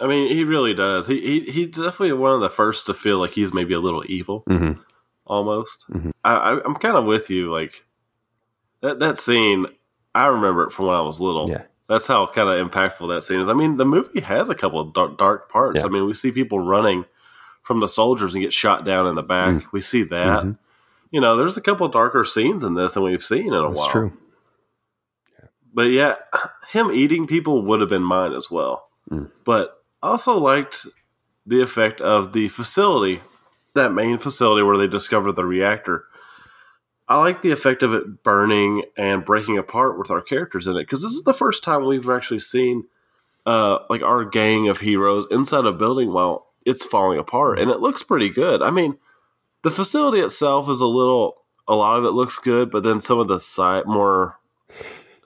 I 0.00 0.06
mean, 0.06 0.28
he 0.32 0.44
really 0.44 0.74
does. 0.74 1.06
He, 1.06 1.20
he 1.20 1.40
he's 1.52 1.68
definitely 1.68 2.12
one 2.12 2.32
of 2.32 2.40
the 2.40 2.50
first 2.50 2.86
to 2.86 2.94
feel 2.94 3.18
like 3.18 3.30
he's 3.32 3.52
maybe 3.52 3.74
a 3.74 3.80
little 3.80 4.04
evil. 4.06 4.42
Mm-hmm. 4.48 4.80
almost. 5.26 5.86
Mhm. 5.90 6.12
I, 6.24 6.60
I'm 6.64 6.74
kind 6.74 6.96
of 6.96 7.04
with 7.04 7.30
you. 7.30 7.52
Like 7.52 7.84
that 8.82 8.98
that 9.00 9.18
scene, 9.18 9.66
I 10.14 10.26
remember 10.26 10.64
it 10.64 10.72
from 10.72 10.86
when 10.86 10.96
I 10.96 11.00
was 11.02 11.20
little. 11.20 11.48
Yeah. 11.50 11.62
That's 11.88 12.06
how 12.06 12.26
kind 12.26 12.48
of 12.48 12.70
impactful 12.70 13.08
that 13.14 13.24
scene 13.24 13.40
is. 13.40 13.48
I 13.48 13.52
mean, 13.52 13.76
the 13.76 13.84
movie 13.84 14.20
has 14.20 14.48
a 14.48 14.54
couple 14.54 14.80
of 14.80 14.94
dark, 14.94 15.18
dark 15.18 15.50
parts. 15.50 15.80
Yeah. 15.80 15.86
I 15.86 15.88
mean, 15.88 16.06
we 16.06 16.14
see 16.14 16.32
people 16.32 16.58
running 16.58 17.04
from 17.62 17.80
the 17.80 17.88
soldiers 17.88 18.34
and 18.34 18.42
get 18.42 18.52
shot 18.54 18.84
down 18.86 19.06
in 19.06 19.14
the 19.16 19.22
back. 19.22 19.56
Mm. 19.56 19.72
We 19.72 19.80
see 19.82 20.02
that. 20.04 20.44
Mhm. 20.44 20.58
You 21.10 21.20
know, 21.20 21.36
there's 21.36 21.56
a 21.58 21.60
couple 21.62 21.86
darker 21.88 22.24
scenes 22.24 22.64
in 22.64 22.74
this 22.74 22.94
than 22.94 23.02
we've 23.02 23.22
seen 23.22 23.48
in 23.48 23.54
a 23.54 23.68
That's 23.68 23.78
while. 23.78 23.90
true. 23.90 24.12
But 25.72 25.90
yeah, 25.90 26.14
him 26.70 26.90
eating 26.90 27.26
people 27.26 27.62
would 27.62 27.80
have 27.80 27.88
been 27.90 28.02
mine 28.02 28.32
as 28.32 28.50
well. 28.50 28.88
Mm. 29.10 29.30
But 29.44 29.82
I 30.04 30.08
also 30.08 30.36
liked 30.36 30.86
the 31.46 31.62
effect 31.62 32.02
of 32.02 32.34
the 32.34 32.48
facility, 32.48 33.22
that 33.72 33.94
main 33.94 34.18
facility 34.18 34.62
where 34.62 34.76
they 34.76 34.86
discovered 34.86 35.32
the 35.32 35.46
reactor. 35.46 36.04
I 37.08 37.18
like 37.20 37.40
the 37.40 37.52
effect 37.52 37.82
of 37.82 37.94
it 37.94 38.22
burning 38.22 38.82
and 38.98 39.24
breaking 39.24 39.56
apart 39.56 39.98
with 39.98 40.10
our 40.10 40.20
characters 40.20 40.66
in 40.66 40.76
it 40.76 40.82
because 40.82 41.02
this 41.02 41.12
is 41.12 41.22
the 41.22 41.32
first 41.32 41.64
time 41.64 41.86
we've 41.86 42.10
actually 42.10 42.40
seen 42.40 42.84
uh, 43.46 43.78
like 43.88 44.02
our 44.02 44.26
gang 44.26 44.68
of 44.68 44.80
heroes 44.80 45.26
inside 45.30 45.64
a 45.64 45.72
building 45.72 46.12
while 46.12 46.48
it's 46.66 46.84
falling 46.84 47.18
apart, 47.18 47.58
and 47.58 47.70
it 47.70 47.80
looks 47.80 48.02
pretty 48.02 48.28
good. 48.28 48.60
I 48.60 48.70
mean, 48.70 48.98
the 49.62 49.70
facility 49.70 50.20
itself 50.20 50.68
is 50.68 50.82
a 50.82 50.86
little, 50.86 51.36
a 51.66 51.74
lot 51.74 51.98
of 51.98 52.04
it 52.04 52.10
looks 52.10 52.38
good, 52.38 52.70
but 52.70 52.82
then 52.82 53.00
some 53.00 53.18
of 53.18 53.28
the 53.28 53.36
sci- 53.36 53.84
more 53.86 54.38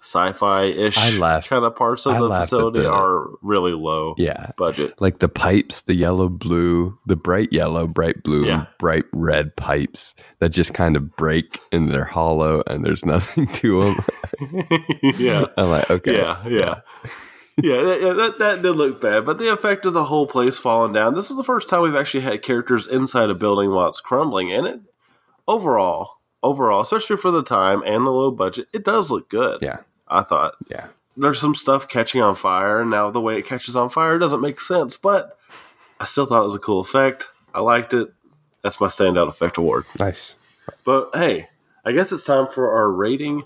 sci-fi 0.01 0.65
ish 0.65 0.97
kind 0.97 1.65
of 1.65 1.75
parts 1.77 2.07
of 2.07 2.15
I 2.15 2.21
the 2.21 2.29
facility 2.29 2.81
the- 2.81 2.91
are 2.91 3.29
really 3.43 3.73
low 3.73 4.15
Yeah. 4.19 4.53
budget. 4.57 4.95
Like 5.01 5.19
the 5.19 5.29
pipes, 5.29 5.83
the 5.83 5.95
yellow, 5.95 6.29
blue, 6.29 6.99
the 7.07 7.17
bright 7.17 7.53
yellow, 7.53 7.87
bright 7.87 8.23
blue, 8.23 8.47
Yeah. 8.47 8.55
and 8.61 8.67
bright 8.79 9.05
red 9.13 9.57
pipes 9.57 10.15
that 10.39 10.51
just 10.51 10.73
kind 10.75 10.97
of 10.97 11.17
break 11.17 11.59
and 11.73 11.89
they're 11.91 12.05
hollow 12.05 12.63
and 12.67 12.85
there's 12.85 13.05
nothing 13.15 13.47
to 13.49 13.83
them. 13.85 13.97
yeah. 15.19 15.45
I'm 15.57 15.71
like, 15.71 15.91
okay. 15.91 16.17
Yeah, 16.17 16.47
yeah. 16.47 16.75
Yeah, 17.61 17.83
that, 17.83 18.01
yeah, 18.01 18.13
that, 18.13 18.39
that 18.39 18.63
did 18.63 18.77
look 18.77 19.01
bad, 19.01 19.27
but 19.27 19.39
the 19.39 19.53
effect 19.53 19.85
of 19.85 19.93
the 19.93 20.05
whole 20.05 20.29
place 20.29 20.59
falling 20.61 20.93
down. 20.93 21.15
This 21.17 21.29
is 21.29 21.37
the 21.37 21.43
first 21.43 21.69
time 21.69 21.83
we've 21.83 21.97
actually 21.97 22.21
had 22.21 22.41
characters 22.45 22.87
inside 22.87 23.31
a 23.31 23.35
building 23.35 23.73
while 23.73 23.89
it's 23.89 24.01
crumbling, 24.01 24.53
and 24.53 24.65
it 24.65 24.81
overall, 25.49 26.19
overall, 26.41 26.83
especially 26.83 27.17
for 27.17 27.33
the 27.33 27.43
time 27.43 27.83
and 27.85 28.07
the 28.07 28.13
low 28.13 28.31
budget, 28.31 28.69
it 28.73 28.85
does 28.85 29.11
look 29.11 29.29
good. 29.29 29.59
Yeah. 29.61 29.79
I 30.11 30.23
thought 30.23 30.55
Yeah. 30.69 30.87
there's 31.17 31.41
some 31.41 31.55
stuff 31.55 31.89
catching 31.89 32.23
on 32.23 32.35
fire, 32.35 32.85
now 32.85 33.11
the 33.11 33.21
way 33.21 33.39
it 33.39 33.47
catches 33.47 33.77
on 33.77 33.89
fire 33.89 34.19
doesn't 34.19 34.41
make 34.41 34.61
sense, 34.61 34.97
but 34.97 35.39
I 36.01 36.05
still 36.05 36.27
thought 36.27 36.43
it 36.43 36.47
was 36.47 36.55
a 36.55 36.59
cool 36.61 36.81
effect. 36.81 37.29
I 37.55 37.61
liked 37.61 37.93
it. 37.95 38.13
That's 38.63 38.81
my 38.81 38.87
standout 38.89 39.29
effect 39.29 39.57
award. 39.57 39.85
Nice. 39.99 40.35
But 40.85 41.11
hey, 41.15 41.49
I 41.85 41.93
guess 41.93 42.13
it's 42.13 42.25
time 42.25 42.49
for 42.49 42.71
our 42.73 42.91
rating 42.91 43.43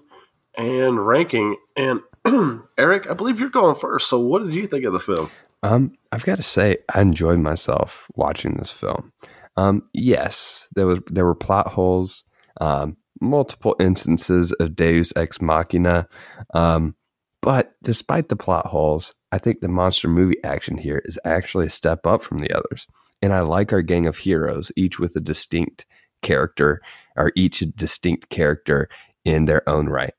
and 0.57 1.07
ranking. 1.07 1.57
And 1.77 2.01
Eric, 2.79 3.09
I 3.11 3.15
believe 3.15 3.41
you're 3.41 3.49
going 3.51 3.77
first. 3.77 4.09
So, 4.09 4.19
what 4.19 4.43
did 4.45 4.55
you 4.55 4.67
think 4.67 4.85
of 4.85 4.93
the 4.93 5.01
film? 5.01 5.31
Um, 5.63 5.97
I've 6.11 6.25
got 6.25 6.37
to 6.37 6.43
say, 6.43 6.79
I 6.93 7.01
enjoyed 7.01 7.39
myself 7.39 8.07
watching 8.15 8.55
this 8.55 8.71
film. 8.71 9.13
Um, 9.57 9.85
yes, 9.93 10.67
there 10.75 10.87
was 10.87 10.99
there 11.09 11.25
were 11.25 11.35
plot 11.35 11.69
holes, 11.69 12.25
um, 12.61 12.97
multiple 13.23 13.77
instances 13.81 14.53
of 14.53 14.77
Deus 14.77 15.13
ex 15.17 15.41
machina, 15.41 16.09
um, 16.55 16.95
but 17.41 17.75
despite 17.83 18.29
the 18.29 18.37
plot 18.37 18.67
holes, 18.67 19.15
I 19.33 19.39
think 19.39 19.61
the 19.61 19.69
monster 19.69 20.09
movie 20.09 20.43
action 20.45 20.77
here 20.77 21.03
is 21.05 21.19
actually 21.25 21.67
a 21.67 21.71
step 21.71 22.07
up 22.07 22.23
from 22.23 22.41
the 22.41 22.53
others, 22.53 22.87
and 23.21 23.33
I 23.33 23.41
like 23.41 23.73
our 23.73 23.83
gang 23.83 24.07
of 24.07 24.19
heroes, 24.19 24.71
each 24.77 24.99
with 24.99 25.17
a 25.17 25.21
distinct 25.21 25.87
character, 26.23 26.81
or 27.17 27.33
each 27.35 27.63
a 27.63 27.67
distinct 27.67 28.29
character 28.31 28.89
in 29.25 29.47
their 29.47 29.69
own 29.69 29.89
right. 29.89 30.15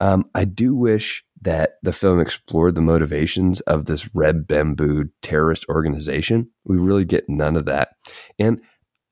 Um, 0.00 0.24
I 0.34 0.44
do 0.44 0.74
wish 0.74 1.24
that 1.42 1.74
the 1.82 1.92
film 1.92 2.20
explored 2.20 2.74
the 2.74 2.80
motivations 2.80 3.60
of 3.62 3.84
this 3.84 4.08
red 4.14 4.46
bamboo 4.46 5.10
terrorist 5.22 5.66
organization. 5.68 6.48
We 6.64 6.76
really 6.76 7.04
get 7.04 7.28
none 7.28 7.56
of 7.56 7.66
that. 7.66 7.90
And 8.38 8.60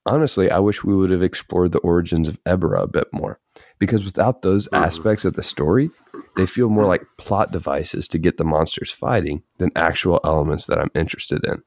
honestly, 0.06 0.50
I 0.50 0.58
wish 0.58 0.84
we 0.84 0.94
would 0.94 1.10
have 1.10 1.22
explored 1.22 1.72
the 1.72 1.78
origins 1.80 2.28
of 2.28 2.42
Ebirah 2.44 2.82
a 2.84 2.86
bit 2.88 3.08
more. 3.12 3.38
Because 3.78 4.04
without 4.04 4.42
those 4.42 4.68
Mhm. 4.68 4.78
aspects 4.78 5.24
of 5.24 5.34
the 5.34 5.42
story, 5.42 5.90
they 6.36 6.46
feel 6.46 6.68
more 6.68 6.86
like 6.86 7.04
plot 7.18 7.50
devices 7.52 8.06
to 8.08 8.18
get 8.18 8.36
the 8.36 8.44
monsters 8.44 8.90
fighting 8.90 9.42
than 9.58 9.70
actual 9.76 10.20
elements 10.24 10.66
that 10.66 10.78
I'm 10.78 10.90
interested 10.94 11.44
in. 11.44 11.62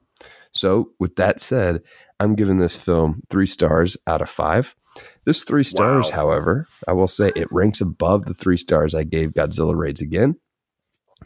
So, 0.53 0.91
with 0.99 1.17
that 1.17 1.41
said, 1.41 1.81
I'm 2.19 2.35
giving 2.35 2.57
this 2.57 2.77
film 2.77 3.21
three 3.29 3.47
stars 3.47 3.97
out 4.07 4.21
of 4.21 4.29
five. 4.29 4.73
This 5.25 5.43
three 5.43 5.65
stars, 5.65 6.09
Wow. 6.09 6.15
however, 6.15 6.67
I 6.87 6.93
will 6.93 7.09
say 7.09 7.33
it 7.35 7.51
ranks 7.51 7.81
above 7.81 8.25
the 8.25 8.33
three 8.33 8.55
stars 8.55 8.95
I 8.95 9.03
gave 9.03 9.33
Godzilla 9.33 9.75
Raids 9.75 9.99
Again 9.99 10.35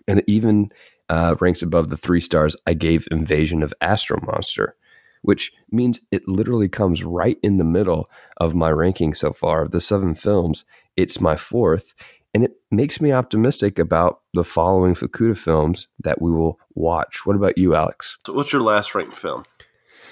and 0.08 0.20
it 0.20 0.26
even 0.28 0.72
uh, 1.10 1.36
ranks 1.40 1.62
above 1.62 1.90
the 1.90 1.98
three 1.98 2.22
stars 2.22 2.56
I 2.66 2.74
gave 2.74 3.08
Invasion 3.12 3.62
of 3.64 3.74
Astro 3.82 4.20
Monster, 4.26 4.76
which 5.22 5.52
means 5.72 6.02
it 6.12 6.28
literally 6.28 6.70
comes 6.70 7.04
right 7.04 7.38
in 7.44 7.58
the 7.58 7.64
middle 7.64 8.10
of 8.38 8.56
my 8.56 8.70
ranking 8.70 9.14
so 9.14 9.34
far 9.34 9.62
of 9.62 9.72
the 9.72 9.82
seven 9.82 10.16
films. 10.16 10.66
It's 10.96 11.20
my 11.20 11.36
fourth, 11.36 11.94
and 12.34 12.44
it 12.44 12.54
makes 12.72 13.02
me 13.02 13.12
optimistic 13.12 13.80
about 13.80 14.22
the 14.34 14.44
following 14.44 14.94
Fukuda 14.94 15.38
films 15.38 15.88
that 16.00 16.22
we 16.22 16.32
will 16.32 16.60
watch. 16.76 17.26
What 17.26 17.36
about 17.36 17.58
you, 17.58 17.76
Alex? 17.76 18.18
So, 18.26 18.34
what's 18.34 18.54
your 18.54 18.62
last 18.62 18.94
ranked 18.96 19.16
film? 19.16 19.44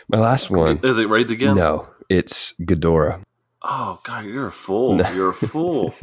My 0.10 0.20
last 0.20 0.50
one. 0.50 0.80
Is 0.84 0.98
it 0.98 1.10
Raids 1.10 1.32
Again? 1.32 1.56
No, 1.56 1.88
it's 2.10 2.54
Ghidorah. 2.62 3.22
Oh, 3.62 4.00
God, 4.04 4.26
you're 4.26 4.48
a 4.48 4.52
fool. 4.52 4.96
No. 4.96 5.12
You're 5.12 5.30
a 5.32 5.34
fool. 5.34 5.94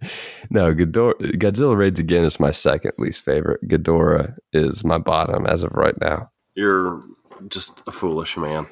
no, 0.50 0.72
Ghidorah, 0.72 1.36
Godzilla 1.36 1.76
Raids 1.76 2.00
Again 2.00 2.24
is 2.24 2.40
my 2.40 2.50
second 2.50 2.92
least 2.98 3.22
favorite. 3.22 3.66
Ghidorah 3.68 4.36
is 4.52 4.84
my 4.84 4.96
bottom 4.96 5.46
as 5.46 5.62
of 5.62 5.72
right 5.72 5.98
now. 6.00 6.30
You're 6.54 7.02
just 7.48 7.82
a 7.86 7.92
foolish 7.92 8.36
man. 8.36 8.66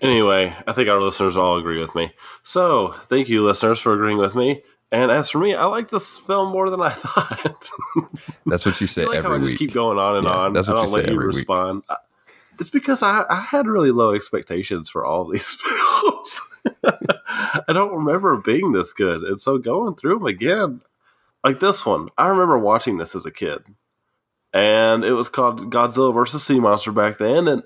Anyway, 0.00 0.54
I 0.66 0.72
think 0.72 0.88
our 0.88 1.00
listeners 1.00 1.36
all 1.36 1.58
agree 1.58 1.80
with 1.80 1.94
me. 1.94 2.12
So, 2.42 2.92
thank 3.08 3.28
you, 3.28 3.44
listeners, 3.44 3.78
for 3.80 3.92
agreeing 3.92 4.18
with 4.18 4.34
me. 4.34 4.62
And 4.90 5.10
as 5.10 5.28
for 5.28 5.38
me, 5.38 5.54
I 5.54 5.66
like 5.66 5.90
this 5.90 6.16
film 6.16 6.52
more 6.52 6.70
than 6.70 6.80
I 6.80 6.88
thought. 6.90 7.68
That's 8.46 8.64
what 8.64 8.80
you 8.80 8.86
say 8.86 9.02
I 9.02 9.06
like 9.06 9.22
how 9.22 9.32
every 9.32 9.38
I 9.38 9.40
just 9.40 9.52
week. 9.52 9.58
keep 9.58 9.72
going 9.74 9.98
on 9.98 10.16
and 10.16 10.24
Yeah, 10.24 10.32
on. 10.36 10.52
that's 10.52 10.68
I 10.68 10.72
what 10.72 10.76
don't 10.82 10.88
you 10.88 10.94
let 10.94 11.04
say 11.04 11.10
you 11.10 11.16
every 11.16 11.26
week. 11.28 11.36
respond. 11.36 11.82
I- 11.88 11.96
It's 12.60 12.70
because 12.70 13.02
I, 13.02 13.24
I 13.28 13.40
had 13.40 13.66
really 13.66 13.90
low 13.90 14.14
expectations 14.14 14.88
for 14.88 15.04
all 15.04 15.26
these 15.28 15.54
films. 15.54 16.40
I 16.84 17.72
don't 17.72 17.94
remember 17.94 18.36
being 18.38 18.72
this 18.72 18.92
good. 18.92 19.22
And 19.22 19.40
so 19.40 19.58
going 19.58 19.96
through 19.96 20.18
them 20.18 20.26
again, 20.26 20.80
like 21.42 21.60
this 21.60 21.84
one, 21.84 22.08
I 22.16 22.28
remember 22.28 22.56
watching 22.58 22.96
this 22.98 23.14
as 23.14 23.26
a 23.26 23.30
kid. 23.30 23.64
And 24.52 25.04
it 25.04 25.12
was 25.12 25.28
called 25.28 25.70
Godzilla 25.70 26.14
versus 26.14 26.44
Sea 26.44 26.60
Monster 26.60 26.92
back 26.92 27.18
then. 27.18 27.48
And 27.48 27.64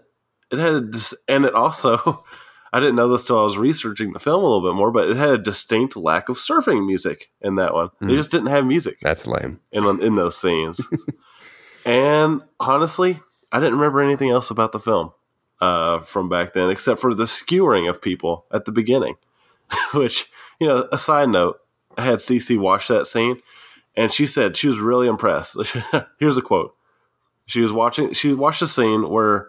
it 0.50 0.58
had 0.58 0.74
a 0.74 0.80
dis- 0.80 1.14
and 1.28 1.44
it 1.44 1.54
also, 1.54 2.24
I 2.72 2.80
didn't 2.80 2.96
know 2.96 3.08
this 3.08 3.24
till 3.24 3.38
I 3.38 3.44
was 3.44 3.56
researching 3.58 4.12
the 4.12 4.18
film 4.18 4.42
a 4.42 4.46
little 4.46 4.62
bit 4.70 4.76
more, 4.76 4.90
but 4.90 5.08
it 5.08 5.16
had 5.16 5.30
a 5.30 5.38
distinct 5.38 5.96
lack 5.96 6.28
of 6.28 6.36
surfing 6.36 6.86
music 6.86 7.30
in 7.40 7.54
that 7.56 7.72
one. 7.74 7.90
They 8.00 8.06
Hmm. 8.08 8.16
just 8.16 8.30
didn't 8.30 8.48
have 8.48 8.66
music 8.66 8.98
That's 9.02 9.26
lame. 9.26 9.60
in 9.72 9.84
in 10.02 10.14
those 10.16 10.36
scenes. 10.36 10.80
and 11.84 12.42
honestly, 12.60 13.20
I 13.52 13.60
didn't 13.60 13.74
remember 13.78 14.00
anything 14.00 14.30
else 14.30 14.50
about 14.50 14.72
the 14.72 14.80
film 14.80 15.12
uh, 15.60 16.00
from 16.00 16.28
back 16.28 16.52
then 16.52 16.70
except 16.70 17.00
for 17.00 17.14
the 17.14 17.26
skewering 17.26 17.88
of 17.88 18.02
people 18.02 18.44
at 18.52 18.64
the 18.64 18.72
beginning. 18.72 19.14
Which, 19.94 20.26
you 20.60 20.66
know, 20.66 20.88
a 20.92 20.98
side 20.98 21.28
note, 21.28 21.60
I 21.96 22.02
had 22.02 22.18
Cece 22.20 22.58
watch 22.58 22.88
that 22.88 23.06
scene, 23.06 23.40
and 23.96 24.10
she 24.12 24.26
said 24.26 24.56
she 24.56 24.68
was 24.68 24.78
really 24.78 25.06
impressed. 25.08 25.56
Here's 26.18 26.36
a 26.38 26.42
quote: 26.42 26.74
She 27.46 27.60
was 27.60 27.72
watching. 27.72 28.12
She 28.12 28.32
watched 28.32 28.62
a 28.62 28.66
scene 28.66 29.08
where 29.10 29.48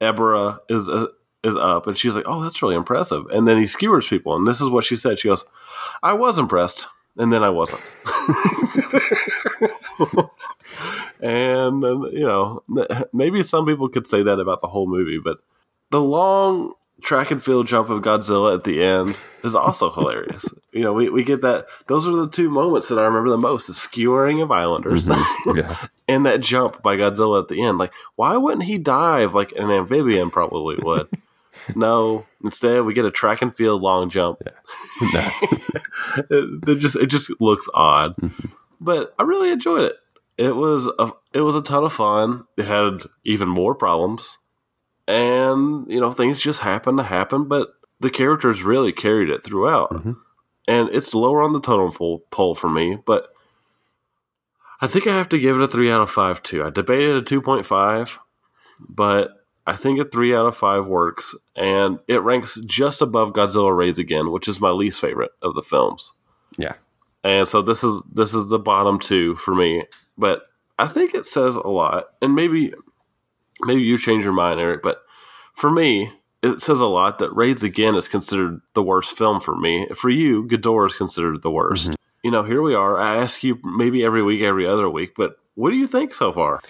Ebirah 0.00 0.58
is 0.68 0.88
uh, 0.88 1.06
is 1.44 1.56
up, 1.56 1.86
and 1.86 1.96
she's 1.96 2.14
like, 2.14 2.24
"Oh, 2.26 2.42
that's 2.42 2.62
really 2.62 2.76
impressive." 2.76 3.26
And 3.26 3.46
then 3.46 3.58
he 3.58 3.66
skewers 3.66 4.06
people, 4.06 4.36
and 4.36 4.46
this 4.46 4.60
is 4.60 4.68
what 4.68 4.84
she 4.84 4.96
said. 4.96 5.18
She 5.18 5.28
goes, 5.28 5.44
"I 6.02 6.12
was 6.12 6.38
impressed." 6.38 6.86
And 7.16 7.32
then 7.32 7.42
I 7.42 7.50
wasn't. 7.50 7.82
and 11.20 11.84
um, 11.84 12.08
you 12.12 12.24
know 12.24 12.62
maybe 13.12 13.42
some 13.42 13.66
people 13.66 13.88
could 13.88 14.06
say 14.06 14.22
that 14.22 14.38
about 14.38 14.60
the 14.60 14.68
whole 14.68 14.86
movie 14.86 15.18
but 15.18 15.38
the 15.90 16.00
long 16.00 16.74
track 17.02 17.30
and 17.30 17.42
field 17.42 17.66
jump 17.66 17.90
of 17.90 18.02
godzilla 18.02 18.54
at 18.54 18.64
the 18.64 18.82
end 18.82 19.16
is 19.44 19.54
also 19.54 19.90
hilarious 19.94 20.44
you 20.72 20.82
know 20.82 20.92
we, 20.92 21.08
we 21.08 21.22
get 21.22 21.42
that 21.42 21.66
those 21.86 22.06
are 22.06 22.12
the 22.12 22.28
two 22.28 22.50
moments 22.50 22.88
that 22.88 22.98
i 22.98 23.04
remember 23.04 23.30
the 23.30 23.38
most 23.38 23.66
the 23.68 23.72
skewering 23.72 24.42
of 24.42 24.50
islanders 24.50 25.06
mm-hmm. 25.06 25.56
Yeah. 25.58 25.86
and 26.08 26.26
that 26.26 26.40
jump 26.40 26.82
by 26.82 26.96
godzilla 26.96 27.42
at 27.42 27.48
the 27.48 27.62
end 27.62 27.78
like 27.78 27.92
why 28.16 28.36
wouldn't 28.36 28.64
he 28.64 28.78
dive 28.78 29.34
like 29.34 29.52
an 29.52 29.70
amphibian 29.70 30.30
probably 30.30 30.76
would 30.76 31.08
no 31.74 32.26
instead 32.44 32.84
we 32.84 32.94
get 32.94 33.04
a 33.04 33.10
track 33.10 33.42
and 33.42 33.56
field 33.56 33.82
long 33.82 34.10
jump 34.10 34.40
No. 35.00 35.30
it 36.30 36.78
just 36.78 36.96
it 36.96 37.06
just 37.06 37.30
looks 37.40 37.68
odd. 37.74 38.16
Mm-hmm. 38.16 38.48
But 38.80 39.14
I 39.18 39.22
really 39.22 39.50
enjoyed 39.50 39.82
it. 39.82 39.96
It 40.36 40.54
was 40.54 40.86
a 40.98 41.12
it 41.32 41.40
was 41.40 41.54
a 41.56 41.62
ton 41.62 41.84
of 41.84 41.92
fun. 41.92 42.44
It 42.56 42.64
had 42.64 43.02
even 43.24 43.48
more 43.48 43.74
problems, 43.74 44.38
and 45.08 45.90
you 45.90 46.00
know 46.00 46.12
things 46.12 46.38
just 46.38 46.60
happen 46.60 46.96
to 46.98 47.02
happen. 47.02 47.44
But 47.46 47.70
the 47.98 48.10
characters 48.10 48.62
really 48.62 48.92
carried 48.92 49.30
it 49.30 49.42
throughout, 49.42 49.90
Mhm. 49.90 50.16
and 50.68 50.88
it's 50.92 51.14
lower 51.14 51.42
on 51.42 51.52
the 51.52 51.60
totem 51.60 51.90
pole, 51.90 52.24
pole 52.30 52.54
for 52.54 52.68
me. 52.68 52.98
But 53.04 53.32
I 54.80 54.86
think 54.86 55.06
I 55.08 55.16
have 55.16 55.28
to 55.30 55.38
give 55.40 55.56
it 55.56 55.62
a 55.62 55.66
three 55.68 55.90
out 55.90 56.00
of 56.02 56.10
five 56.10 56.42
too. 56.42 56.62
I 56.62 56.70
debated 56.70 57.16
a 57.16 57.22
two 57.22 57.42
point 57.42 57.66
five, 57.66 58.18
but 58.78 59.32
I 59.66 59.74
think 59.76 59.98
a 59.98 60.04
three 60.04 60.34
out 60.34 60.46
of 60.46 60.56
five 60.56 60.86
works, 60.86 61.34
and 61.56 61.98
it 62.06 62.22
ranks 62.22 62.58
just 62.64 63.02
above 63.02 63.32
Godzilla 63.32 63.76
Raids 63.76 63.98
Again, 63.98 64.30
which 64.30 64.46
is 64.48 64.60
my 64.60 64.70
least 64.70 65.00
favorite 65.00 65.32
of 65.42 65.54
the 65.54 65.62
films. 65.62 66.12
Yeah. 66.56 66.74
And 67.24 67.48
so 67.48 67.60
this 67.62 67.82
is 67.82 68.00
this 68.12 68.32
is 68.34 68.46
the 68.48 68.58
bottom 68.60 68.98
two 69.00 69.34
for 69.36 69.54
me, 69.54 69.84
but 70.16 70.42
I 70.78 70.86
think 70.86 71.14
it 71.14 71.26
says 71.26 71.56
a 71.56 71.66
lot, 71.68 72.04
and 72.22 72.36
maybe 72.36 72.72
maybe 73.62 73.82
you 73.82 73.98
change 73.98 74.24
your 74.24 74.32
mind, 74.32 74.60
Eric. 74.60 74.82
But 74.82 75.02
for 75.54 75.70
me, 75.70 76.12
it 76.42 76.60
says 76.62 76.80
a 76.80 76.86
lot 76.86 77.18
that 77.18 77.34
Raids 77.34 77.64
Again 77.64 77.94
is 77.96 78.08
considered 78.08 78.60
the 78.74 78.82
worst 78.82 79.16
film 79.16 79.40
for 79.40 79.56
me. 79.56 79.86
For 79.94 80.10
you, 80.10 80.44
Ghidorah 80.44 80.86
is 80.90 80.94
considered 80.94 81.42
the 81.42 81.50
worst. 81.50 81.94
You 82.22 82.30
know, 82.30 82.42
here 82.42 82.62
we 82.62 82.74
are. 82.74 82.98
I 82.98 83.16
ask 83.16 83.42
you 83.42 83.58
maybe 83.64 84.04
every 84.04 84.22
week, 84.22 84.42
every 84.42 84.66
other 84.66 84.88
week, 84.90 85.12
but 85.16 85.36
what 85.54 85.70
do 85.70 85.76
you 85.76 85.86
think 85.86 86.14
so 86.14 86.32
far? 86.32 86.60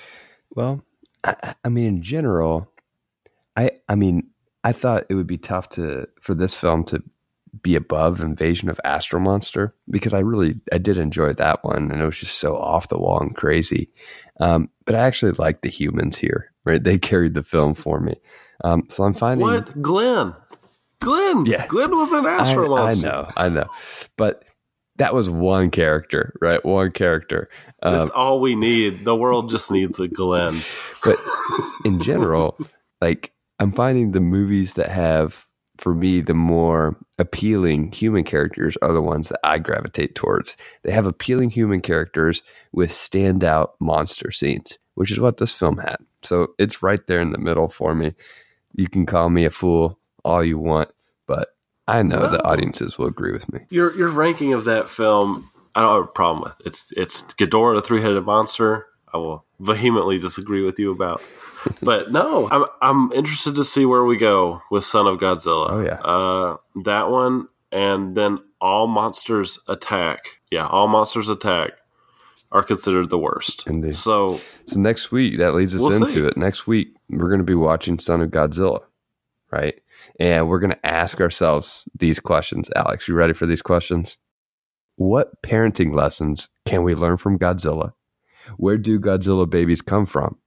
Well, 0.55 0.83
I, 1.25 1.37
I- 1.43 1.55
I 1.65 1.69
mean, 1.69 1.87
in 1.87 2.03
general, 2.03 2.71
I 3.57 3.73
I 3.89 3.95
mean, 3.95 4.29
I 4.65 4.73
thought 4.73 5.05
it 5.09 5.15
would 5.15 5.27
be 5.27 5.39
tough 5.39 5.69
to 5.71 6.07
for 6.21 6.35
this 6.35 6.55
film 6.55 6.85
to 6.85 7.03
be 7.63 7.75
above 7.75 8.21
Invasion 8.21 8.69
of 8.69 8.79
Astro 8.85 9.19
Monster 9.21 9.75
because 9.91 10.13
I 10.15 10.19
really 10.21 10.61
I 10.73 10.79
did 10.79 10.99
enjoy 10.99 11.33
that 11.35 11.65
one 11.65 11.91
and 11.91 12.01
it 12.01 12.05
was 12.07 12.19
just 12.19 12.39
so 12.39 12.57
off 12.57 12.89
the 12.89 12.99
wall 12.99 13.21
and 13.21 13.35
crazy. 13.35 13.91
Um, 14.39 14.69
but 14.85 14.95
I 14.95 15.01
actually 15.01 15.33
like 15.33 15.63
the 15.63 15.71
humans 15.71 16.19
here. 16.19 16.53
Right, 16.69 16.83
they 16.83 16.99
carried 16.99 17.35
the 17.35 17.43
film 17.43 17.75
for 17.75 18.01
me. 18.01 18.17
Um, 18.65 18.85
so 18.89 19.05
I'm 19.05 19.15
finding 19.15 19.47
What, 19.47 19.81
Glenn? 19.81 20.35
Glenn, 21.01 21.47
Yeah. 21.47 21.67
Glenn 21.67 21.93
was 21.97 22.13
an 22.13 22.27
I, 22.27 22.33
Astro 22.33 22.77
I 22.77 22.95
know, 22.95 23.29
I 23.37 23.49
know, 23.49 23.67
but 24.17 24.45
that 24.97 25.15
was 25.15 25.31
one 25.31 25.71
character, 25.71 26.35
right? 26.41 26.65
One 26.65 26.91
character. 26.91 27.49
Um, 27.83 27.95
That's 27.95 28.11
all 28.11 28.41
we 28.41 28.57
need. 28.57 29.05
The 29.05 29.15
world 29.15 29.49
just 29.49 29.71
needs 29.71 30.01
a 30.01 30.09
Glenn. 30.09 30.63
but 31.05 31.17
in 31.85 32.01
general, 32.01 32.59
like 33.01 33.33
I'm 33.61 33.73
finding 33.73 34.11
the 34.11 34.21
movies 34.21 34.75
that 34.75 34.91
have 34.91 35.47
for 35.79 35.95
me, 35.95 36.21
the 36.21 36.35
more 36.35 36.97
appealing 37.19 37.93
human 37.93 38.25
characters 38.25 38.77
are 38.83 38.93
the 38.93 39.01
ones 39.01 39.29
that 39.29 39.39
I 39.45 39.59
gravitate 39.59 40.15
towards. 40.17 40.57
They 40.83 40.91
have 40.93 41.07
appealing 41.07 41.51
human 41.51 41.81
characters 41.81 42.43
with 42.73 42.91
standout 42.91 43.71
monster 43.81 44.33
scenes, 44.33 44.79
which 44.99 45.13
is 45.13 45.21
what 45.21 45.37
this 45.37 45.53
film 45.53 45.79
had. 45.79 45.99
So 46.25 46.55
it's 46.59 46.83
right 46.83 47.07
there 47.07 47.21
in 47.21 47.31
the 47.31 47.39
middle 47.39 47.69
for 47.69 47.95
me. 47.95 48.15
You 48.75 48.89
can 48.89 49.07
call 49.07 49.31
me 49.31 49.45
a 49.45 49.51
fool 49.51 49.97
all 50.25 50.45
you 50.45 50.59
want, 50.59 50.91
but 51.29 51.55
I 51.87 52.03
know 52.03 52.29
the 52.29 52.45
audiences 52.45 52.99
will 52.99 53.07
agree 53.07 53.31
with 53.33 53.51
me. 53.53 53.61
Your 53.71 53.97
your 53.97 54.09
ranking 54.09 54.53
of 54.55 54.65
that 54.65 54.91
film, 54.91 55.53
I 55.77 55.83
don't 55.83 55.95
have 55.95 56.05
a 56.09 56.13
problem 56.13 56.43
with. 56.43 56.67
It's 56.67 56.93
it's 56.97 57.23
Ghidorah, 57.23 57.77
the 57.77 57.81
three 57.81 58.03
headed 58.03 58.25
monster. 58.25 58.87
I 59.15 59.19
will 59.19 59.45
vehemently 59.61 60.19
disagree 60.19 60.65
with 60.65 60.81
you 60.81 60.91
about. 60.91 61.23
But 61.83 62.13
no, 62.13 62.49
I'm 62.51 62.65
I'm 62.81 63.13
interested 63.13 63.57
to 63.57 63.65
see 63.65 63.85
where 63.85 64.05
we 64.05 64.17
go 64.17 64.63
with 64.71 64.85
Son 64.85 65.07
of 65.07 65.19
Godzilla. 65.19 65.67
Oh, 65.71 65.81
yeah. 65.81 66.01
uh, 66.01 66.57
that 66.85 67.11
one, 67.11 67.49
and 67.73 68.17
then 68.17 68.39
All 68.61 68.87
Monsters 68.87 69.59
Attack. 69.67 70.39
Yeah, 70.53 70.67
All 70.69 70.87
Monsters 70.87 71.29
Attack 71.29 71.73
are 72.51 72.63
considered 72.63 73.11
the 73.11 73.19
worst. 73.19 73.67
Indeed. 73.67 73.95
So 73.97 74.41
So 74.67 74.81
next 74.81 75.13
week, 75.13 75.39
that 75.39 75.55
leads 75.55 75.75
us 75.75 75.81
We'll 75.81 75.93
into 75.95 76.11
see. 76.11 76.21
it. 76.21 76.37
Next 76.37 76.67
week, 76.67 76.95
we're 77.11 77.29
going 77.29 77.41
to 77.41 77.45
be 77.45 77.55
watching 77.55 77.99
Son 77.99 78.21
of 78.23 78.31
Godzilla, 78.31 78.81
right? 79.53 79.81
And 80.19 80.49
we're 80.49 80.61
going 80.61 80.71
to 80.71 80.87
ask 80.87 81.21
ourselves 81.21 81.87
these 81.95 82.21
questions. 82.21 82.71
Alex, 82.75 83.07
you 83.09 83.15
ready 83.15 83.33
for 83.35 83.47
these 83.47 83.63
questions? 83.63 84.17
What 84.97 85.43
parenting 85.43 85.95
lessons 85.95 86.49
can 86.67 86.83
we 86.83 86.95
learn 86.95 87.19
from 87.19 87.39
Godzilla? 87.39 87.93
Where 88.57 88.79
do 88.79 88.99
Godzilla 88.99 89.49
babies 89.49 89.83
come 89.83 90.07
from? 90.07 90.39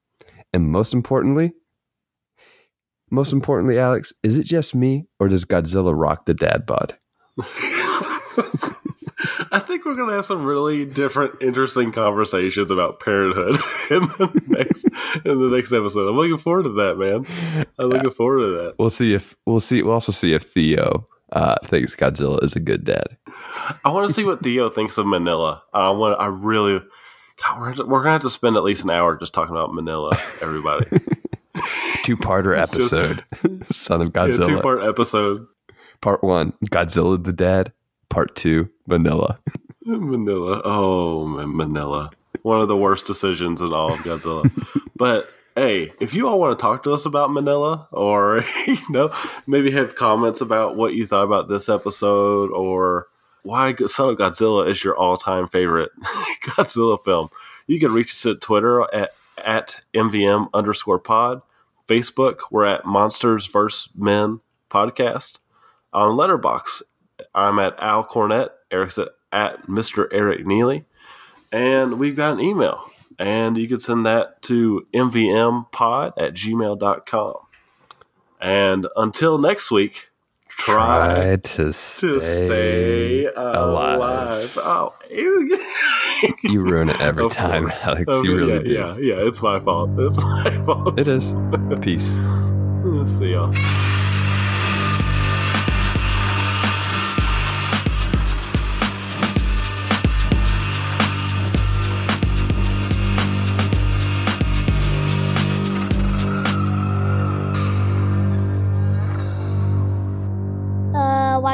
And 0.52 0.70
most 0.72 0.94
importantly, 0.94 1.54
most 3.10 3.32
importantly, 3.32 3.78
Alex, 3.78 4.12
is 4.24 4.38
it 4.38 4.44
just 4.46 4.74
me 4.74 5.06
or 5.20 5.28
does 5.28 5.46
Godzilla 5.46 5.94
rock 5.96 6.26
the 6.26 6.34
dad 6.34 6.66
bod? 6.66 6.98
I 9.52 9.60
think 9.60 9.86
we're 9.86 9.96
gonna 9.96 10.14
have 10.14 10.26
some 10.26 10.44
really 10.46 10.86
different, 10.86 11.42
interesting 11.42 11.92
conversations 11.92 12.72
about 12.72 13.00
parenthood 13.00 13.56
in 13.92 14.02
the 14.18 14.42
next 14.48 14.84
in 15.26 15.40
the 15.40 15.56
next 15.56 15.72
episode. 15.72 16.08
I'm 16.10 16.16
looking 16.18 16.38
forward 16.38 16.64
to 16.64 16.70
that, 16.74 16.98
man. 16.98 17.26
I'm 17.80 17.90
looking 17.90 18.12
forward 18.12 18.40
to 18.46 18.52
that. 18.64 18.76
We'll 18.80 18.90
see 18.90 19.14
if 19.14 19.36
we'll 19.46 19.60
see. 19.60 19.82
We'll 19.84 19.94
also 19.94 20.12
see 20.12 20.34
if 20.34 20.44
Theo 20.44 21.08
uh, 21.32 21.56
thinks 21.64 21.96
Godzilla 21.96 22.44
is 22.44 22.56
a 22.56 22.60
good 22.60 22.84
dad. 22.84 23.18
I 23.86 23.90
want 23.92 24.08
to 24.08 24.14
see 24.14 24.24
what 24.24 24.42
Theo 24.44 24.70
thinks 24.70 24.98
of 24.98 25.06
Minilla. 25.06 25.62
I 25.74 25.90
want. 25.92 26.20
I 26.20 26.28
really. 26.28 26.82
God, 27.44 27.60
we're, 27.60 27.86
we're 27.88 28.00
gonna 28.02 28.12
have 28.12 28.22
to 28.22 28.30
spend 28.30 28.56
at 28.56 28.64
least 28.64 28.84
an 28.84 28.92
hour 28.92 29.16
just 29.18 29.34
talking 29.34 29.56
about 29.56 29.72
Minilla. 29.72 30.14
Everybody, 30.44 30.86
Two-parter 32.04 32.58
It's 32.58 32.72
just- 32.72 32.94
episode, 32.94 33.66
Son 33.74 34.02
of 34.02 34.08
yeah, 34.10 34.12
Godzilla. 34.28 34.46
two 34.48 34.62
part 34.62 34.84
episode. 34.84 35.48
Part 36.02 36.24
one, 36.24 36.54
Godzilla 36.66 37.24
the 37.24 37.34
dad. 37.34 37.74
Part 38.12 38.36
two, 38.36 38.70
Minilla. 38.90 39.38
Minilla. 39.88 40.62
Oh, 40.66 41.26
man, 41.26 41.48
Minilla. 41.48 42.12
One 42.42 42.62
of 42.62 42.68
the 42.68 42.76
worst 42.76 43.08
decisions 43.08 43.62
in 43.62 43.72
all 43.72 43.94
of 43.94 44.00
Godzilla. 44.00 44.52
but 44.98 45.30
hey, 45.56 45.94
if 46.02 46.14
you 46.14 46.28
all 46.28 46.38
want 46.38 46.58
to 46.58 46.62
talk 46.62 46.84
to 46.84 46.92
us 46.92 47.06
about 47.06 47.30
Minilla 47.30 47.88
or, 47.92 48.44
you 48.68 48.78
know, 48.90 49.14
maybe 49.48 49.72
have 49.72 49.96
comments 49.96 50.42
about 50.42 50.76
what 50.76 50.94
you 50.94 51.08
thought 51.08 51.24
about 51.24 51.48
this 51.48 51.70
episode 51.70 52.52
or 52.52 53.08
why 53.44 53.74
Son 53.86 54.10
of 54.10 54.18
Godzilla 54.18 54.68
is 54.68 54.84
your 54.84 54.98
all 54.98 55.16
time 55.16 55.48
favorite 55.48 55.92
Godzilla 56.44 57.02
film, 57.04 57.30
you 57.66 57.80
can 57.80 57.94
reach 57.94 58.12
us 58.12 58.26
at 58.26 58.42
Twitter 58.42 58.82
at, 58.94 59.12
at 59.38 59.82
MVM 59.94 60.50
underscore 60.54 61.00
pod. 61.00 61.42
Facebook, 61.88 62.42
we're 62.52 62.66
at 62.66 62.86
Monsters 62.86 63.48
vs. 63.48 63.88
Men 63.96 64.42
podcast. 64.70 65.40
On 65.94 66.18
Letterboxd, 66.18 66.84
I'm 67.34 67.60
at 67.60 67.76
Al 67.80 68.06
Cornett. 68.06 68.50
Eric's 68.72 68.98
at, 68.98 69.10
at 69.32 69.68
Mr. 69.68 70.08
Eric 70.12 70.46
Neely. 70.46 70.86
And 71.52 72.00
we've 72.00 72.16
got 72.16 72.34
an 72.34 72.40
email. 72.40 72.84
And 73.20 73.58
you 73.58 73.68
can 73.68 73.80
send 73.80 74.06
that 74.06 74.42
to 74.44 74.88
mvmpod 74.94 76.14
at 76.18 76.34
gmail.com. 76.34 77.36
And 78.40 78.88
until 78.96 79.38
next 79.38 79.70
week, 79.70 80.10
try, 80.48 80.76
Try 80.76 81.36
to 81.36 81.38
to 81.38 81.74
stay, 81.74 82.10
stay 82.20 83.26
alive. 83.28 83.98
alive. 83.98 84.58
Oh, 84.58 84.94
You 86.44 86.62
ruin 86.62 86.90
it 86.90 87.00
every 87.02 87.26
Of 87.26 87.34
time, 87.34 87.64
course. 87.64 87.84
Alex. 87.84 88.04
Oh, 88.08 88.24
you 88.24 88.36
really 88.36 88.54
yeah, 88.54 88.94
do. 88.96 89.02
yeah, 89.04 89.16
yeah. 89.18 89.28
It's 89.28 89.42
my 89.42 89.60
fault. 89.60 89.90
It's 89.98 90.18
my 90.22 90.66
fault. 90.66 91.00
It 91.00 91.08
is. 91.08 91.24
Peace. 91.82 92.08
See 93.18 93.32
y'all. 93.34 93.54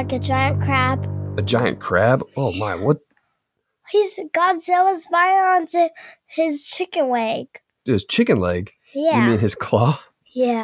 Like 0.08 0.22
a 0.22 0.24
giant 0.24 0.62
crab. 0.62 1.06
A 1.38 1.42
giant 1.42 1.80
crab? 1.80 2.24
Oh 2.38 2.54
my! 2.54 2.76
What 2.76 3.00
He's 3.90 4.18
Godzilla's 4.34 5.06
biting 5.12 5.40
onto 5.40 5.88
his 6.26 6.66
chicken 6.66 7.10
leg. 7.10 7.48
His 7.84 8.06
chicken 8.06 8.40
leg? 8.40 8.72
Yeah. 8.96 9.26
You 9.26 9.32
mean 9.32 9.40
his 9.40 9.56
claw? 9.56 10.00
yeah. 10.34 10.56